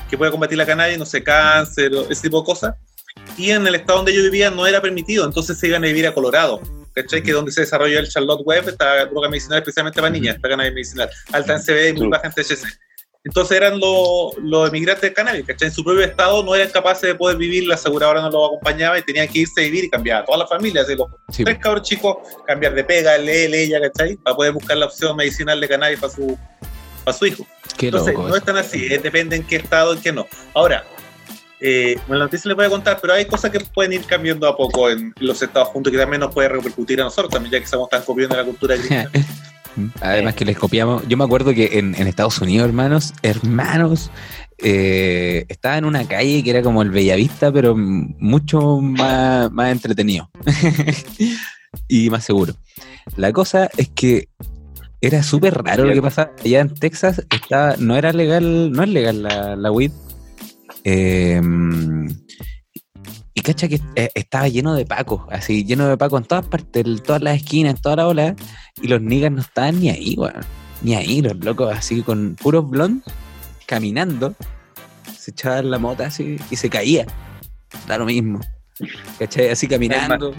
que 0.09 0.17
puede 0.17 0.31
combatir 0.31 0.57
la 0.57 0.65
cannabis, 0.65 0.97
no 0.97 1.05
sé, 1.05 1.23
cáncer, 1.23 1.91
ese 2.09 2.21
tipo 2.23 2.39
de 2.41 2.45
cosas. 2.45 2.75
Y 3.37 3.51
en 3.51 3.65
el 3.65 3.75
estado 3.75 3.99
donde 3.99 4.13
yo 4.13 4.21
vivía 4.23 4.49
no 4.49 4.65
era 4.65 4.81
permitido, 4.81 5.25
entonces 5.25 5.57
se 5.57 5.67
iban 5.67 5.83
a 5.83 5.87
vivir 5.87 6.07
a 6.07 6.13
Colorado. 6.13 6.61
¿Cachai? 6.93 7.21
Que 7.21 7.29
es 7.29 7.35
donde 7.35 7.51
se 7.51 7.61
desarrolló 7.61 7.99
el 7.99 8.09
Charlotte 8.09 8.41
Web, 8.43 8.67
esta 8.67 9.05
droga 9.05 9.29
medicinal 9.29 9.59
especialmente 9.59 10.01
para 10.01 10.09
niñas, 10.09 10.35
esta 10.35 10.49
cannabis 10.49 10.73
medicinal, 10.73 11.09
alta 11.31 11.53
en 11.53 11.61
CBD 11.61 11.89
y 11.89 11.93
muy 11.93 12.07
baja 12.07 12.27
en 12.27 12.33
THC. 12.33 12.65
Entonces 13.23 13.57
eran 13.57 13.79
los, 13.79 14.37
los 14.41 14.69
emigrantes 14.69 15.01
de 15.01 15.13
cannabis, 15.13 15.45
¿cachai? 15.45 15.67
En 15.67 15.73
su 15.73 15.83
propio 15.83 16.03
estado 16.03 16.41
no 16.43 16.55
eran 16.55 16.69
capaces 16.69 17.03
de 17.03 17.15
poder 17.15 17.37
vivir, 17.37 17.67
la 17.67 17.75
aseguradora 17.75 18.21
no 18.21 18.29
los 18.29 18.47
acompañaba 18.47 18.97
y 18.97 19.01
tenían 19.03 19.27
que 19.27 19.39
irse 19.39 19.61
a 19.61 19.63
vivir 19.65 19.83
y 19.83 19.89
cambiar 19.89 20.23
a 20.23 20.25
todas 20.25 20.39
las 20.39 20.49
familias, 20.49 20.87
de 20.87 20.95
los 20.95 21.07
Sí, 21.29 21.43
tres 21.43 21.59
cabros 21.59 21.83
chicos, 21.83 22.17
cambiar 22.47 22.73
de 22.73 22.83
pega, 22.83 23.15
él, 23.15 23.27
ella, 23.29 23.81
¿cachai? 23.81 24.15
Para 24.17 24.35
poder 24.35 24.53
buscar 24.53 24.77
la 24.77 24.85
opción 24.85 25.17
medicinal 25.17 25.59
de 25.59 25.67
cannabis 25.67 25.99
para 25.99 26.13
su, 26.13 26.37
para 27.09 27.17
su 27.17 27.25
hijo. 27.25 27.45
qué 27.77 27.87
Entonces, 27.87 28.15
no 28.15 28.35
es 28.35 28.43
tan 28.43 28.57
así, 28.57 28.85
eh, 28.85 28.99
depende 28.99 29.35
en 29.35 29.43
qué 29.43 29.57
estado 29.57 29.95
y 29.95 29.97
qué 29.97 30.11
no. 30.11 30.27
Ahora, 30.53 30.83
eh, 31.59 31.95
bueno, 32.07 32.19
la 32.19 32.25
noticia 32.25 32.47
les 32.47 32.55
voy 32.55 32.65
a 32.65 32.69
contar, 32.69 32.99
pero 33.01 33.13
hay 33.13 33.25
cosas 33.25 33.51
que 33.51 33.59
pueden 33.59 33.93
ir 33.93 34.05
cambiando 34.05 34.47
a 34.47 34.55
poco 34.55 34.89
en 34.89 35.13
los 35.19 35.41
estados 35.41 35.69
juntos 35.69 35.91
que 35.91 35.97
también 35.97 36.21
nos 36.21 36.33
puede 36.33 36.49
repercutir 36.49 37.01
a 37.01 37.05
nosotros 37.05 37.31
también, 37.31 37.51
ya 37.51 37.59
que 37.59 37.65
estamos 37.65 37.89
tan 37.89 38.03
copiando 38.03 38.35
la 38.35 38.45
cultura 38.45 38.75
gringa. 38.77 39.09
Además 40.01 40.35
que 40.35 40.45
les 40.45 40.57
copiamos. 40.57 41.07
Yo 41.07 41.15
me 41.15 41.23
acuerdo 41.23 41.53
que 41.53 41.79
en, 41.79 41.95
en 41.95 42.07
Estados 42.07 42.39
Unidos, 42.39 42.67
hermanos, 42.67 43.13
hermanos, 43.21 44.11
eh, 44.57 45.45
estaba 45.47 45.77
en 45.77 45.85
una 45.85 46.07
calle 46.07 46.43
que 46.43 46.49
era 46.49 46.61
como 46.61 46.81
el 46.81 46.91
Bellavista, 46.91 47.51
pero 47.51 47.75
mucho 47.75 48.77
más, 48.81 49.49
más 49.51 49.71
entretenido 49.71 50.29
y 51.87 52.09
más 52.09 52.25
seguro. 52.25 52.53
La 53.15 53.31
cosa 53.31 53.69
es 53.77 53.89
que 53.89 54.27
era 55.01 55.23
súper 55.23 55.63
raro 55.63 55.85
lo 55.85 55.93
que 55.93 56.01
pasaba. 56.01 56.31
Allá 56.43 56.59
en 56.61 56.73
Texas 56.73 57.25
estaba, 57.29 57.75
no 57.77 57.95
era 57.95 58.11
legal, 58.11 58.71
no 58.71 58.83
es 58.83 58.89
legal 58.89 59.23
la, 59.23 59.55
la 59.55 59.71
weed. 59.71 59.91
Eh, 60.83 61.41
y 63.33 63.41
cacha 63.41 63.67
que 63.67 63.79
eh, 63.95 64.09
estaba 64.15 64.47
lleno 64.49 64.75
de 64.75 64.85
pacos, 64.85 65.21
así, 65.29 65.63
lleno 65.63 65.87
de 65.87 65.97
pacos 65.97 66.21
en 66.21 66.27
todas 66.27 66.45
partes, 66.47 66.85
en 66.85 66.99
todas 66.99 67.21
las 67.21 67.37
esquinas, 67.37 67.75
en 67.75 67.81
toda 67.81 67.95
la 67.97 68.07
ola. 68.07 68.35
Y 68.81 68.87
los 68.87 69.01
niggas 69.01 69.31
no 69.31 69.39
estaban 69.39 69.79
ni 69.79 69.89
ahí, 69.89 70.15
weón. 70.17 70.33
Ni 70.81 70.95
ahí, 70.95 71.21
los 71.21 71.37
locos 71.37 71.73
así 71.75 72.01
con 72.01 72.35
puros 72.35 72.69
blondes, 72.69 73.13
caminando, 73.65 74.33
se 75.17 75.31
echaban 75.31 75.71
la 75.71 75.77
mota 75.77 76.07
así 76.07 76.37
y 76.49 76.55
se 76.55 76.69
caía. 76.69 77.05
Da 77.87 77.97
lo 77.97 78.05
mismo. 78.05 78.39
¿Cachai? 79.17 79.49
Así 79.49 79.67
caminando. 79.67 80.33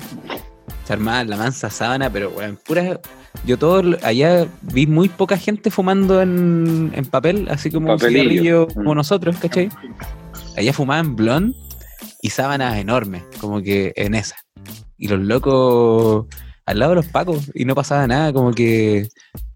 Se 0.90 0.96
la 0.96 1.36
mansa 1.36 1.70
sábana, 1.70 2.10
pero 2.10 2.30
weón, 2.30 2.58
pura. 2.66 3.00
Yo 3.46 3.56
todo 3.56 3.96
allá 4.02 4.48
vi 4.60 4.88
muy 4.88 5.08
poca 5.08 5.36
gente 5.36 5.70
fumando 5.70 6.20
en, 6.20 6.90
en 6.92 7.04
papel, 7.04 7.46
así 7.48 7.70
como 7.70 7.92
un 7.92 8.00
cigarrillo 8.00 8.66
Mm. 8.66 8.74
como 8.74 8.94
nosotros, 8.96 9.36
¿cachai? 9.36 9.68
Allá 10.56 10.72
fumaban 10.72 11.14
blond 11.14 11.54
y 12.22 12.30
sábanas 12.30 12.76
enormes, 12.76 13.22
como 13.40 13.62
que 13.62 13.92
en 13.94 14.16
esa. 14.16 14.34
Y 14.98 15.06
los 15.06 15.20
locos 15.20 16.26
al 16.66 16.80
lado 16.80 16.90
de 16.90 16.96
los 16.96 17.06
pacos 17.06 17.52
y 17.54 17.64
no 17.64 17.76
pasaba 17.76 18.08
nada, 18.08 18.32
como 18.32 18.50
que 18.50 19.06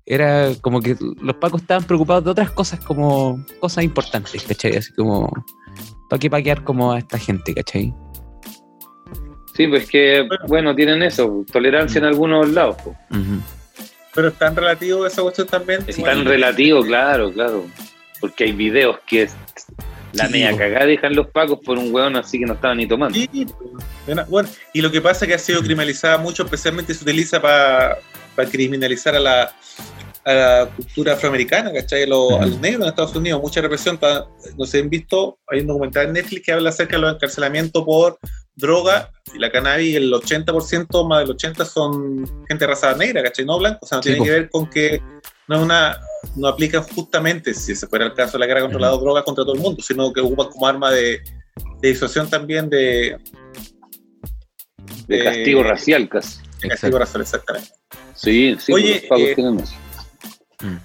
era 0.07 0.51
como 0.61 0.81
que 0.81 0.97
los 1.21 1.35
pacos 1.37 1.63
estaban 1.63 1.83
preocupados 1.83 2.23
de 2.23 2.31
otras 2.31 2.53
cosas 2.53 2.79
como 2.79 3.45
cosas 3.59 3.83
importantes, 3.83 4.45
¿cachai? 4.45 4.77
Así 4.77 4.93
como, 4.93 5.33
¿para 6.09 6.21
qué 6.21 6.31
paquear 6.31 6.63
como 6.63 6.93
a 6.93 6.99
esta 6.99 7.19
gente, 7.19 7.53
¿cachai? 7.55 7.93
Sí, 9.57 9.67
pues 9.69 9.89
que, 9.89 10.29
bueno, 10.49 10.75
tienen 10.75 11.03
eso, 11.03 11.45
tolerancia 11.53 11.99
en 11.99 12.05
algunos 12.07 12.49
lados. 12.51 12.77
Pero 14.15 14.29
es 14.29 14.35
tan 14.35 14.55
relativo 14.57 15.07
esa 15.07 15.23
cuestión 15.23 15.47
también. 15.47 15.81
Es 15.87 15.97
tan 16.03 16.19
el- 16.21 16.25
relativo, 16.25 16.83
claro, 16.83 17.33
claro. 17.33 17.67
Porque 18.21 18.45
hay 18.45 18.53
videos 18.53 18.99
que 19.07 19.23
es 19.23 19.35
la 20.13 20.27
Sí, 20.27 20.33
media 20.33 20.57
cagada 20.57 20.87
dejan 20.87 21.15
los 21.17 21.29
pacos 21.29 21.59
por 21.65 21.77
un 21.79 21.93
hueón 21.93 22.15
así 22.17 22.39
que 22.39 22.47
no 22.47 22.55
estaban 22.55 22.77
ni 22.79 22.87
tomando. 22.87 23.19
Sí, 23.19 23.29
bueno, 24.07 24.25
bueno, 24.29 24.49
y 24.73 24.81
lo 24.81 24.91
que 24.91 25.01
pasa 25.01 25.25
es 25.25 25.29
que 25.29 25.35
ha 25.35 25.39
sido 25.39 25.61
criminalizada 25.61 26.19
mucho, 26.19 26.45
especialmente 26.45 26.95
se 26.95 27.03
utiliza 27.03 27.41
para 27.43 27.99
criminalizar 28.51 29.15
a 29.17 29.21
la, 29.21 29.53
a 30.25 30.33
la 30.35 30.71
cultura 30.75 31.13
afroamericana, 31.15 31.73
¿cachai? 31.73 32.05
A 32.05 32.07
los, 32.07 32.33
a 32.33 32.47
los 32.47 32.61
negros 32.61 32.83
en 32.83 32.89
Estados 32.89 33.15
Unidos, 33.17 33.41
mucha 33.41 33.61
represión. 33.61 33.99
No 34.57 34.65
sé, 34.67 34.81
han 34.81 34.89
visto, 34.91 35.39
hay 35.49 35.61
un 35.61 35.67
documental 35.67 36.07
en 36.07 36.13
Netflix 36.15 36.43
que 36.47 36.53
habla 36.53 36.71
acerca 36.71 36.97
de 36.97 37.03
los 37.03 37.15
encarcelamientos 37.15 37.85
por 37.85 38.19
droga 38.57 39.11
y 39.35 39.39
la 39.39 39.51
cannabis, 39.51 39.97
el 39.97 40.13
80%, 40.13 41.09
más 41.09 41.27
del 41.27 41.37
80% 41.37 41.65
son 41.65 42.27
gente 42.49 42.65
de 42.65 42.67
raza 42.67 42.95
negra, 42.95 43.23
¿cachai? 43.23 43.45
No 43.45 43.59
blanco, 43.59 43.81
o 43.83 43.87
sea, 43.87 43.97
no 43.99 44.03
Sí, 44.03 44.11
tiene 44.11 44.19
po. 44.19 44.25
que 44.25 44.31
ver 44.31 44.51
con 44.51 44.71
que 44.71 45.03
no 45.49 45.57
es 45.57 45.63
una 45.63 45.99
no 46.37 46.49
aplican 46.49 46.83
justamente, 46.85 47.53
si 47.53 47.73
ese 47.73 47.87
fuera 47.87 48.07
el 48.07 48.15
caso 48.15 48.33
de 48.33 48.39
la 48.41 48.47
guerra 48.47 48.63
contra 48.63 48.81
la 48.81 48.91
droga 48.91 49.23
contra 49.25 49.45
todo 49.45 49.55
el 49.55 49.61
mundo, 49.61 49.83
sino 49.83 50.13
que 50.13 50.21
ocupan 50.21 50.49
como 50.49 50.67
arma 50.67 50.91
de, 50.91 51.21
de 51.83 51.89
disuasión 51.89 52.31
también 52.31 52.71
de, 52.71 53.19
De 55.07 55.23
castigo 55.25 55.63
racial 55.63 56.09
casi. 56.09 56.39
de 56.63 56.69
castigo 56.69 56.99
racial, 56.99 57.23
exactamente. 57.23 57.69
Sí, 58.15 58.57
sí, 58.59 58.73
Oye, 58.73 59.07
eh, 59.11 59.35
tienen 59.35 59.59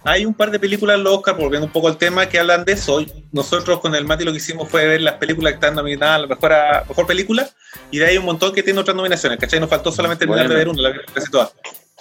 Hay 0.04 0.26
un 0.26 0.34
par 0.34 0.52
de 0.52 0.60
películas 0.60 0.98
en 0.98 1.04
los 1.04 1.14
Oscar, 1.18 1.36
volviendo 1.38 1.66
un 1.68 1.72
poco 1.72 1.88
al 1.88 1.98
tema, 1.98 2.28
que 2.28 2.40
hablan 2.40 2.66
de 2.66 2.74
eso. 2.74 3.04
Nosotros 3.32 3.80
con 3.80 3.96
el 3.96 4.06
Mati 4.06 4.24
lo 4.24 4.32
que 4.32 4.38
hicimos 4.38 4.68
fue 4.70 4.86
ver 4.86 5.02
las 5.02 5.16
películas 5.16 5.54
que 5.54 5.56
están 5.56 5.76
nominadas 5.76 6.16
a 6.16 6.20
la 6.20 6.28
mejor, 6.28 6.54
a- 6.54 6.86
mejor 6.88 7.08
película, 7.08 7.50
y 7.92 7.98
de 8.00 8.06
ahí 8.06 8.12
hay 8.12 8.18
un 8.18 8.26
montón 8.26 8.54
que 8.54 8.64
tienen 8.64 8.80
otras 8.80 8.96
nominaciones, 8.96 9.40
¿cachai? 9.40 9.60
Nos 9.60 9.70
faltó 9.70 9.92
solamente 9.92 10.26
terminar 10.26 10.48
Bueno. 10.48 10.54
de 10.60 10.66
ver 10.66 10.70
una, 10.70 10.82
la 10.82 10.96
casi 11.14 11.30
todas. 11.32 11.52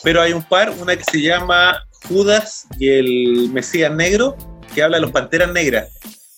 Pero 0.03 0.21
hay 0.23 0.33
un 0.33 0.43
par, 0.43 0.71
una 0.71 0.95
que 0.97 1.05
se 1.05 1.21
llama 1.21 1.85
Judas 2.09 2.67
y 2.79 2.89
el 2.89 3.51
Mesías 3.53 3.93
Negro, 3.93 4.37
que 4.75 4.83
habla 4.83 4.97
de 4.99 5.01
los 5.03 5.11
Panteras 5.11 5.51
Negras. 5.53 5.89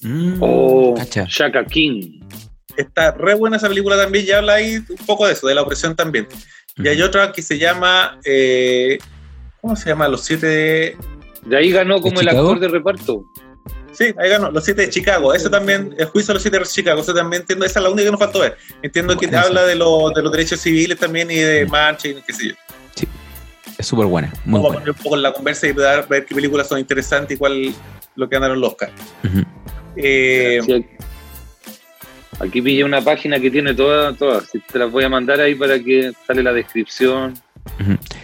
Mm, 0.00 0.42
Oh. 0.42 0.94
Shaka 1.26 1.64
King. 1.66 2.20
Está 2.76 3.10
re 3.12 3.34
buena 3.34 3.56
esa 3.58 3.68
película 3.68 3.96
también, 3.96 4.24
y 4.26 4.30
habla 4.30 4.54
ahí 4.54 4.76
un 4.76 5.06
poco 5.06 5.26
de 5.26 5.34
eso, 5.34 5.46
de 5.46 5.54
la 5.54 5.62
opresión 5.62 5.94
también. 5.94 6.26
Y 6.76 6.88
hay 6.88 7.02
otra 7.02 7.32
que 7.32 7.42
se 7.42 7.58
llama, 7.58 8.18
eh, 8.24 8.96
¿cómo 9.60 9.76
se 9.76 9.90
llama? 9.90 10.08
Los 10.08 10.22
siete 10.24 10.96
de... 11.44 11.56
Ahí 11.56 11.70
ganó 11.70 12.00
como 12.00 12.20
el 12.20 12.26
Chicago? 12.28 12.48
actor 12.48 12.60
de 12.60 12.68
reparto. 12.68 13.24
Sí, 13.92 14.14
ahí 14.18 14.30
ganó, 14.30 14.50
los 14.50 14.64
siete 14.64 14.82
de 14.82 14.90
Chicago. 14.90 15.34
Eso 15.34 15.50
también, 15.50 15.94
el 15.98 16.06
juicio 16.06 16.28
de 16.28 16.34
los 16.34 16.42
siete 16.42 16.58
de 16.58 16.64
Chicago, 16.64 17.00
eso 17.00 17.12
también 17.12 17.42
entiendo, 17.42 17.64
esa 17.64 17.80
es 17.80 17.82
la 17.82 17.90
única 17.90 18.04
que 18.06 18.10
nos 18.12 18.20
faltó 18.20 18.40
ver. 18.40 18.56
Entiendo 18.82 19.16
que 19.16 19.26
Buena 19.26 19.42
habla 19.42 19.62
de, 19.66 19.74
los 19.74 20.14
de 20.14 20.22
los 20.22 20.30
derechos 20.32 20.60
civiles 20.60 20.98
también 20.98 21.30
y 21.30 21.36
de 21.36 21.66
marcha 21.66 22.08
y 22.08 22.14
qué 22.22 22.32
sé 22.32 22.48
yo. 22.48 22.54
Es 23.78 23.86
súper 23.86 24.06
buena, 24.06 24.30
muy 24.44 24.60
Vamos 24.60 24.70
a 24.72 24.74
poner 24.74 24.90
un 24.90 24.96
poco 25.02 25.16
en 25.16 25.22
la 25.22 25.32
conversa 25.32 25.66
y 25.66 25.72
dar, 25.72 26.06
ver 26.06 26.26
qué 26.26 26.34
películas 26.34 26.68
son 26.68 26.78
interesantes 26.78 27.34
y 27.34 27.38
cuál 27.38 27.72
lo 28.14 28.28
que 28.28 28.36
ganaron 28.36 28.60
los 28.60 28.70
Oscar. 28.72 28.90
Eh, 29.96 30.60
Sí, 30.64 30.86
aquí- 32.38 32.62
pillé 32.62 32.84
una 32.84 33.00
página 33.00 33.40
que 33.40 33.50
tiene 33.50 33.74
todas, 33.74 34.16
todas. 34.18 34.50
Te 34.70 34.78
las 34.78 34.90
voy 34.90 35.04
a 35.04 35.08
mandar 35.08 35.40
ahí 35.40 35.54
para 35.54 35.78
que 35.82 36.12
sale 36.26 36.42
la 36.42 36.52
descripción. 36.52 37.34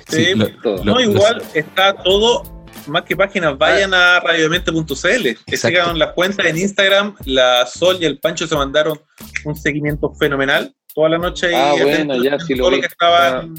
Sí, 0.09 0.25
Sí, 0.27 0.35
lo- 0.35 0.49
todo. 0.61 0.85
lo- 0.85 0.95
no, 0.95 1.01
igual 1.01 1.43
está 1.55 1.95
todo, 1.95 2.43
más 2.87 3.03
que 3.03 3.17
páginas, 3.17 3.57
vayan 3.59 3.93
a 3.95 4.21
radiodemente.cl, 4.21 5.23
que 5.23 5.31
Exacto. 5.31 5.57
sigan 5.69 5.99
las 5.99 6.13
cuentas 6.13 6.47
en 6.47 6.57
Instagram, 6.59 7.15
la 7.25 7.67
Sol 7.67 7.99
y 8.01 8.05
el 8.05 8.19
Pancho 8.19 8.47
se 8.47 8.55
mandaron 8.57 9.01
un 9.45 9.57
seguimiento 9.57 10.13
fenomenal 10.15 10.75
toda 10.95 11.11
la 11.11 11.19
noche 11.19 11.55
Ah, 11.55 11.75
y 11.77 11.83
bueno, 11.83 12.23
ya 12.23 12.39
sí 12.39 12.55
lo 12.55 12.63
todo 12.65 12.71
lo 12.71 12.77
vi. 12.77 12.81
que 12.81 12.87
estaban, 12.89 13.55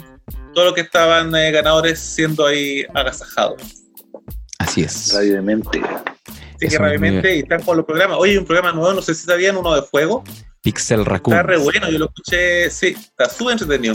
todo 0.54 0.66
lo 0.66 0.74
que 0.74 0.82
estaban 0.82 1.36
eh, 1.36 1.52
ganadores 1.52 2.00
siendo 2.00 2.46
ahí 2.48 2.84
agasajados. 2.94 3.62
Así 4.60 4.82
es. 4.82 5.14
Radio 5.14 5.36
de 5.36 5.42
mente. 5.42 5.80
Así 5.80 6.66
Eso 6.66 6.78
que 6.78 6.84
realmente 6.84 7.36
y 7.36 7.40
están 7.40 7.62
con 7.62 7.78
los 7.78 7.86
programas. 7.86 8.18
Oye, 8.20 8.32
hay 8.32 8.38
un 8.38 8.46
programa 8.46 8.72
nuevo, 8.74 8.94
no 8.94 9.02
sé 9.04 9.14
si 9.14 9.26
sabían, 9.26 9.56
uno 9.58 9.76
de 9.76 9.84
fuego, 9.84 10.24
Pixel 10.64 11.06
Raccoon. 11.06 11.38
Está 11.38 11.44
re 11.48 11.58
bueno, 11.58 11.90
yo 11.90 12.00
lo 12.00 12.06
escuché, 12.06 12.70
sí, 12.72 12.88
está 12.98 13.30
súper 13.30 13.54
entretenido. 13.54 13.94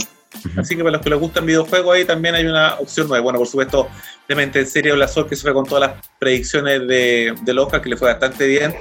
Así 0.57 0.75
que 0.75 0.83
para 0.83 0.93
los 0.97 1.01
que 1.01 1.09
les 1.09 1.19
gustan 1.19 1.45
videojuegos, 1.45 1.95
ahí 1.95 2.05
también 2.05 2.35
hay 2.35 2.45
una 2.45 2.75
opción 2.75 3.07
nueva. 3.07 3.23
Bueno, 3.23 3.39
por 3.39 3.47
supuesto, 3.47 3.87
Demente 4.27 4.59
en 4.61 4.67
serio, 4.67 4.95
la 4.95 5.07
Sol 5.07 5.27
que 5.27 5.35
se 5.35 5.41
fue 5.41 5.53
con 5.53 5.65
todas 5.65 5.89
las 5.91 6.07
predicciones 6.17 6.87
de, 6.87 7.35
de 7.41 7.53
Loja, 7.53 7.81
que 7.81 7.89
le 7.89 7.97
fue 7.97 8.07
bastante 8.09 8.47
bien. 8.47 8.73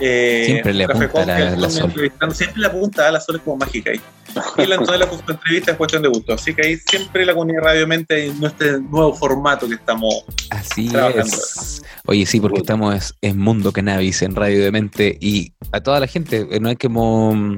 Eh, 0.00 0.42
Siempre 0.46 0.74
le 0.74 0.84
apunta 0.84 1.08
Con, 1.08 1.26
la- 1.26 1.56
la 1.56 1.70
Sol. 1.70 1.90
Siempre 2.34 2.60
le 2.60 2.66
apunta, 2.66 3.10
la 3.10 3.20
Sol 3.20 3.36
es 3.36 3.42
como 3.42 3.56
mágica 3.56 3.90
ahí. 3.90 4.00
Y 4.58 4.66
la 4.66 4.76
con 4.76 4.86
su 4.86 5.30
entrevista 5.32 5.70
es 5.70 5.76
cuestión 5.78 6.02
de 6.02 6.08
gusto. 6.08 6.34
Así 6.34 6.52
que 6.54 6.66
ahí 6.66 6.76
siempre 6.76 7.24
la 7.24 7.32
comunidad 7.34 7.60
de 7.60 7.64
Radio 7.66 7.86
Mente 7.86 8.26
en 8.26 8.40
nuestro 8.40 8.78
nuevo 8.80 9.14
formato 9.14 9.66
que 9.68 9.74
estamos. 9.74 10.24
Así 10.50 10.88
Trabajando. 10.88 11.22
es. 11.36 11.82
Oye, 12.06 12.26
sí, 12.26 12.40
porque 12.40 12.58
estamos 12.58 13.14
en 13.22 13.38
Mundo 13.38 13.72
Cannabis, 13.72 14.20
en 14.22 14.34
Radio 14.34 14.62
de 14.64 14.70
Mente, 14.72 15.16
y 15.20 15.52
a 15.72 15.80
toda 15.80 16.00
la 16.00 16.06
gente, 16.08 16.46
eh, 16.50 16.60
no 16.60 16.68
hay 16.68 16.76
que 16.76 16.88
mo- 16.88 17.56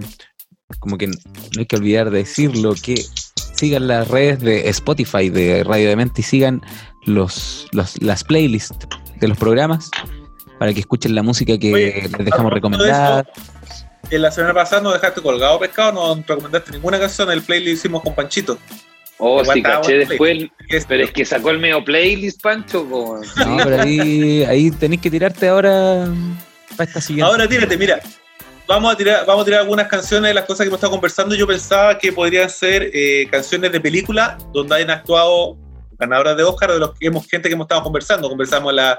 como 0.78 0.98
que 0.98 1.06
no 1.08 1.14
hay 1.58 1.66
que 1.66 1.76
olvidar 1.76 2.10
de 2.10 2.18
decirlo, 2.18 2.74
que 2.80 3.02
sigan 3.56 3.86
las 3.88 4.08
redes 4.08 4.40
de 4.40 4.68
Spotify 4.70 5.28
de 5.30 5.64
Radio 5.64 5.88
de 5.88 5.96
Mente 5.96 6.20
y 6.20 6.24
sigan 6.24 6.62
los, 7.04 7.66
los- 7.72 8.00
las 8.02 8.22
playlists 8.24 8.86
de 9.18 9.28
los 9.28 9.38
programas 9.38 9.90
para 10.58 10.72
que 10.72 10.80
escuchen 10.80 11.14
la 11.14 11.22
música 11.22 11.58
que 11.58 11.72
Oye, 11.72 12.02
les 12.02 12.24
dejamos 12.24 12.52
recomendada. 12.52 13.26
En 14.10 14.22
la 14.22 14.30
semana 14.30 14.54
pasada 14.54 14.82
nos 14.82 14.92
dejaste 14.94 15.20
colgado 15.20 15.58
pescado, 15.58 15.92
no 16.14 16.22
recomendaste 16.26 16.70
ninguna 16.72 16.98
canción. 16.98 17.30
El 17.30 17.42
playlist 17.42 17.78
hicimos 17.84 18.02
con 18.02 18.14
Panchito. 18.14 18.58
Oh, 19.18 19.42
sí, 19.44 19.62
caché 19.62 19.94
después. 20.06 20.48
Pero 20.86 21.04
es 21.04 21.10
que 21.10 21.24
sacó 21.24 21.50
el 21.50 21.58
medio 21.58 21.82
playlist, 21.84 22.40
Pancho. 22.42 22.86
No, 23.46 23.56
pero 23.64 23.82
ahí, 23.82 24.44
ahí 24.44 24.70
tenés 24.70 25.00
que 25.00 25.10
tirarte 25.10 25.48
ahora 25.48 26.06
para 26.76 26.88
esta 26.88 27.00
siguiente. 27.00 27.30
Ahora 27.30 27.48
tírate, 27.48 27.76
mira. 27.78 28.00
Vamos 28.68 28.92
a 28.92 28.96
tirar, 28.96 29.24
vamos 29.24 29.42
a 29.42 29.44
tirar 29.44 29.60
algunas 29.60 29.86
canciones 29.86 30.28
de 30.30 30.34
las 30.34 30.44
cosas 30.44 30.64
que 30.64 30.68
hemos 30.68 30.78
estado 30.78 30.90
conversando. 30.90 31.34
Yo 31.36 31.46
pensaba 31.46 31.96
que 31.98 32.12
podrían 32.12 32.50
ser 32.50 32.90
eh, 32.92 33.28
canciones 33.30 33.70
de 33.70 33.80
película 33.80 34.36
donde 34.52 34.74
hayan 34.74 34.90
actuado 34.90 35.56
ganadoras 35.98 36.36
de 36.36 36.42
Oscar 36.42 36.72
de 36.72 36.80
los 36.80 36.98
que 36.98 37.06
hemos 37.06 37.26
gente 37.26 37.48
que 37.48 37.54
hemos 37.54 37.66
estado 37.66 37.84
conversando. 37.84 38.28
Conversamos 38.28 38.74
la, 38.74 38.98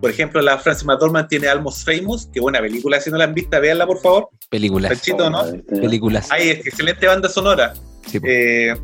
por 0.00 0.10
ejemplo, 0.10 0.42
la 0.42 0.58
Frances 0.58 0.84
McDormand 0.84 1.28
tiene 1.28 1.46
Almost 1.46 1.86
Famous, 1.88 2.28
qué 2.32 2.40
buena 2.40 2.60
película, 2.60 3.00
si 3.00 3.10
no 3.10 3.16
la 3.16 3.24
han 3.24 3.34
visto, 3.34 3.60
véanla 3.60 3.86
por 3.86 4.00
favor. 4.00 4.28
películas. 4.48 4.90
Panchito, 4.90 5.30
¿no? 5.30 5.44
Películas. 5.68 6.28
Hay 6.32 6.50
excelente 6.50 7.06
banda 7.06 7.28
sonora. 7.28 7.74
Sí. 8.06 8.18
Eh, 8.24 8.74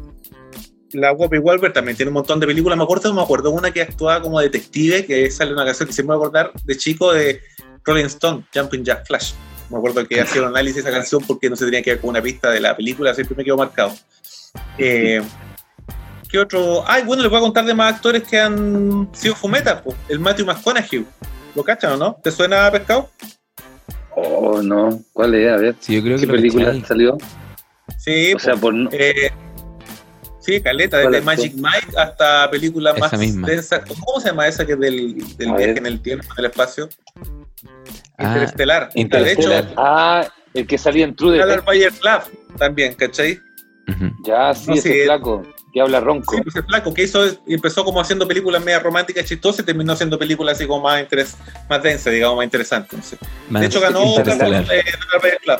la 0.92 1.12
Whoopi 1.12 1.38
Wolver 1.38 1.72
también 1.72 1.96
tiene 1.96 2.10
un 2.10 2.14
montón 2.14 2.38
de 2.38 2.46
películas. 2.46 2.78
Me 2.78 2.84
acuerdo, 2.84 3.12
me 3.12 3.22
acuerdo 3.22 3.50
una 3.50 3.72
que 3.72 3.82
actuaba 3.82 4.22
como 4.22 4.40
detective, 4.40 5.04
que 5.04 5.30
sale 5.32 5.52
una 5.52 5.64
canción 5.64 5.88
que 5.88 5.92
se 5.92 6.02
me 6.04 6.10
va 6.10 6.14
a 6.14 6.18
acordar 6.18 6.52
de 6.64 6.76
chico 6.76 7.12
de 7.12 7.40
Rolling 7.84 8.04
Stone, 8.04 8.44
Jumping 8.54 8.84
Jack 8.84 9.04
Flash. 9.06 9.32
Me 9.70 9.78
acuerdo 9.78 10.06
que 10.06 10.20
hacía 10.20 10.42
un 10.42 10.48
análisis 10.48 10.82
de 10.84 10.90
esa 10.90 10.98
canción 10.98 11.22
porque 11.26 11.50
no 11.50 11.56
se 11.56 11.64
tenía 11.64 11.82
que 11.82 11.90
ver 11.90 12.00
con 12.00 12.10
una 12.10 12.22
pista 12.22 12.50
de 12.50 12.60
la 12.60 12.76
película, 12.76 13.12
siempre 13.14 13.36
me 13.36 13.44
quedó 13.44 13.56
marcado. 13.56 13.92
Eh, 14.78 15.20
¿Qué 16.30 16.38
otro? 16.38 16.84
Ay, 16.86 17.02
bueno, 17.04 17.22
les 17.22 17.30
voy 17.30 17.38
a 17.38 17.42
contar 17.42 17.64
de 17.64 17.74
más 17.74 17.94
actores 17.94 18.22
que 18.24 18.38
han 18.38 19.08
sido 19.12 19.34
fumetas. 19.34 19.80
po. 19.82 19.94
El 20.08 20.18
Matthew 20.18 20.46
McConaughey. 20.46 21.06
¿Lo 21.54 21.64
cachan 21.64 21.92
o 21.92 21.96
no? 21.96 22.16
¿Te 22.22 22.30
suena 22.30 22.70
pescado? 22.70 23.08
Oh, 24.14 24.60
no. 24.62 25.00
¿Cuál 25.12 25.34
es? 25.34 25.52
A 25.52 25.56
ver. 25.56 25.74
Sí, 25.80 25.94
yo 25.96 26.02
creo 26.02 26.16
que 26.16 26.22
¿Qué 26.22 26.26
lo 26.26 26.32
película 26.34 26.64
cachai. 26.66 26.84
salió? 26.84 27.18
Sí, 27.98 28.34
O 28.34 28.38
sea, 28.38 28.54
po. 28.54 28.60
por 28.62 28.74
Eh, 28.92 29.30
sí, 30.40 30.60
caleta, 30.60 31.00
¿Cuál 31.02 31.12
desde 31.12 31.18
es? 31.18 31.24
Magic 31.24 31.54
Mike 31.54 31.96
hasta 31.98 32.50
películas 32.50 32.96
Esa 32.96 33.08
más 33.10 33.18
misma. 33.18 33.48
densas. 33.48 33.82
¿Cómo 33.86 34.20
se 34.20 34.28
llama 34.28 34.48
esa 34.48 34.66
que 34.66 34.72
es 34.72 34.80
del, 34.80 35.36
del 35.36 35.48
viaje 35.48 35.66
ver. 35.66 35.78
en 35.78 35.86
el 35.86 36.00
tiempo, 36.02 36.26
en 36.32 36.44
el 36.44 36.50
espacio? 36.50 36.88
Ah, 38.18 38.24
Interestelar. 38.24 38.90
De 38.92 39.32
hecho, 39.32 39.50
Ah, 39.76 40.26
el 40.54 40.66
que 40.66 40.78
salía 40.78 41.04
en 41.04 41.14
True 41.14 41.32
Detective. 41.38 41.62
Bayer 41.66 41.92
Club 41.92 42.56
también, 42.58 42.94
¿cachai? 42.94 43.38
Ujú. 43.88 44.10
Ya, 44.24 44.54
sí, 44.54 44.68
No, 44.70 44.74
ese 44.74 44.92
sí. 44.92 45.00
flaco. 45.04 45.42
Que 45.72 45.80
habla 45.82 46.00
ronco. 46.00 46.34
Sí, 46.34 46.42
pues 46.42 46.56
el 46.56 46.64
flaco 46.64 46.94
que 46.94 47.02
hizo, 47.02 47.22
empezó 47.46 47.84
como 47.84 48.00
haciendo 48.00 48.26
películas 48.26 48.64
media 48.64 48.78
románticas, 48.78 49.26
chistosas, 49.26 49.60
y 49.60 49.66
terminó 49.66 49.92
haciendo 49.92 50.18
películas 50.18 50.56
así 50.56 50.66
como 50.66 50.84
más, 50.84 51.02
interes, 51.02 51.36
más 51.68 51.82
densas, 51.82 52.12
digamos, 52.14 52.36
más 52.38 52.44
interesantes. 52.44 52.96
no 52.98 53.02
sé. 53.04 53.18
Más 53.50 53.60
De 53.60 53.66
hecho, 53.68 53.80
ganó 53.80 54.00
por, 54.00 54.08
Interestelar. 54.20 54.64
eh, 54.72 54.82
Club. 55.44 55.58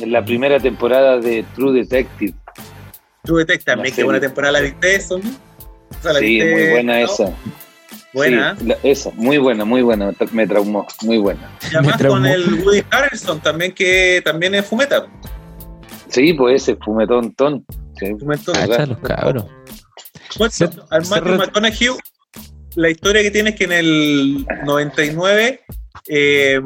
En 0.00 0.12
la 0.12 0.24
primera 0.24 0.58
temporada 0.58 1.18
de 1.18 1.44
True 1.54 1.80
Detective. 1.80 2.32
True 3.22 3.40
Detective 3.40 3.74
también, 3.74 3.94
qué 3.94 4.02
buena 4.02 4.18
temporada 4.18 4.52
la 4.52 4.60
viste 4.60 4.94
eso, 4.96 5.18
¿no? 5.18 5.28
O 5.30 6.02
sea, 6.02 6.14
la 6.14 6.18
Sí, 6.20 6.24
viste, 6.26 6.50
muy 6.52 6.70
buena 6.70 6.98
¿no? 7.00 7.04
esa. 7.04 7.24
Buena. 8.12 8.56
Sí, 8.58 8.66
la- 8.66 8.76
esa, 8.82 9.10
muy 9.14 9.38
buena, 9.38 9.64
muy 9.64 9.82
buena. 9.82 10.06
me 10.06 10.12
tra- 10.12 10.30
Me 10.32 10.46
traumó, 10.46 10.86
muy 11.02 11.18
buena. 11.18 11.50
Y 11.70 11.76
además 11.76 12.02
con 12.02 12.26
el 12.26 12.62
Woody 12.62 12.82
Harrelson 12.90 13.40
también, 13.40 13.72
que 13.72 14.20
también 14.24 14.54
es 14.54 14.66
fumeta. 14.66 15.06
Sí, 16.08 16.34
pues 16.34 16.62
ese 16.62 16.76
fumetón 16.76 17.34
ton. 17.34 17.64
Sí. 17.98 18.14
Fumeta. 18.18 18.52
Cacha 18.52 18.86
los 18.86 18.98
cabros. 18.98 19.46
Bueno, 20.38 20.52
al 20.90 21.06
Matthew 21.08 21.36
McConaughey, 21.36 21.88
la 22.74 22.90
historia 22.90 23.22
que 23.22 23.30
tiene 23.30 23.50
es 23.50 23.56
que 23.56 23.64
en 23.64 23.72
el 23.72 24.46
99 24.64 25.60
eh, 26.08 26.60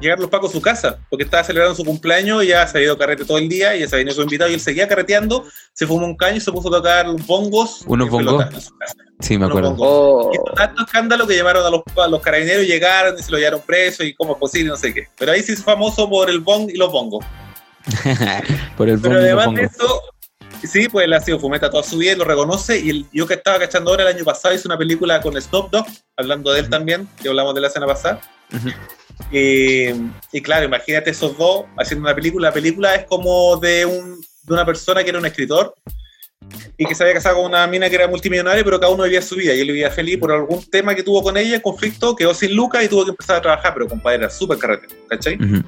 llegaron 0.00 0.22
los 0.22 0.30
pacos 0.30 0.50
a 0.50 0.52
su 0.52 0.60
casa, 0.60 0.98
porque 1.10 1.24
estaba 1.24 1.42
celebrando 1.42 1.74
su 1.74 1.84
cumpleaños 1.84 2.44
y 2.44 2.48
ya 2.48 2.66
se 2.66 2.78
había 2.78 2.86
ido 2.86 2.98
carrete 2.98 3.24
todo 3.24 3.38
el 3.38 3.48
día 3.48 3.74
y 3.74 3.80
ya 3.80 3.88
se 3.88 3.96
había 3.96 4.06
ido 4.06 4.14
su 4.14 4.22
invitado 4.22 4.50
y 4.50 4.54
él 4.54 4.60
seguía 4.60 4.86
carreteando, 4.86 5.44
se 5.72 5.86
fumó 5.86 6.06
un 6.06 6.16
caño 6.16 6.36
y 6.36 6.40
se 6.40 6.52
puso 6.52 6.68
a 6.68 6.78
tocar 6.78 7.06
los 7.06 7.26
bongos. 7.26 7.82
¿Unos 7.86 8.08
bongos? 8.10 8.72
Sí, 9.20 9.38
me 9.38 9.46
acuerdo. 9.46 9.74
Oh, 9.78 10.30
Hizo 10.32 10.44
tanto 10.54 10.84
escándalo 10.84 11.26
que 11.26 11.36
llamaron 11.36 11.64
a 11.64 11.70
los, 11.70 11.82
a 11.96 12.08
los 12.08 12.20
carabineros 12.20 12.64
y 12.64 12.68
llegaron 12.68 13.18
y 13.18 13.22
se 13.22 13.32
lo 13.32 13.38
llevaron 13.38 13.62
preso 13.66 14.04
y 14.04 14.14
cómo 14.14 14.34
es 14.34 14.38
posible, 14.38 14.68
no 14.68 14.76
sé 14.76 14.92
qué. 14.92 15.08
Pero 15.18 15.32
ahí 15.32 15.42
sí 15.42 15.52
es 15.52 15.64
famoso 15.64 16.08
por 16.08 16.28
el 16.30 16.40
bong 16.40 16.70
y 16.70 16.76
los 16.76 16.92
bongos. 16.92 17.24
Por 18.76 18.88
el 18.88 18.98
Pero 18.98 19.18
además 19.18 19.54
de 19.54 19.62
eso, 19.62 20.02
sí, 20.62 20.88
pues 20.88 21.06
él 21.06 21.12
ha 21.12 21.20
sido 21.20 21.38
fumeta 21.38 21.70
toda 21.70 21.82
su 21.82 21.98
vida 21.98 22.12
y 22.12 22.16
lo 22.16 22.24
reconoce. 22.24 22.78
Y 22.78 23.06
yo 23.12 23.26
que 23.26 23.34
estaba 23.34 23.58
cachando 23.58 23.90
ahora, 23.90 24.02
el 24.04 24.16
año 24.16 24.24
pasado 24.24 24.54
hice 24.54 24.68
una 24.68 24.78
película 24.78 25.20
con 25.20 25.40
Snoop 25.40 25.70
Dogg, 25.70 25.86
hablando 26.16 26.52
de 26.52 26.60
él 26.60 26.70
también, 26.70 27.08
que 27.22 27.28
hablamos 27.28 27.54
de 27.54 27.60
la 27.60 27.70
semana 27.70 27.92
pasada. 27.92 28.20
Ujú. 28.52 28.70
Y, 29.32 29.88
y 30.32 30.40
claro, 30.42 30.66
imagínate 30.66 31.10
esos 31.10 31.36
dos 31.36 31.64
haciendo 31.78 32.06
una 32.06 32.14
película. 32.14 32.48
La 32.48 32.54
película 32.54 32.94
es 32.94 33.04
como 33.06 33.56
de, 33.56 33.86
un, 33.86 34.20
de 34.42 34.52
una 34.52 34.64
persona 34.64 35.02
que 35.02 35.10
era 35.10 35.18
un 35.18 35.26
escritor 35.26 35.74
y 36.76 36.84
que 36.84 36.94
se 36.94 37.02
había 37.02 37.14
casado 37.14 37.36
con 37.36 37.46
una 37.46 37.66
mina 37.66 37.88
que 37.88 37.96
era 37.96 38.06
multimillonaria, 38.08 38.62
pero 38.62 38.78
cada 38.78 38.92
uno 38.92 39.04
vivía 39.04 39.22
su 39.22 39.36
vida 39.36 39.54
y 39.54 39.60
él 39.60 39.68
vivía 39.68 39.90
feliz 39.90 40.18
por 40.18 40.30
algún 40.30 40.62
tema 40.70 40.94
que 40.94 41.02
tuvo 41.02 41.22
con 41.22 41.36
ella, 41.36 41.60
conflicto, 41.60 42.14
quedó 42.14 42.34
sin 42.34 42.54
lucas 42.54 42.84
y 42.84 42.88
tuvo 42.88 43.04
que 43.04 43.10
empezar 43.10 43.36
a 43.36 43.42
trabajar, 43.42 43.72
pero 43.74 43.88
compadre 43.88 44.18
era 44.18 44.30
súper 44.30 44.58
carrete, 44.58 44.86
¿cachai? 45.08 45.36
Ujú. 45.36 45.62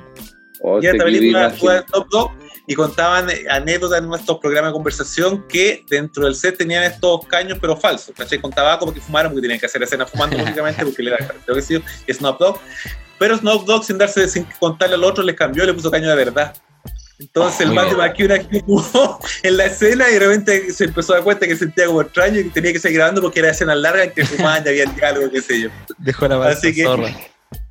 oh, 0.62 0.82
Y 0.82 0.86
esta 0.86 1.04
película 1.04 1.46
escribí 1.46 1.72
actúa 1.72 1.84
imagen. 2.32 2.47
Y 2.70 2.74
contaban 2.74 3.30
eh, 3.30 3.46
anécdotas 3.50 3.98
en 3.98 4.06
nuestros 4.08 4.38
programas 4.38 4.70
de 4.70 4.74
conversación 4.74 5.48
que 5.48 5.84
dentro 5.88 6.24
del 6.24 6.34
set 6.34 6.58
tenían 6.58 6.84
estos 6.84 7.26
caños 7.26 7.58
pero 7.60 7.76
falsos, 7.76 8.14
¿cachai? 8.16 8.38
Con 8.40 8.52
tabaco 8.52 8.84
porque 8.84 9.00
fumaron, 9.00 9.32
porque 9.32 9.42
tenían 9.42 9.58
que 9.58 9.66
hacer 9.66 9.82
escenas 9.82 10.10
fumando 10.10 10.36
lógicamente 10.38 10.84
porque 10.84 11.02
le 11.02 11.10
era 11.14 11.26
creo 11.44 11.56
que 11.56 11.62
sí, 11.62 11.82
Snoop 12.12 12.38
Dogg. 12.38 12.60
Pero 13.18 13.36
Snoop 13.38 13.64
Dogg 13.64 13.84
sin 13.84 13.96
darse, 13.98 14.28
sin 14.28 14.44
contarle 14.60 14.94
al 14.96 15.02
otro, 15.04 15.24
les 15.24 15.34
cambió 15.34 15.64
le 15.64 15.72
puso 15.74 15.90
caño 15.90 16.08
de 16.10 16.14
verdad. 16.14 16.54
Entonces 17.18 17.62
el 17.62 17.68
Muy 17.68 17.76
Matthew 17.76 17.96
bien. 17.96 18.08
McConaughey 18.38 18.60
jugó 18.66 19.18
en 19.42 19.56
la 19.56 19.64
escena 19.64 20.08
y 20.08 20.12
de 20.12 20.18
repente 20.20 20.72
se 20.72 20.84
empezó 20.84 21.14
a 21.14 21.16
dar 21.16 21.24
cuenta 21.24 21.46
que 21.48 21.56
sentía 21.56 21.86
como 21.86 22.02
extraño 22.02 22.38
y 22.40 22.44
que 22.44 22.50
tenía 22.50 22.72
que 22.74 22.78
seguir 22.78 22.98
grabando 22.98 23.22
porque 23.22 23.40
era 23.40 23.50
escenas 23.50 23.78
largas 23.78 24.08
en 24.08 24.12
que 24.12 24.24
fumaban 24.26 24.62
y 24.64 24.68
había 24.68 24.84
diálogo, 24.84 25.30
qué 25.32 25.40
sé 25.42 25.62
yo. 25.62 25.70
Dejó 25.96 26.28
la 26.28 26.46
Así 26.48 26.72
que- 26.74 26.84
zorra. 26.84 27.08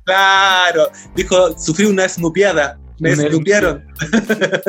Claro, 0.04 0.90
dijo, 1.14 1.56
sufrí 1.58 1.86
una 1.86 2.08
snupeada, 2.08 2.78
me 2.98 3.12
Una 3.12 3.28
snupearon. 3.28 3.84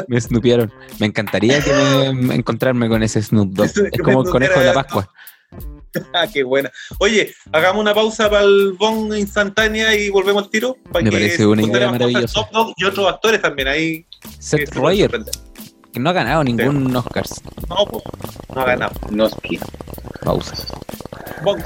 Me 0.07 0.21
snupearon. 0.21 0.71
Me 0.99 1.07
encantaría 1.07 1.61
que 1.61 2.13
me, 2.13 2.35
encontrarme 2.35 2.87
con 2.87 3.03
ese 3.03 3.21
Snoop 3.21 3.53
Dogg. 3.53 3.71
Es 3.91 4.01
como 4.01 4.21
el 4.21 4.29
conejo 4.29 4.59
de 4.59 4.65
la. 4.65 4.73
Pascua. 4.73 5.09
Ah, 6.13 6.27
qué 6.31 6.43
buena. 6.43 6.71
Oye, 6.99 7.33
hagamos 7.51 7.81
una 7.81 7.95
pausa 7.95 8.29
para 8.29 8.43
el 8.43 8.73
bong 8.73 9.11
instantánea 9.15 9.95
y 9.95 10.09
volvemos 10.09 10.43
al 10.43 10.49
tiro. 10.51 10.77
Para 10.91 11.03
Me 11.03 11.09
que 11.09 11.17
parece 11.17 11.47
una 11.47 11.63
idea 11.63 11.89
maravillosa. 11.89 12.47
Y 12.77 12.83
otros 12.83 13.07
actores 13.07 13.41
también 13.41 13.69
ahí. 13.69 14.05
Seth 14.37 14.71
se 14.71 14.79
Roger, 14.79 15.11
que 15.91 15.99
no 15.99 16.11
ha 16.11 16.13
ganado 16.13 16.43
ningún 16.43 16.95
Oscars. 16.95 17.41
No, 17.67 17.85
pues, 17.85 18.03
no 18.53 18.61
ha 18.61 18.65
ganado. 18.65 18.91
Noski. 19.09 19.59
Pausa. 20.21 20.55
Bong. 21.43 21.59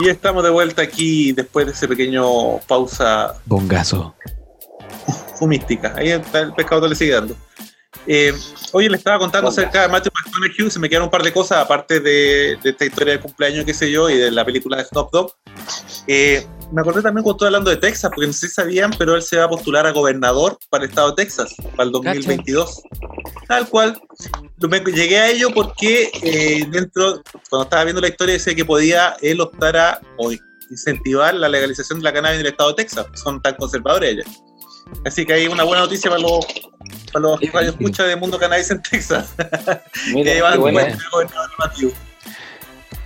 Y 0.00 0.08
estamos 0.08 0.42
de 0.42 0.50
vuelta 0.50 0.80
aquí 0.82 1.32
después 1.32 1.66
de 1.66 1.72
ese 1.72 1.86
pequeño 1.86 2.58
pausa 2.66 3.34
Bongazo. 3.44 4.14
fumística. 5.38 5.94
Ahí 5.96 6.08
está 6.10 6.40
el 6.40 6.54
pescado 6.54 6.88
le 6.88 6.94
sigue 6.94 7.12
dando. 7.12 7.36
Eh, 8.06 8.32
oye, 8.72 8.88
le 8.88 8.96
estaba 8.96 9.18
contando 9.18 9.48
acerca 9.50 9.82
de 9.82 9.88
Matthew 9.88 10.12
McConaughey, 10.14 10.70
se 10.70 10.78
me 10.78 10.88
quedaron 10.88 11.06
un 11.06 11.10
par 11.10 11.22
de 11.22 11.32
cosas, 11.32 11.58
aparte 11.58 12.00
de, 12.00 12.56
de 12.62 12.70
esta 12.70 12.84
historia 12.84 13.14
de 13.14 13.20
cumpleaños, 13.20 13.64
qué 13.64 13.74
sé 13.74 13.90
yo, 13.90 14.08
y 14.08 14.16
de 14.16 14.30
la 14.30 14.44
película 14.44 14.76
de 14.78 14.84
Snoop 14.84 15.10
Dogg. 15.12 15.32
Eh, 16.06 16.46
me 16.72 16.80
acordé 16.80 17.02
también 17.02 17.24
cuando 17.24 17.36
estoy 17.36 17.46
hablando 17.46 17.70
de 17.70 17.76
Texas, 17.76 18.10
porque 18.14 18.28
no 18.28 18.32
sé 18.32 18.48
si 18.48 18.54
sabían, 18.54 18.92
pero 18.96 19.16
él 19.16 19.22
se 19.22 19.36
va 19.36 19.44
a 19.44 19.48
postular 19.48 19.86
a 19.86 19.90
gobernador 19.92 20.56
para 20.70 20.84
el 20.84 20.90
estado 20.90 21.10
de 21.10 21.16
Texas, 21.24 21.54
para 21.76 21.84
el 21.84 21.90
2022. 21.92 22.82
Tal 23.48 23.68
cual. 23.68 24.00
Me- 24.68 24.80
llegué 24.80 25.18
a 25.18 25.30
ello 25.30 25.50
porque 25.52 26.10
eh, 26.22 26.66
dentro, 26.70 27.20
cuando 27.48 27.64
estaba 27.64 27.84
viendo 27.84 28.00
la 28.00 28.08
historia, 28.08 28.34
decía 28.34 28.54
que 28.54 28.64
podía 28.64 29.16
él 29.20 29.40
optar 29.40 29.76
a 29.76 30.00
o 30.16 30.30
incentivar 30.70 31.34
la 31.34 31.48
legalización 31.48 31.98
de 31.98 32.04
la 32.04 32.12
cannabis 32.12 32.38
en 32.40 32.46
el 32.46 32.52
estado 32.52 32.70
de 32.70 32.76
Texas. 32.76 33.06
Son 33.14 33.42
tan 33.42 33.56
conservadores 33.56 34.12
ellos. 34.12 34.26
Así 35.04 35.26
que 35.26 35.32
hay 35.32 35.46
una 35.48 35.64
buena 35.64 35.82
noticia 35.82 36.10
para 36.10 36.22
los, 36.22 36.44
para 37.12 37.22
los 37.22 37.40
Sí. 37.40 37.46
radioescuchas 37.48 38.06
de 38.08 38.16
Mundo 38.16 38.38
Canadiense 38.38 38.74
en 38.74 38.82
Texas. 38.82 39.34
Mira, 40.14 40.32
que 40.32 40.42
van 40.42 40.52
qué 40.52 40.56
a 40.58 40.60
buena. 40.60 40.82
el 40.82 40.98
gobernador 41.12 41.50
Matthew. 41.58 41.92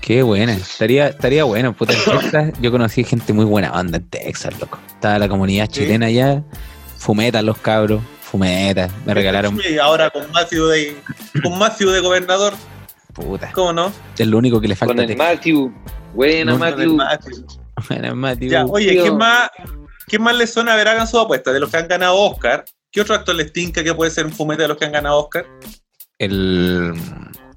Qué 0.01 0.23
buena. 0.23 0.53
Estaría, 0.53 1.09
estaría 1.09 1.45
bueno, 1.45 1.73
puta. 1.75 1.95
En 1.95 2.21
Texas, 2.21 2.53
yo 2.61 2.71
conocí 2.71 3.05
gente 3.05 3.33
muy 3.33 3.45
buena 3.47 3.73
onda 3.73 3.97
en 3.99 4.09
Texas, 4.09 4.53
loco. 4.61 4.79
Estaba 4.89 5.19
la 5.19 5.29
comunidad 5.29 5.67
Sí. 5.67 5.81
chilena 5.81 6.07
allá. 6.07 6.43
Fumetas 6.99 7.43
los 7.43 7.57
cabros. 7.59 8.03
Fumetas. 8.21 8.91
Me 9.07 9.15
regalaron. 9.15 9.59
Y 9.69 9.79
ahora 9.79 10.11
con 10.11 10.31
Matthew 10.33 10.67
de, 10.67 10.97
con 11.43 11.59
Matthew 11.59 11.91
de 11.91 12.01
gobernador, 12.01 12.53
Puta. 13.15 13.51
¿cómo 13.53 13.73
no? 13.73 13.93
Es 14.19 14.27
lo 14.27 14.37
único 14.39 14.61
que 14.61 14.69
le 14.69 14.77
falta 14.77 14.93
Con 14.95 15.01
el 15.03 15.07
Texas. 15.09 15.27
Matthew. 15.37 15.73
Buena, 16.13 16.53
No, 16.53 16.59
Matthew. 16.59 16.95
Matthew. 16.97 17.47
Buena, 17.89 18.15
Matthew. 18.15 18.51
Ya, 18.51 18.65
oye. 18.67 18.91
¿quién 19.01 19.17
más, 19.17 19.51
¿quién 20.07 20.23
más 20.23 20.35
les 20.37 20.53
suena? 20.53 20.73
A 20.73 20.77
ver, 20.77 20.89
hagan 20.89 21.07
su 21.07 21.19
apuesta. 21.19 21.53
De 21.53 21.61
los 21.61 21.71
que 21.71 21.77
han 21.77 21.89
ganado 21.89 22.17
Oscar, 22.17 22.65
¿qué 22.95 23.01
otro 23.01 23.17
actor 23.17 23.35
les 23.35 23.53
tinca 23.53 23.83
que 23.83 23.93
puede 23.93 24.11
ser 24.11 24.25
un 24.25 24.33
fumete 24.33 24.63
de 24.63 24.69
los 24.69 24.77
que 24.79 24.85
han 24.85 24.93
ganado 24.93 25.19
Oscar? 25.19 25.45
El. 26.19 26.95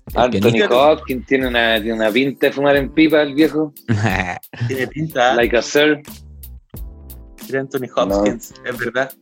el 0.07 0.15
Anthony. 0.15 0.67
Hopkins 0.69 1.27
tiene 1.27 1.47
una, 1.47 1.75
tiene 1.79 1.93
una 1.93 2.11
pinta 2.11 2.47
de 2.47 2.53
fumar 2.53 2.75
en 2.75 2.91
pipa, 2.91 3.21
el 3.21 3.35
viejo. 3.35 3.71
Tiene 4.67 4.87
pinta, 4.87 5.35
Like 5.35 5.55
a 5.55 5.61
Sir. 5.61 6.01
Era 7.47 7.61
Anthony 7.61 7.87
Hopkins, 7.95 8.53
es 8.65 8.77
verdad. 8.77 9.13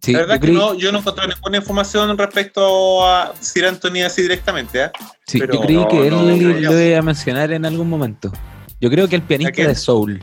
sí, 0.00 0.12
La 0.12 0.20
verdad 0.20 0.34
yo 0.36 0.40
que 0.40 0.46
creí, 0.46 0.56
no, 0.56 0.74
yo 0.74 0.90
no 0.90 0.98
encontré 0.98 1.28
ninguna 1.28 1.58
información 1.58 2.16
respecto 2.16 3.06
a 3.06 3.34
Sir 3.38 3.66
Anthony 3.66 4.02
así 4.04 4.22
directamente, 4.22 4.84
¿eh? 4.84 4.90
sí, 5.26 5.38
yo 5.38 5.46
pero 5.46 5.60
creí 5.60 5.76
no, 5.76 5.88
que 5.88 6.06
él 6.06 6.10
no, 6.10 6.22
lo 6.22 6.80
iba 6.80 6.98
a 6.98 7.02
mencionar 7.02 7.52
en 7.52 7.66
algún 7.66 7.88
momento. 7.88 8.32
Yo 8.80 8.90
creo 8.90 9.08
que 9.08 9.16
el 9.16 9.22
pianista 9.22 9.62
de 9.62 9.74
Soul. 9.74 10.22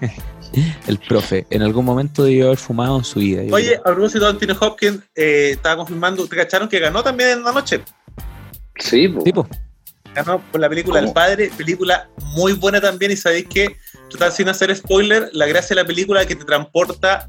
el 0.86 0.98
profe. 0.98 1.46
En 1.50 1.62
algún 1.62 1.84
momento 1.84 2.24
debió 2.24 2.46
haber 2.46 2.58
fumado 2.58 2.98
en 2.98 3.04
su 3.04 3.20
vida. 3.20 3.42
Oye, 3.50 3.76
a 3.76 3.82
propósito 3.82 4.24
de 4.24 4.30
Anthony 4.30 4.56
Hopkins, 4.60 5.02
eh, 5.14 5.50
estaba 5.52 5.76
confirmando, 5.76 6.26
¿te 6.26 6.36
cacharon 6.36 6.68
que 6.68 6.78
ganó 6.78 7.02
también 7.02 7.30
en 7.30 7.44
la 7.44 7.52
noche? 7.52 7.80
Sí. 8.78 9.12
Tipo. 9.24 9.46
Ganó 10.14 10.40
por 10.40 10.60
la 10.60 10.68
película 10.68 11.00
¿Cómo? 11.00 11.08
El 11.08 11.14
Padre, 11.14 11.50
película 11.56 12.08
muy 12.34 12.52
buena 12.52 12.80
también, 12.80 13.10
y 13.12 13.16
sabéis 13.16 13.46
que, 13.48 13.76
total, 14.10 14.32
sin 14.32 14.48
hacer 14.48 14.74
spoiler, 14.74 15.30
la 15.32 15.46
gracia 15.46 15.74
de 15.74 15.82
la 15.82 15.86
película 15.86 16.20
es 16.22 16.26
que 16.26 16.36
te 16.36 16.44
transporta 16.44 17.28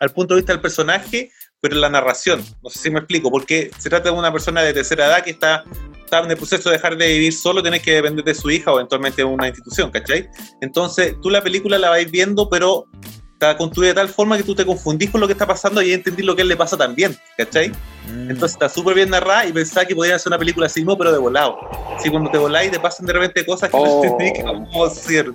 al 0.00 0.10
punto 0.10 0.34
de 0.34 0.40
vista 0.40 0.52
del 0.52 0.62
personaje, 0.62 1.30
pero 1.60 1.74
en 1.74 1.80
la 1.80 1.88
narración. 1.88 2.44
No 2.62 2.70
sé 2.70 2.78
si 2.78 2.90
me 2.90 2.98
explico, 3.00 3.30
porque 3.30 3.70
se 3.78 3.88
trata 3.90 4.10
de 4.10 4.16
una 4.16 4.32
persona 4.32 4.62
de 4.62 4.72
tercera 4.72 5.06
edad 5.06 5.22
que 5.24 5.30
está, 5.30 5.64
está 6.04 6.20
en 6.20 6.30
el 6.30 6.36
proceso 6.36 6.68
de 6.70 6.76
dejar 6.76 6.96
de 6.96 7.08
vivir 7.08 7.32
solo, 7.32 7.62
tienes 7.62 7.82
que 7.82 7.92
depender 7.94 8.24
de 8.24 8.34
su 8.34 8.50
hija 8.50 8.72
o 8.72 8.76
eventualmente 8.76 9.22
de 9.22 9.24
una 9.24 9.48
institución, 9.48 9.90
¿cachai? 9.90 10.28
Entonces, 10.60 11.16
tú 11.20 11.30
la 11.30 11.42
película 11.42 11.78
la 11.78 11.90
vais 11.90 12.10
viendo, 12.10 12.48
pero 12.48 12.86
está 13.32 13.56
construida 13.56 13.90
de 13.90 13.94
tal 13.94 14.08
forma 14.08 14.36
que 14.36 14.42
tú 14.42 14.54
te 14.54 14.66
confundís 14.66 15.10
con 15.10 15.20
lo 15.20 15.26
que 15.28 15.32
está 15.32 15.46
pasando 15.46 15.80
y 15.82 15.92
entendís 15.92 16.24
lo 16.26 16.34
que 16.34 16.42
a 16.42 16.44
él 16.44 16.48
le 16.48 16.56
pasa 16.56 16.76
también, 16.76 17.16
¿cachai? 17.36 17.68
Mm. 17.70 18.30
Entonces 18.30 18.52
está 18.52 18.68
súper 18.68 18.94
bien 18.94 19.10
narrada 19.10 19.46
y 19.46 19.52
pensaba 19.52 19.84
que 19.86 19.94
podían 19.94 20.16
hacer 20.16 20.30
una 20.30 20.38
película 20.38 20.66
así, 20.66 20.84
no, 20.84 20.96
pero 20.98 21.12
de 21.12 21.18
volado. 21.18 21.56
Si 22.02 22.08
cuando 22.10 22.30
te 22.30 22.38
voláis 22.38 22.70
te 22.70 22.80
pasan 22.80 23.06
de 23.06 23.12
repente 23.12 23.44
cosas 23.46 23.70
que 23.70 23.76
Oh. 23.76 24.02
no 24.04 24.10
entendís 24.12 24.44
cómo 24.44 24.90
ser. 24.90 25.32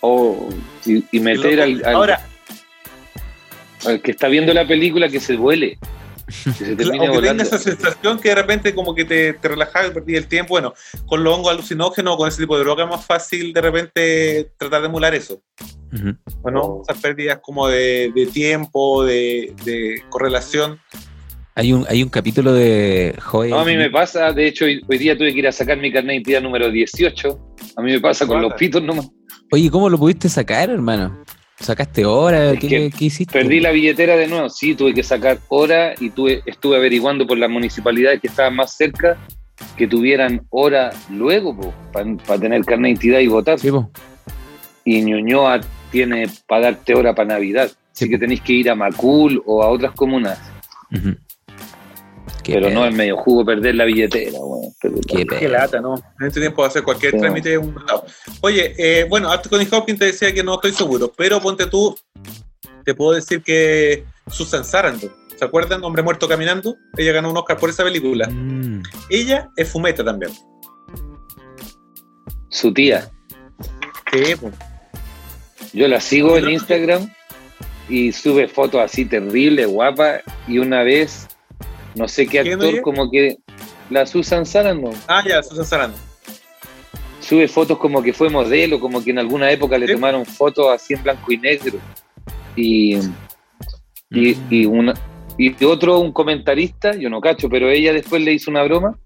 Oh, 0.00 0.48
y, 0.84 1.04
y 1.16 1.20
meter 1.20 1.60
al, 1.60 1.82
al- 1.84 1.94
Ahora, 1.94 2.26
al 3.86 4.00
que 4.02 4.10
está 4.12 4.28
viendo 4.28 4.52
la 4.54 4.66
película 4.66 5.08
que 5.08 5.20
se 5.20 5.36
vuele. 5.36 5.78
Que 6.26 6.52
se 6.52 6.76
termine 6.76 7.06
aunque 7.06 7.26
tenga 7.28 7.42
esa 7.42 7.58
sensación 7.58 8.18
que 8.20 8.30
de 8.30 8.34
repente 8.36 8.74
como 8.74 8.94
que 8.94 9.04
te, 9.04 9.32
te 9.34 9.48
relajás 9.48 9.88
y 9.88 9.90
perdís 9.90 10.18
el 10.18 10.28
tiempo, 10.28 10.54
bueno, 10.54 10.72
con 11.06 11.22
los 11.22 11.34
hongos 11.36 11.52
alucinógenos, 11.52 12.16
con 12.16 12.28
ese 12.28 12.42
tipo 12.42 12.56
de 12.56 12.64
droga 12.64 12.84
es 12.84 12.90
más 12.90 13.04
fácil 13.04 13.52
de 13.52 13.60
repente 13.60 14.52
tratar 14.56 14.82
de 14.82 14.88
emular 14.88 15.14
eso. 15.14 15.42
Ujú. 15.92 16.16
Bueno, 16.40 16.60
Oh. 16.62 16.82
esas 16.88 17.02
pérdidas 17.02 17.40
como 17.42 17.68
de, 17.68 18.12
de 18.14 18.26
tiempo, 18.26 19.04
de, 19.04 19.54
de 19.64 20.02
correlación. 20.08 20.78
Hay 21.54 21.72
un, 21.74 21.84
hay 21.88 22.02
un 22.02 22.08
capítulo 22.08 22.54
de 22.54 23.14
Joy. 23.18 23.50
No, 23.50 23.58
a 23.60 23.64
mí 23.64 23.76
me 23.76 23.90
pasa, 23.90 24.32
de 24.32 24.46
hecho, 24.46 24.64
hoy, 24.64 24.80
hoy 24.88 24.96
día 24.96 25.18
tuve 25.18 25.34
que 25.34 25.40
ir 25.40 25.48
a 25.48 25.52
sacar 25.52 25.76
mi 25.76 25.92
carnet 25.92 26.08
de 26.08 26.14
identidad 26.14 26.40
número 26.40 26.70
18. 26.70 27.54
A 27.76 27.82
mí 27.82 27.92
me 27.92 28.00
pasa 28.00 28.26
con 28.26 28.40
los 28.40 28.54
pitos 28.54 28.82
nomás. 28.82 29.10
Oye, 29.50 29.70
¿cómo 29.70 29.90
lo 29.90 29.98
pudiste 29.98 30.30
sacar, 30.30 30.70
hermano? 30.70 31.22
¿Sacaste 31.62 32.04
hora? 32.04 32.52
¿Qué, 32.58 32.68
que 32.68 32.90
qué 32.90 33.04
hiciste? 33.04 33.32
Perdí 33.32 33.60
la 33.60 33.70
billetera 33.70 34.16
de 34.16 34.26
nuevo, 34.26 34.48
sí, 34.48 34.74
tuve 34.74 34.92
que 34.94 35.02
sacar 35.02 35.38
hora 35.48 35.94
y 36.00 36.10
tuve, 36.10 36.42
estuve 36.46 36.76
averiguando 36.76 37.26
por 37.26 37.38
las 37.38 37.48
municipalidades 37.50 38.20
que 38.20 38.26
estaban 38.26 38.56
más 38.56 38.76
cerca 38.76 39.16
que 39.76 39.86
tuvieran 39.86 40.44
hora 40.50 40.90
luego 41.10 41.72
para 41.92 42.40
tener 42.40 42.64
carnet 42.64 42.84
de 42.84 42.90
identidad 42.90 43.18
y 43.20 43.26
votar. 43.28 43.58
Sí. 43.60 43.68
Y 44.84 45.02
Ñuñoa 45.02 45.60
tiene 45.92 46.26
para 46.48 46.62
darte 46.72 46.94
hora 46.94 47.14
para 47.14 47.28
Navidad. 47.34 47.66
Así 47.66 48.06
Sí, 48.06 48.08
que 48.10 48.16
po. 48.16 48.20
tenéis 48.20 48.40
que 48.40 48.52
ir 48.54 48.70
a 48.70 48.74
Macul 48.74 49.42
o 49.46 49.62
a 49.62 49.68
otras 49.68 49.92
comunas. 49.92 50.40
Ujú. 50.90 51.14
Qué 52.42 52.54
pero 52.54 52.70
no 52.70 52.84
es 52.86 52.94
medio 52.94 53.16
jugo 53.18 53.44
perder 53.44 53.74
la 53.76 53.84
billetera. 53.84 54.38
weón, 54.40 54.72
perder 54.80 55.00
la- 55.04 55.16
Qué 55.18 55.38
Qué 55.38 55.48
lata, 55.48 55.80
¿no? 55.80 55.94
En 56.20 56.26
este 56.26 56.40
tiempo 56.40 56.62
va 56.62 56.66
a 56.66 56.70
hacer 56.70 56.82
cualquier 56.82 57.12
Sí. 57.12 57.18
trámite 57.20 57.56
un 57.58 57.74
mandado. 57.74 58.04
Oye, 58.40 58.74
eh, 58.78 59.04
bueno, 59.08 59.30
Anthony 59.30 59.66
Hopkins 59.70 59.98
te 59.98 60.06
decía 60.06 60.32
que 60.34 60.42
no 60.42 60.54
estoy 60.54 60.72
seguro, 60.72 61.12
pero 61.16 61.40
ponte 61.40 61.66
tú, 61.66 61.96
te 62.84 62.94
puedo 62.94 63.12
decir 63.12 63.42
que 63.42 64.04
Susan 64.28 64.64
Sarandon, 64.64 65.12
¿se 65.38 65.44
acuerdan? 65.44 65.84
Hombre 65.84 66.02
muerto 66.02 66.26
caminando, 66.28 66.76
ella 66.96 67.12
ganó 67.12 67.30
un 67.30 67.36
Oscar 67.36 67.58
por 67.58 67.70
esa 67.70 67.84
película. 67.84 68.28
Mm. 68.28 68.82
Ella 69.10 69.48
es 69.56 69.70
fumeta 69.70 70.02
también. 70.04 70.32
Su 72.48 72.72
tía. 72.72 73.08
Sí, 74.12 74.34
pues. 74.40 74.54
Yo 75.72 75.88
la 75.88 76.00
sigo 76.00 76.36
en 76.36 76.50
Instagram 76.50 77.10
y 77.88 78.12
sube 78.12 78.46
fotos 78.46 78.80
así 78.82 79.04
terribles, 79.06 79.66
guapa. 79.68 80.20
Y 80.46 80.58
una 80.58 80.82
vez, 80.82 81.28
no 81.94 82.08
sé 82.08 82.26
qué 82.26 82.42
¿Quién, 82.42 82.54
actor, 82.54 82.80
como 82.82 83.10
que 83.10 83.36
la 83.90 84.06
Susan 84.06 84.44
Sarandon 84.46 84.94
Ah, 85.08 85.22
ya, 85.28 85.42
Susan 85.42 85.64
Sarandon. 85.64 86.00
sube 87.20 87.46
fotos 87.48 87.78
como 87.78 88.02
que 88.02 88.12
fue 88.12 88.28
modelo, 88.30 88.80
como 88.80 89.02
que 89.02 89.10
en 89.10 89.18
alguna 89.18 89.50
época 89.50 89.78
le 89.78 89.86
Sí. 89.86 89.92
tomaron 89.94 90.24
fotos 90.26 90.68
así 90.72 90.94
en 90.94 91.02
blanco 91.02 91.32
y 91.32 91.36
negro. 91.38 91.78
Y, 92.56 92.96
y, 94.10 94.36
y, 94.50 94.66
una, 94.66 94.92
y 95.38 95.64
otro, 95.64 96.00
un 96.00 96.12
comentarista, 96.12 96.94
yo 96.96 97.08
no 97.08 97.20
cacho, 97.20 97.48
pero 97.48 97.70
ella 97.70 97.92
después 97.92 98.22
le 98.22 98.32
hizo 98.32 98.50
una 98.50 98.62
broma. 98.64 98.98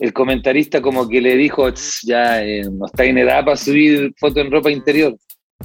El 0.00 0.12
comentarista 0.12 0.82
como 0.82 1.08
que 1.08 1.20
le 1.20 1.36
dijo, 1.36 1.72
"Tss, 1.72 2.00
ya 2.04 2.42
eh, 2.42 2.62
no 2.68 2.86
está 2.86 3.04
en 3.04 3.18
edad 3.18 3.44
para 3.44 3.56
subir 3.56 4.12
fotos 4.18 4.38
en 4.44 4.50
ropa 4.50 4.70
interior. 4.70 5.16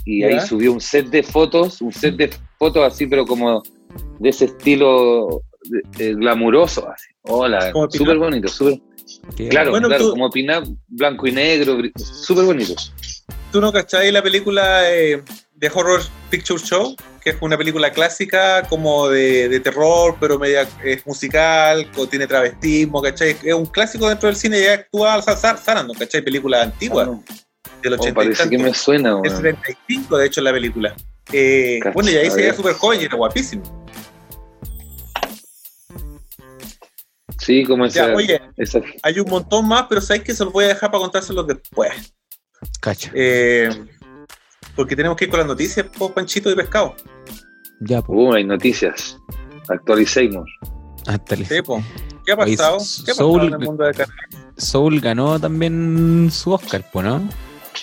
Y 0.06 0.24
ahí 0.24 0.40
subió 0.42 0.72
un 0.72 0.80
set 0.80 1.08
de 1.08 1.24
fotos, 1.24 1.82
un 1.82 1.92
set 1.92 2.16
de 2.16 2.30
fotos 2.60 2.84
así, 2.86 3.08
pero 3.08 3.26
como 3.26 3.64
de 4.20 4.30
ese 4.30 4.46
estilo 4.46 5.42
eh, 6.00 6.14
glamuroso. 6.16 6.90
Así. 6.90 7.08
Hola, 7.24 7.72
súper 7.92 8.18
bonito, 8.18 8.48
súper. 8.48 8.80
Claro, 9.50 9.72
Bueno, 9.72 9.88
claro, 9.88 10.06
tú- 10.06 10.12
como 10.12 10.30
pin 10.30 10.48
blanco 10.88 11.28
y 11.28 11.32
negro, 11.32 11.78
súper 11.98 12.46
bonito. 12.46 12.76
¿Tú 13.52 13.60
no 13.60 13.72
cacháis 13.72 14.14
la 14.14 14.22
película 14.22 14.92
eh, 14.94 15.24
de 15.56 15.72
Horror 15.74 16.02
Picture 16.30 16.60
Show? 16.64 16.96
Que 17.22 17.32
es 17.32 17.38
una 17.42 17.58
película 17.58 17.92
clásica 17.92 18.64
como 18.70 19.10
de, 19.10 19.50
de 19.50 19.60
terror, 19.60 20.16
pero 20.20 20.38
media 20.40 20.68
es 20.84 21.06
musical, 21.06 21.88
tiene 22.10 22.28
travestismo, 22.28 23.02
¿cachai? 23.02 23.36
Es 23.44 23.54
un 23.54 23.66
clásico 23.66 24.08
dentro 24.08 24.28
del 24.28 24.36
cine 24.36 24.62
y 24.62 24.66
actúa 24.68 25.22
Sar- 25.22 25.38
Sar- 25.38 25.58
Sarandon, 25.58 25.98
¿cachai? 25.98 26.22
Película 26.22 26.62
antigua, 26.64 27.10
Ah, 27.12 27.34
del 27.82 27.94
oh, 27.94 27.96
80 27.98 28.10
y 28.10 28.14
parece 28.14 28.50
que 28.50 28.58
me 28.58 28.74
suena. 28.74 29.10
Es 29.24 29.32
weón. 29.34 29.44
75, 29.44 30.18
de 30.18 30.28
hecho, 30.28 30.42
la 30.42 30.52
película. 30.54 30.96
Eh, 31.34 31.80
bueno, 31.94 32.10
y 32.12 32.16
ahí 32.16 32.30
se 32.30 32.38
veía 32.38 32.54
súper 32.54 32.74
joven 32.74 33.02
y 33.02 33.06
era 33.06 33.16
guapísimo. 33.18 33.64
Sí, 37.40 37.64
como 37.64 37.86
esa, 37.86 38.08
Ya, 38.08 38.16
oye, 38.16 38.42
esa- 38.58 38.82
hay 39.04 39.20
un 39.20 39.30
montón 39.30 39.68
más, 39.68 39.86
pero 39.90 40.02
sabéis 40.02 40.24
que 40.24 40.34
se 40.34 40.44
los 40.44 40.54
voy 40.54 40.66
a 40.66 40.70
dejar 40.70 40.92
para 40.92 41.02
contárselos 41.02 41.48
después. 41.48 42.14
Cacha. 42.82 43.12
Eh, 43.14 43.70
porque 44.76 44.96
tenemos 44.96 45.18
que 45.18 45.26
ir 45.26 45.30
con 45.32 45.40
las 45.40 45.48
noticias, 45.48 45.86
po, 45.98 46.14
Panchito 46.14 46.52
y 46.52 46.56
Pescado. 46.56 46.96
Ya, 47.82 48.02
po. 48.02 48.14
Uh, 48.14 48.34
hay 48.34 48.44
noticias. 48.44 49.18
Actualicemos. 49.70 50.50
Po. 51.66 51.82
¿Qué 52.26 52.32
ha 52.34 52.36
Oye, 52.36 52.58
pasado? 52.58 52.78
¿Qué 53.06 53.12
ha 53.12 53.14
pasado 53.14 53.30
Soul- 53.30 53.48
en 53.48 53.54
el 53.54 53.60
mundo 53.60 53.84
de? 53.86 54.06
Soul 54.58 55.00
ganó 55.00 55.40
también 55.40 56.30
su 56.32 56.52
Oscar, 56.52 56.84
po, 56.92 57.02
¿no? 57.02 57.28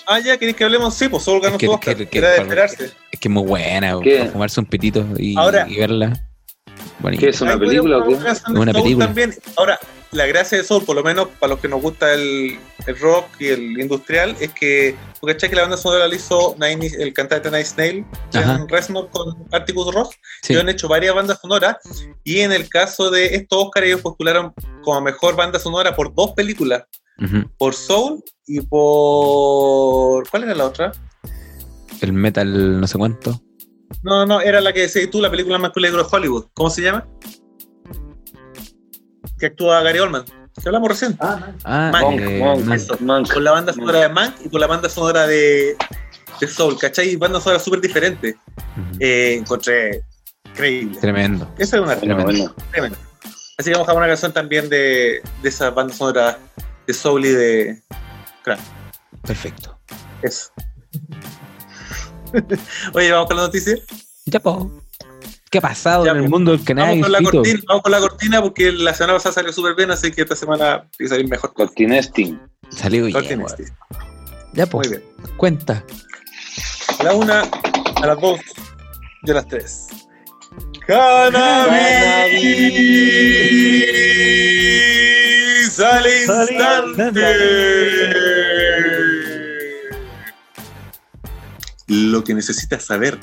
Ah, 0.06 0.20
ya, 0.20 0.36
¿queréis 0.36 0.56
que 0.56 0.64
hablemos? 0.64 0.94
Sí, 0.94 1.08
pues 1.08 1.24
Soul 1.24 1.40
ganó 1.40 1.54
Es 1.56 1.60
que- 1.60 1.66
su 1.66 1.72
Oscar. 1.72 1.96
que- 1.96 2.06
que- 2.08 2.18
Era 2.18 2.30
de 2.32 2.36
esperarse. 2.42 2.92
Es 3.10 3.18
que 3.18 3.28
es 3.28 3.32
muy 3.34 3.42
buena, 3.44 3.98
fumarse 4.32 4.60
un 4.60 4.66
pitito 4.66 5.04
y, 5.18 5.36
Ahora- 5.36 5.66
y 5.68 5.76
verla. 5.78 6.25
Bonito. 6.98 7.20
¿Qué 7.20 7.28
es 7.30 7.40
una 7.40 7.58
película 7.58 7.98
Una 8.48 8.72
película. 8.72 9.06
También. 9.06 9.34
Ahora, 9.56 9.78
la 10.12 10.26
gracia 10.26 10.56
de 10.58 10.64
Soul, 10.64 10.84
por 10.84 10.96
lo 10.96 11.02
menos 11.02 11.28
para 11.38 11.52
los 11.52 11.60
que 11.60 11.68
nos 11.68 11.82
gusta 11.82 12.14
el, 12.14 12.58
el 12.86 12.98
rock 12.98 13.26
y 13.38 13.48
el 13.48 13.78
industrial, 13.78 14.34
es 14.40 14.50
que, 14.52 14.96
porque 15.20 15.34
cachai 15.34 15.50
que 15.50 15.56
la 15.56 15.62
banda 15.62 15.76
sonora 15.76 16.08
la 16.08 16.14
hizo 16.14 16.56
Nine, 16.58 16.86
el 16.98 17.12
cantante 17.12 17.50
Nice 17.50 17.66
Snail. 17.74 18.04
Jan 18.32 18.66
Reznor 18.68 19.10
con 19.10 19.36
Articus 19.52 19.94
Ross, 19.94 20.10
Sí. 20.42 20.54
que 20.54 20.60
han 20.60 20.68
hecho 20.70 20.88
varias 20.88 21.14
bandas 21.14 21.38
sonoras, 21.40 21.76
y 22.24 22.40
en 22.40 22.52
el 22.52 22.68
caso 22.68 23.10
de 23.10 23.34
estos 23.34 23.64
Oscar 23.64 23.84
ellos 23.84 24.00
postularon 24.00 24.54
como 24.82 25.00
mejor 25.02 25.36
banda 25.36 25.58
sonora 25.58 25.94
por 25.94 26.14
dos 26.14 26.32
películas, 26.32 26.84
por 27.58 27.74
Soul 27.74 28.22
y 28.46 28.60
por... 28.60 30.28
¿Cuál 30.30 30.44
era 30.44 30.54
la 30.54 30.66
otra? 30.66 30.92
El 32.00 32.12
metal 32.12 32.80
no 32.80 32.86
sé 32.86 32.96
cuánto. 32.98 33.40
No, 34.02 34.26
no, 34.26 34.40
era 34.40 34.60
la 34.60 34.72
que 34.72 34.82
decías 34.82 35.10
tú, 35.10 35.20
la 35.20 35.30
película 35.30 35.58
más 35.58 35.70
cool 35.72 35.82
de 35.84 36.06
Hollywood. 36.10 36.46
¿Cómo 36.54 36.70
se 36.70 36.82
llama? 36.82 37.06
Que 39.38 39.46
actúa 39.46 39.82
Gary 39.82 39.98
Oldman. 39.98 40.24
Que 40.24 40.68
hablamos 40.68 40.88
recién. 40.88 41.16
Ah, 41.20 41.52
Monk, 42.00 42.20
eh, 42.20 42.38
Monk, 42.38 42.64
Monk. 42.64 43.00
Monk. 43.00 43.32
Con 43.32 43.44
la 43.44 43.52
banda 43.52 43.72
sonora 43.72 44.00
de 44.00 44.08
Mank 44.08 44.34
y 44.44 44.48
con 44.48 44.60
la 44.60 44.66
banda 44.66 44.88
sonora 44.88 45.26
de, 45.26 45.76
de 46.40 46.48
Soul, 46.48 46.78
¿cachai? 46.78 47.14
Banda 47.16 47.40
sonora 47.40 47.60
súper 47.60 47.80
diferente. 47.80 48.36
Eh, 48.98 49.36
encontré 49.38 50.02
increíble. 50.46 50.98
Tremendo. 51.00 51.52
Esa 51.58 51.76
es 51.76 51.82
una 51.82 51.94
bueno. 51.96 52.54
tremenda. 52.70 52.98
Así 53.58 53.70
que 53.70 53.72
vamos 53.72 53.88
a 53.88 53.94
una 53.94 54.06
canción 54.06 54.32
también 54.32 54.68
de, 54.68 55.22
de 55.42 55.48
esa 55.48 55.70
banda 55.70 55.94
sonora 55.94 56.38
de 56.86 56.94
Soul 56.94 57.26
y 57.26 57.30
de 57.30 57.82
Crank. 58.42 58.60
Perfecto. 59.26 59.78
Eso. 60.22 60.50
Oye, 62.94 63.12
vamos 63.12 63.28
con 63.28 63.36
la 63.36 63.42
noticia. 63.44 63.76
Ya, 64.26 64.40
po. 64.40 64.70
¿Qué 65.50 65.58
ha 65.58 65.60
pasado 65.60 66.04
Ya, 66.04 66.10
en 66.10 66.16
el 66.18 66.28
mundo 66.28 66.50
del 66.50 66.60
Vamos 66.60 66.66
canal? 66.66 67.00
con, 67.00 67.12
la 67.12 67.22
cortina, 67.22 67.60
vamos 67.68 67.82
con 67.82 67.92
la 67.92 68.00
cortina 68.00 68.42
porque 68.42 68.72
la 68.72 68.92
semana 68.92 69.12
pasada 69.14 69.34
salió 69.34 69.52
súper 69.52 69.76
bien, 69.76 69.90
así 69.92 70.10
que 70.10 70.22
esta 70.22 70.34
semana 70.34 70.88
tiene 70.96 71.08
que 71.08 71.08
salir 71.08 71.28
mejor. 71.28 71.52
Cortinesting. 71.54 72.40
Salió 72.70 73.04
bien. 73.06 73.44
Ya, 74.54 74.66
po. 74.66 74.78
Muy 74.78 74.88
bien. 74.88 75.04
Cuenta. 75.36 75.84
A 76.98 77.02
la 77.04 77.14
una, 77.14 77.42
a 77.42 78.06
las 78.06 78.20
dos 78.20 78.40
y 79.22 79.30
a 79.30 79.34
las 79.34 79.46
tres. 79.46 79.86
¡Cannabis! 84.46 85.80
¡Al 85.80 86.06
instante! 86.06 87.12
Lo 91.86 92.24
que 92.24 92.34
necesitas 92.34 92.84
saber 92.84 93.18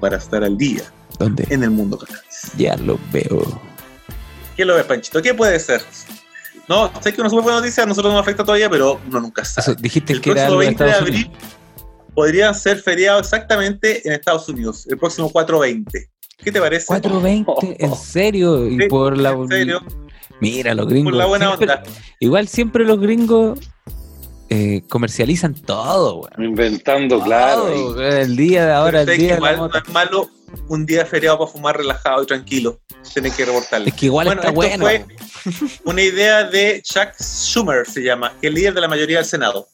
para 0.00 0.16
estar 0.18 0.44
al 0.44 0.56
día 0.58 0.82
¿Dónde? 1.18 1.46
en 1.50 1.62
el 1.62 1.70
mundo 1.70 1.98
cannabis. 1.98 2.50
Ya 2.56 2.76
lo 2.76 2.98
veo. 3.12 3.60
¿Qué 4.56 4.64
lo 4.64 4.74
ves, 4.74 4.84
Panchito? 4.84 5.22
¿Qué 5.22 5.34
puede 5.34 5.58
ser? 5.58 5.82
No, 6.68 6.90
sé 7.02 7.12
que 7.12 7.20
una 7.20 7.28
súper 7.30 7.44
buena 7.44 7.58
noticia, 7.60 7.82
a 7.82 7.86
nosotros 7.86 8.10
no 8.12 8.18
nos 8.18 8.22
afecta 8.24 8.44
todavía, 8.44 8.70
pero 8.70 9.00
uno 9.08 9.20
nunca 9.20 9.44
sabe. 9.44 9.72
Eso, 9.72 9.74
dijiste 9.80 10.12
El 10.12 10.20
que 10.20 10.30
era 10.30 10.42
próximo 10.46 10.60
de 10.60 10.66
20 10.66 10.84
de 10.84 10.92
abril 10.92 11.30
podría 12.14 12.54
ser 12.54 12.80
feriado 12.80 13.18
exactamente 13.20 14.06
en 14.06 14.14
Estados 14.14 14.48
Unidos, 14.48 14.86
el 14.88 14.96
próximo 14.98 15.30
420. 15.30 16.10
¿Qué 16.38 16.52
te 16.52 16.60
parece? 16.60 16.86
420, 16.86 17.84
en 17.84 17.94
serio. 17.96 18.66
Y 18.68 18.78
Sí, 18.82 18.86
por 18.88 19.16
la. 19.18 19.30
En 19.32 19.48
serio, 19.48 19.82
Mira, 20.40 20.74
los 20.74 20.86
gringos. 20.88 21.12
por 21.12 21.18
la 21.18 21.26
buena 21.26 21.46
siempre- 21.48 21.72
onda. 21.74 21.82
Igual 22.20 22.48
siempre 22.48 22.84
los 22.84 23.00
gringos 23.00 23.58
eh, 24.48 24.82
comercializan 24.88 25.54
todo, 25.54 26.16
weón. 26.16 26.44
Inventando, 26.44 27.20
claro. 27.22 27.98
El 27.98 28.36
día 28.36 28.66
de 28.66 28.72
ahora, 28.72 29.00
el 29.02 29.06
día 29.06 29.16
que 29.16 29.22
de 29.22 29.40
la 29.40 29.52
igual 29.52 29.70
no 29.72 29.78
es 29.78 29.88
malo 29.88 30.30
un 30.68 30.86
día 30.86 31.04
feriado 31.04 31.38
para 31.38 31.50
fumar 31.50 31.76
relajado 31.76 32.22
y 32.22 32.26
tranquilo. 32.26 32.80
Tienen 33.12 33.32
que 33.32 33.44
reportarle. 33.44 33.88
Es 33.90 33.94
que 33.94 34.06
igual 34.06 34.26
Bueno, 34.26 34.42
está 34.42 34.48
esto 34.48 34.56
bueno. 34.56 34.84
fue 34.84 35.04
una 35.84 36.02
idea 36.02 36.44
de 36.44 36.82
Chuck 36.82 37.14
Schumer, 37.20 37.86
se 37.86 38.02
llama, 38.02 38.32
que 38.40 38.46
es 38.46 38.50
el 38.50 38.54
líder 38.54 38.74
de 38.74 38.80
la 38.80 38.88
mayoría 38.88 39.18
del 39.18 39.26
Senado. 39.26 39.68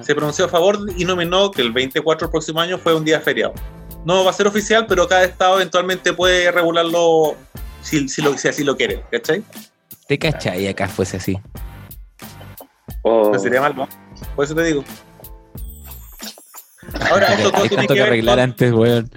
Se 0.00 0.14
pronunció 0.14 0.46
a 0.46 0.48
favor 0.48 0.78
y 0.96 1.04
nominó 1.04 1.50
que 1.50 1.62
el 1.62 1.70
24 1.70 2.26
del 2.26 2.30
próximo 2.30 2.60
año 2.60 2.78
fue 2.78 2.94
un 2.94 3.04
día 3.04 3.20
feriado. 3.20 3.52
No 4.04 4.24
va 4.24 4.30
a 4.30 4.34
ser 4.34 4.46
oficial, 4.46 4.86
pero 4.86 5.06
cada 5.06 5.24
estado 5.24 5.56
eventualmente 5.56 6.12
puede 6.12 6.50
regularlo 6.50 7.36
si, 7.82 8.08
si, 8.08 8.22
lo, 8.22 8.36
si 8.36 8.48
así 8.48 8.64
lo 8.64 8.76
quiere, 8.76 9.04
¿cachai? 9.10 9.42
Te 10.08 10.18
cachai 10.18 10.66
acá 10.66 10.88
fuese 10.88 11.18
así. 11.18 11.38
Oh, 13.02 13.30
No 13.32 13.38
sería 13.38 13.60
mal, 13.60 13.74
¿no? 13.76 13.88
Por 14.36 14.44
eso 14.44 14.54
te 14.54 14.64
digo. 14.64 14.84
Ahora, 17.10 17.34
esto 17.34 17.52
todo 17.52 17.68
tiene 17.68 17.86
que 17.86 18.02
arreglar 18.02 18.36
con, 18.36 18.42
antes, 18.44 18.72
weón. 18.72 19.10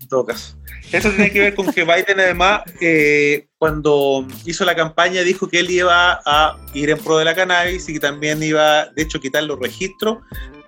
en 0.00 0.08
todo 0.08 0.24
caso. 0.26 0.56
Esto 0.92 1.08
tiene 1.10 1.30
que 1.30 1.40
ver 1.40 1.54
con 1.54 1.72
que 1.72 1.84
Biden 1.84 2.20
además, 2.20 2.62
eh, 2.82 3.46
cuando 3.56 4.26
hizo 4.44 4.64
la 4.66 4.74
campaña, 4.76 5.22
dijo 5.22 5.48
que 5.48 5.60
él 5.60 5.70
iba 5.70 6.20
a 6.26 6.58
ir 6.74 6.90
en 6.90 6.98
pro 6.98 7.16
de 7.16 7.24
la 7.24 7.34
cannabis 7.34 7.88
y 7.88 7.94
que 7.94 8.00
también 8.00 8.42
iba, 8.42 8.86
de 8.86 9.02
hecho, 9.02 9.18
quitar 9.18 9.42
los 9.44 9.58
registros 9.58 10.18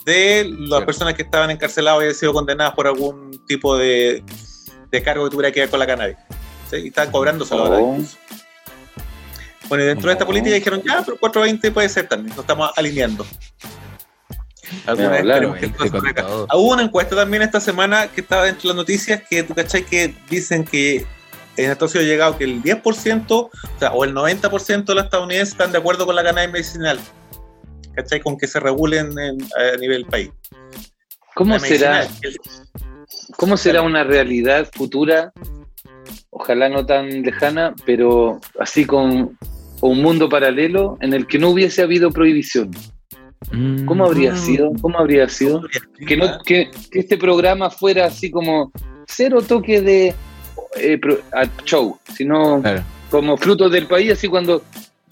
de 0.07 0.47
las 0.61 0.81
Sí. 0.81 0.87
personas 0.87 1.15
que 1.15 1.23
estaban 1.23 1.51
encarceladas 1.51 1.99
y 1.99 2.03
habían 2.05 2.15
sido 2.15 2.33
condenadas 2.33 2.75
por 2.75 2.87
algún 2.87 3.39
tipo 3.47 3.77
de, 3.77 4.25
de 4.91 5.03
cargo 5.03 5.25
que 5.25 5.31
tuviera 5.31 5.53
que 5.53 5.61
ver 5.61 5.69
con 5.71 5.79
la 5.81 5.87
cannabis. 5.87 6.17
¿sí? 6.71 6.77
Y 6.77 6.89
estaban 6.89 7.11
cobrándoselo 7.13 7.65
ahora 7.65 7.77
Oh. 7.79 7.93
incluso. 7.95 8.17
Bueno, 9.69 9.85
y 9.85 9.87
dentro 9.87 10.09
de 10.09 10.13
esta 10.13 10.27
política 10.27 10.55
dijeron, 10.55 10.83
ya, 10.83 11.03
pero 11.05 11.17
420 11.19 11.71
puede 11.73 11.89
ser 11.89 12.07
también, 12.09 12.31
nos 12.37 12.41
estamos 12.45 12.71
alineando. 12.77 13.27
Alguna 14.87 15.11
todo. 16.15 16.47
Hubo 16.53 16.73
una 16.73 16.83
encuesta 16.83 17.17
también 17.17 17.43
esta 17.43 17.61
semana 17.61 18.09
que 18.09 18.21
estaba 18.21 18.45
dentro 18.45 18.63
de 18.63 18.69
las 18.69 18.77
noticias 18.77 19.23
que 19.29 19.43
tú 19.43 19.55
cachai 19.55 19.85
que 19.85 20.15
dicen 20.29 20.65
que 20.65 21.07
en 21.57 21.71
Estados 21.71 21.95
Unidos 21.95 22.09
ha 22.09 22.13
llegado 22.13 22.39
que 22.39 22.45
el 22.45 22.63
10% 22.63 23.31
o, 23.31 23.51
sea, 23.79 23.93
o 23.93 24.05
el 24.05 24.15
90% 24.15 24.85
de 24.85 24.95
los 24.95 25.05
estadounidenses 25.05 25.53
están 25.53 25.71
de 25.73 25.79
acuerdo 25.79 26.07
con 26.07 26.17
la 26.17 26.25
cannabis 26.25 26.53
medicinal. 26.53 26.99
¿Cachai? 27.95 28.21
Con 28.21 28.37
que 28.37 28.49
se 28.49 28.59
regulen 28.59 29.17
en- 29.19 29.39
a 29.57 29.77
nivel 29.79 30.05
país. 30.07 30.31
¿Cómo 31.35 31.55
La 31.55 31.61
será, 31.61 32.03
el- 32.23 32.39
¿Cómo 33.37 33.57
será 33.57 33.83
una 33.83 34.03
realidad 34.03 34.69
futura? 34.75 35.33
Ojalá 36.31 36.69
no 36.69 36.85
tan 36.85 37.23
lejana, 37.23 37.75
pero 37.87 38.41
así 38.59 38.85
con 38.85 39.39
un 39.89 40.03
mundo 40.03 40.29
paralelo 40.29 40.97
en 41.01 41.13
el 41.15 41.27
que 41.27 41.39
no 41.39 41.51
hubiese 41.51 41.83
habido 41.83 42.11
prohibición. 42.11 42.71
Mm. 43.53 43.85
¿Cómo 43.85 44.07
habría 44.07 44.35
sido? 44.37 44.73
¿Cómo 44.81 44.99
habría 44.99 45.29
sido? 45.29 45.63
Que, 46.07 46.17
no, 46.17 46.39
que, 46.45 46.71
que 46.91 47.01
este 47.01 47.19
programa 47.19 47.71
fuera 47.71 48.07
así 48.07 48.31
como 48.31 48.73
cero 49.07 49.43
toque 49.47 49.83
de 49.83 50.15
eh, 50.81 50.99
pro- 50.99 51.21
a 51.33 51.45
show, 51.65 51.99
sino 52.17 52.61
Claro. 52.63 52.83
como 53.11 53.37
frutos 53.37 53.71
del 53.71 53.87
país, 53.87 54.13
así 54.13 54.29
cuando, 54.29 54.63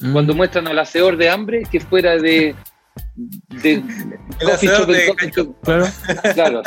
Mm. 0.01 0.13
cuando 0.15 0.35
muestran 0.35 0.67
al 0.67 0.79
hacedor 0.79 1.17
de 1.17 1.29
hambre, 1.29 1.63
que 1.71 1.79
fuera 1.79 2.17
de... 2.17 2.55
de 3.63 3.73
El 4.41 4.49
coffee 4.49 4.69
hacedor 4.71 4.87
de 4.87 5.31
shop. 5.37 5.55
Claro. 5.63 5.87
Claro. 6.35 6.63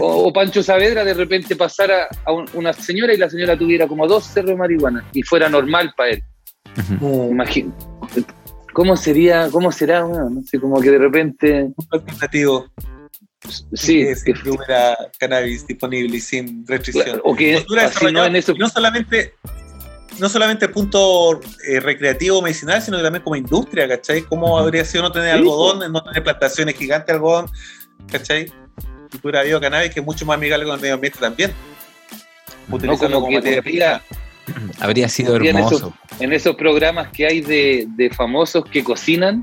O, 0.00 0.28
o 0.28 0.32
Pancho 0.32 0.62
Saavedra 0.62 1.04
de 1.04 1.14
repente 1.14 1.54
pasara 1.56 2.08
a 2.24 2.32
un- 2.32 2.46
una 2.54 2.72
señora 2.72 3.12
y 3.12 3.16
la 3.18 3.28
señora 3.28 3.56
tuviera 3.58 3.86
como 3.86 4.06
dos 4.08 4.24
cerros 4.24 4.50
de 4.50 4.56
marihuana 4.56 5.04
y 5.12 5.22
fuera 5.22 5.48
normal 5.48 5.92
para 5.96 6.10
él. 6.10 6.22
Imagino. 7.30 7.72
¿Cómo 8.72 8.96
sería, 8.96 9.48
cómo 9.50 9.72
será? 9.72 10.04
Bueno, 10.04 10.30
no 10.30 10.42
sé, 10.44 10.60
como 10.60 10.80
que 10.80 10.90
de 10.90 10.98
repente. 10.98 11.70
alternativo 11.90 12.66
Sí, 13.72 14.06
que 14.24 14.32
hubiera 14.50 14.96
cannabis 15.18 15.66
disponible 15.66 16.18
y 16.18 16.20
sin 16.20 16.66
restricción. 16.66 17.20
o 17.24 17.34
que 17.34 17.54
Cultura 17.56 17.86
así 17.86 18.12
no 18.12 18.24
en 18.26 18.36
eso. 18.36 18.54
no 18.58 18.68
solamente 18.68 19.32
no 20.18 20.28
solamente 20.28 20.68
punto 20.68 21.40
eh, 21.66 21.80
recreativo 21.80 22.42
medicinal, 22.42 22.82
sino 22.82 23.00
también 23.02 23.24
como 23.24 23.36
industria, 23.36 23.88
¿cachai? 23.88 24.20
¿Cómo 24.22 24.58
habría 24.58 24.84
sido 24.84 25.04
no 25.04 25.10
tener 25.12 25.32
Sí, 25.32 25.38
algodón, 25.38 25.90
no 25.90 26.02
tener 26.04 26.22
plantaciones 26.22 26.76
gigantes 26.76 27.06
de 27.06 27.12
algodón, 27.14 27.46
¿cachai? 28.12 28.52
Y 29.12 29.16
hubiera 29.22 29.40
habido 29.40 29.58
cannabis 29.60 29.92
que 29.94 30.00
es 30.00 30.06
mucho 30.06 30.26
más 30.26 30.36
amigable 30.36 30.66
con 30.66 30.74
el 30.74 30.80
medio 30.82 30.94
ambiente 30.94 31.18
también. 31.18 31.52
No, 32.68 32.76
Utilizarlo 32.76 33.16
como 33.16 33.26
como 33.28 33.28
que 33.30 33.34
materia 33.36 33.58
habría- 33.60 34.02
prima. 34.46 34.74
Habría 34.80 35.08
sido 35.08 35.36
hermoso. 35.36 35.94
En 36.20 36.32
esos 36.32 36.54
programas 36.56 37.08
que 37.08 37.26
hay 37.26 37.40
de, 37.40 37.86
de 37.96 38.10
famosos 38.10 38.64
que 38.64 38.84
cocinan, 38.84 39.42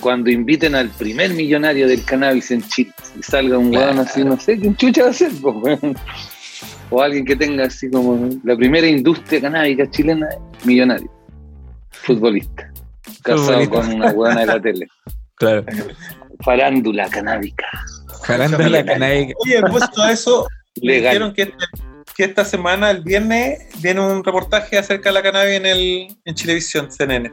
cuando 0.00 0.30
inviten 0.30 0.74
al 0.74 0.88
primer 0.90 1.32
millonario 1.32 1.88
del 1.88 2.04
cannabis 2.04 2.50
en 2.50 2.62
Chile, 2.62 2.92
y 3.18 3.22
salga 3.22 3.56
un 3.58 3.70
Claro. 3.70 3.86
weón 3.86 3.98
así, 4.00 4.22
no 4.24 4.38
sé, 4.38 4.58
¿quién 4.58 4.76
chucha 4.76 5.04
va 5.04 5.10
a 5.10 5.12
ser? 5.14 5.30
O 6.90 7.00
alguien 7.00 7.24
que 7.24 7.34
tenga 7.34 7.64
así 7.64 7.90
como 7.90 8.28
la 8.44 8.56
primera 8.56 8.86
industria 8.86 9.40
canábica 9.40 9.88
chilena, 9.90 10.28
millonario, 10.64 11.10
futbolista, 11.90 12.70
casado 13.22 13.64
Futbolista. 13.64 13.70
con 13.80 13.94
una 13.94 14.10
weona 14.12 14.40
de 14.40 14.46
la 14.46 14.60
tele, 14.60 14.86
Claro. 15.36 15.64
farándula 16.44 17.08
canábica, 17.08 17.66
Jalando 18.22 18.58
la 18.68 18.84
cannabis. 18.84 19.34
Oye, 19.44 19.60
puesto 19.70 20.02
a 20.02 20.12
eso, 20.12 20.46
legal. 20.80 21.12
dijeron 21.12 21.34
que, 21.34 21.42
este- 21.42 21.54
que 22.16 22.24
esta 22.24 22.44
semana, 22.44 22.90
el 22.90 23.02
viernes, 23.02 23.58
viene 23.80 24.00
un 24.00 24.22
reportaje 24.22 24.78
acerca 24.78 25.08
de 25.08 25.14
la 25.14 25.22
cannabis 25.22 25.54
en, 25.56 25.66
el, 25.66 26.16
en 26.24 26.34
Chilevisión, 26.34 26.90
CNN. 26.90 27.32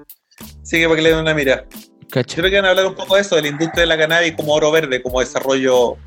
Así 0.63 0.77
que 0.79 0.85
para 0.85 0.95
que 0.95 1.01
le 1.03 1.09
den 1.11 1.19
una 1.19 1.33
mirada. 1.33 1.65
Cacha. 2.09 2.35
Creo 2.35 2.49
que 2.49 2.55
van 2.57 2.65
a 2.65 2.69
hablar 2.71 2.85
un 2.87 2.95
poco 2.95 3.15
de 3.15 3.21
eso, 3.21 3.35
de 3.35 3.43
la 3.43 3.47
industria 3.49 3.81
de 3.81 3.87
la 3.87 3.97
cannabis 3.97 4.33
como 4.35 4.53
oro 4.53 4.71
verde, 4.71 5.01
como 5.01 5.19
desarrollo 5.19 5.97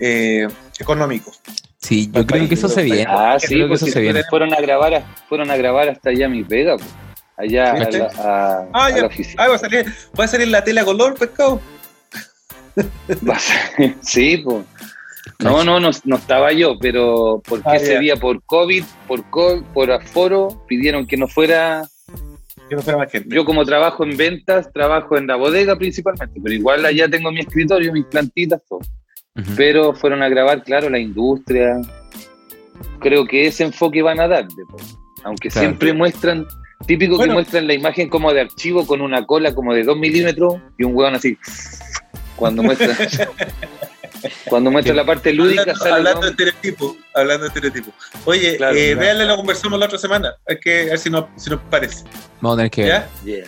eh, 0.00 0.46
económico. 0.78 1.32
Sí, 1.78 2.10
yo 2.12 2.26
creo 2.26 2.46
que 2.48 2.54
eso 2.54 2.68
se 2.68 2.82
viene. 2.82 3.06
Ah, 3.08 3.36
Yo 3.40 3.48
sí, 3.48 3.54
creo 3.54 3.66
que 3.66 3.68
pues 3.70 3.82
eso 3.82 3.92
se 3.92 4.00
viene. 4.00 4.22
fueron 4.28 4.52
a 4.52 4.60
grabar, 4.60 4.94
a- 4.94 5.16
fueron 5.28 5.50
a 5.50 5.56
grabar 5.56 5.88
hasta 5.88 6.10
allá 6.10 6.28
mi 6.28 6.44
pega, 6.44 6.76
pues. 6.76 6.88
allá 7.36 7.72
a 7.72 7.78
la, 7.90 8.04
a- 8.18 8.68
Ah, 8.74 8.86
a 8.86 8.90
ya. 8.90 8.96
la 8.98 9.06
oficina. 9.06 9.42
Ah, 9.44 9.48
va 9.48 9.54
a 9.54 9.58
salir, 9.58 9.86
va 10.18 10.24
a 10.24 10.28
salir 10.28 10.48
la 10.48 10.62
tela 10.64 10.84
color, 10.84 11.14
pescado. 11.14 11.60
Va 13.28 13.34
a 13.36 13.38
ser- 13.40 13.94
sí, 14.02 14.38
pues. 14.38 14.64
No, 15.42 15.64
no, 15.64 15.80
no, 15.80 15.90
no 16.04 16.16
estaba 16.16 16.52
yo, 16.52 16.78
pero 16.80 17.42
porque 17.48 17.68
Ah, 17.68 17.76
ese 17.76 17.94
ya. 17.94 18.00
día 18.00 18.16
por 18.16 18.42
COVID, 18.44 18.84
por 19.06 19.28
co- 19.30 19.62
por 19.74 19.90
aforo, 19.90 20.64
pidieron 20.66 21.06
que 21.06 21.16
no 21.16 21.28
fuera. 21.28 21.86
Que 22.68 22.76
no 22.76 22.82
fuera 22.82 22.98
más 22.98 23.10
gente. 23.10 23.34
Yo 23.34 23.44
como 23.44 23.64
trabajo 23.64 24.04
en 24.04 24.16
ventas, 24.16 24.70
trabajo 24.72 25.16
en 25.16 25.26
la 25.26 25.36
bodega 25.36 25.76
principalmente, 25.76 26.40
pero 26.42 26.54
igual 26.54 26.84
allá 26.84 27.08
tengo 27.08 27.30
mi 27.32 27.40
escritorio, 27.40 27.92
mis 27.92 28.04
plantitas, 28.06 28.60
todo. 28.68 28.80
Ujú. 29.36 29.52
Pero 29.56 29.94
fueron 29.94 30.22
a 30.22 30.28
grabar, 30.28 30.62
claro, 30.64 30.90
la 30.90 30.98
industria, 30.98 31.80
creo 33.00 33.24
que 33.26 33.46
ese 33.46 33.64
enfoque 33.64 34.02
van 34.02 34.20
a 34.20 34.28
po. 34.28 34.76
Aunque 35.24 35.48
Claro. 35.48 35.66
siempre 35.68 35.92
muestran, 35.92 36.46
típico 36.86 37.16
Bueno. 37.16 37.32
que 37.32 37.34
muestran 37.34 37.66
la 37.66 37.74
imagen 37.74 38.08
como 38.08 38.32
de 38.32 38.40
archivo 38.42 38.86
con 38.86 39.00
una 39.00 39.24
cola 39.26 39.54
como 39.54 39.72
de 39.74 39.84
2 39.84 39.96
milímetros 39.96 40.56
y 40.78 40.84
un 40.84 40.94
hueón 40.94 41.14
así. 41.14 41.36
Cuando 42.36 42.62
muestra, 42.62 42.88
cuando 44.48 44.70
muestra 44.70 44.94
la 44.94 45.04
parte 45.04 45.32
lúdica, 45.32 45.62
hablando, 45.62 45.78
sale 45.78 45.90
el 45.90 45.96
hablando 45.96 46.20
de 46.20 46.26
hueón. 46.26 46.30
estereotipos, 46.48 46.96
hablando 47.14 47.42
de 47.42 47.48
estereotipos. 47.48 47.94
Oye, 48.24 48.56
Claro, 48.56 48.76
eh, 48.76 48.84
claro. 48.86 49.00
véanle, 49.00 49.24
lo 49.26 49.36
conversamos 49.36 49.78
la 49.78 49.86
otra 49.86 49.98
semana. 49.98 50.34
Hay 50.48 50.58
que 50.60 50.82
a 50.82 50.84
ver 50.86 50.98
si 50.98 51.10
nos, 51.10 51.24
si 51.36 51.50
nos 51.50 51.60
parece. 51.70 52.04
Vamos 52.40 52.54
a 52.54 52.56
tener 52.58 52.70
que 52.70 52.82
ver. 52.82 52.90
¿Ya? 52.90 53.08
Yeah. 53.24 53.44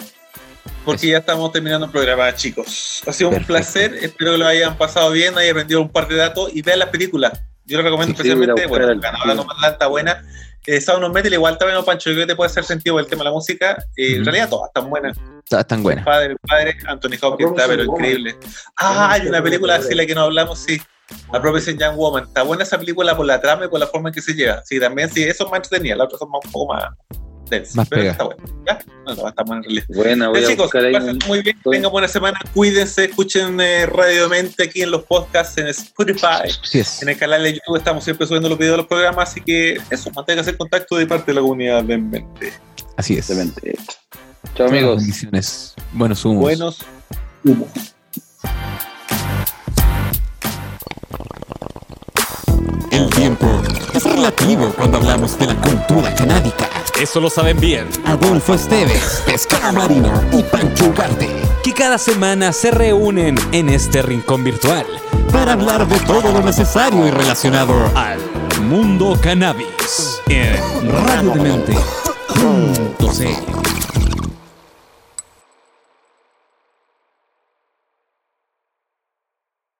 Porque 0.84 1.08
ya 1.08 1.18
estamos 1.18 1.52
terminando 1.52 1.86
el 1.86 1.92
programa, 1.92 2.34
chicos. 2.34 3.02
Ha 3.06 3.12
sido 3.12 3.28
un 3.30 3.36
Perfecto. 3.36 3.52
placer. 3.54 3.94
Espero 4.02 4.32
que 4.32 4.38
lo 4.38 4.46
hayan 4.46 4.76
pasado 4.76 5.10
bien, 5.10 5.36
hayan 5.36 5.52
aprendido 5.52 5.80
un 5.82 5.90
par 5.90 6.08
de 6.08 6.16
datos 6.16 6.50
y 6.54 6.62
vean 6.62 6.78
las 6.78 6.88
películas. 6.88 7.40
Yo 7.66 7.76
lo 7.76 7.82
recomiendo 7.84 8.16
Sí, 8.16 8.22
sí, 8.22 8.28
especialmente. 8.28 8.66
buscar 8.66 8.68
Bueno, 8.86 8.92
al- 8.92 9.00
ganadora 9.00 9.34
no 9.34 9.44
más 9.44 9.72
está 9.72 9.86
buena. 9.86 10.24
Eh, 10.66 10.80
Sound 10.80 11.04
of 11.04 11.12
Metal, 11.12 11.32
igual 11.32 11.56
también, 11.58 11.78
no, 11.78 11.84
Pancho, 11.84 12.10
yo 12.10 12.14
creo 12.16 12.26
que 12.26 12.32
te 12.32 12.36
puede 12.36 12.50
hacer 12.50 12.64
sentido 12.64 12.98
el 12.98 13.06
tema 13.06 13.20
de 13.20 13.30
la 13.30 13.32
música. 13.32 13.76
Eh, 13.96 14.16
En 14.16 14.24
realidad, 14.24 14.48
todas 14.48 14.68
están 14.68 14.90
buenas. 14.90 15.16
Todas 15.48 15.64
están 15.64 15.82
buenas. 15.82 16.04
Padre, 16.04 16.36
padre, 16.46 16.76
Anthony 16.86 17.16
Hopkins 17.22 17.50
está, 17.52 17.66
pero 17.66 17.84
increíble. 17.84 18.36
Ah, 18.76 19.12
hay 19.12 19.26
una 19.26 19.42
película 19.42 19.76
así 19.76 19.94
la 19.94 20.04
que 20.06 20.14
no 20.14 20.22
hablamos, 20.22 20.58
sí. 20.58 20.80
La 21.32 21.40
propia 21.42 21.60
Young 21.64 21.96
Woman. 21.96 22.24
Está 22.24 22.42
buena 22.44 22.62
esa 22.62 22.78
película 22.78 23.16
por 23.16 23.26
la 23.26 23.40
trama 23.40 23.64
y 23.64 23.68
por 23.68 23.80
la 23.80 23.86
forma 23.86 24.10
en 24.10 24.14
que 24.14 24.22
se 24.22 24.32
lleva. 24.34 24.62
Sí, 24.64 24.78
también, 24.78 25.10
sí, 25.10 25.24
eso 25.24 25.44
es 25.44 25.50
más 25.50 25.58
entretenida. 25.58 25.96
La 25.96 26.04
otra 26.04 26.18
son 26.18 26.30
más- 26.30 26.40
un 26.44 26.52
poco 26.52 26.72
más 26.74 26.84
densa. 27.50 27.72
Más 27.76 27.88
pero 27.88 28.02
pega. 28.02 28.12
está 28.12 28.24
buena. 28.24 28.42
¿Ya? 28.66 28.78
No, 29.06 29.14
no, 29.14 29.28
está 29.28 29.42
buena 29.42 29.56
en 29.58 29.62
realidad. 29.64 29.84
Buena, 29.88 30.28
voy 30.28 30.44
a 30.44 30.46
chicos, 30.46 30.74
ahí. 30.74 30.92
pasen 30.92 31.18
muy 31.26 31.42
bien, 31.42 31.56
tengan 31.70 31.90
buena 31.90 32.08
semana, 32.08 32.38
cuídense, 32.54 33.06
escuchen 33.06 33.60
eh, 33.60 33.86
Radio 33.86 34.28
Mente 34.28 34.64
aquí 34.64 34.82
en 34.82 34.90
los 34.90 35.02
podcasts, 35.04 35.58
en 35.58 35.66
Spotify, 35.68 36.48
Así 36.62 36.78
es. 36.78 37.02
en 37.02 37.08
el 37.08 37.18
canal 37.18 37.42
de 37.42 37.54
YouTube 37.54 37.76
estamos 37.76 38.04
siempre 38.04 38.26
subiendo 38.26 38.48
los 38.48 38.56
videos 38.58 38.74
de 38.74 38.76
los 38.78 38.86
programas, 38.86 39.30
así 39.30 39.40
que 39.40 39.78
eso, 39.90 40.10
manténganse 40.14 40.50
en 40.50 40.56
contacto 40.56 40.96
de 40.96 41.06
parte 41.06 41.26
de 41.32 41.34
la 41.34 41.40
comunidad 41.40 41.82
de 41.84 41.98
Mente. 41.98 42.52
Así 42.96 43.14
es. 43.14 43.30
Excelente. 43.30 43.76
Chao, 44.54 44.68
amigos. 44.68 44.98
bendiciones. 44.98 45.74
Buenos 45.92 46.24
humos. 46.24 46.42
Buenos 46.42 46.78
humos. 47.44 47.68
El 52.90 53.08
tiempo 53.10 53.46
es 53.94 54.04
relativo 54.04 54.72
cuando 54.76 54.98
hablamos 54.98 55.38
de 55.38 55.46
la 55.46 55.54
cultura 55.60 56.14
canábica. 56.14 56.68
Eso 57.00 57.18
lo 57.18 57.30
saben 57.30 57.58
bien. 57.58 57.88
Adolfo 58.04 58.52
Esteves, 58.52 59.22
Pescado 59.24 59.72
Marina 59.72 60.22
y 60.32 60.42
Pancho 60.42 60.84
Ugarte. 60.84 61.30
Que 61.64 61.72
cada 61.72 61.96
semana 61.96 62.52
se 62.52 62.70
reúnen 62.70 63.36
en 63.52 63.70
este 63.70 64.02
rincón 64.02 64.44
virtual 64.44 64.84
Para 65.32 65.54
hablar 65.54 65.88
de 65.88 65.98
todo 66.00 66.30
lo 66.30 66.42
necesario 66.42 67.06
y 67.06 67.10
relacionado 67.10 67.72
al 67.94 68.18
mundo 68.60 69.18
cannabis. 69.22 70.20
En 70.28 70.60
Radio. 70.92 71.32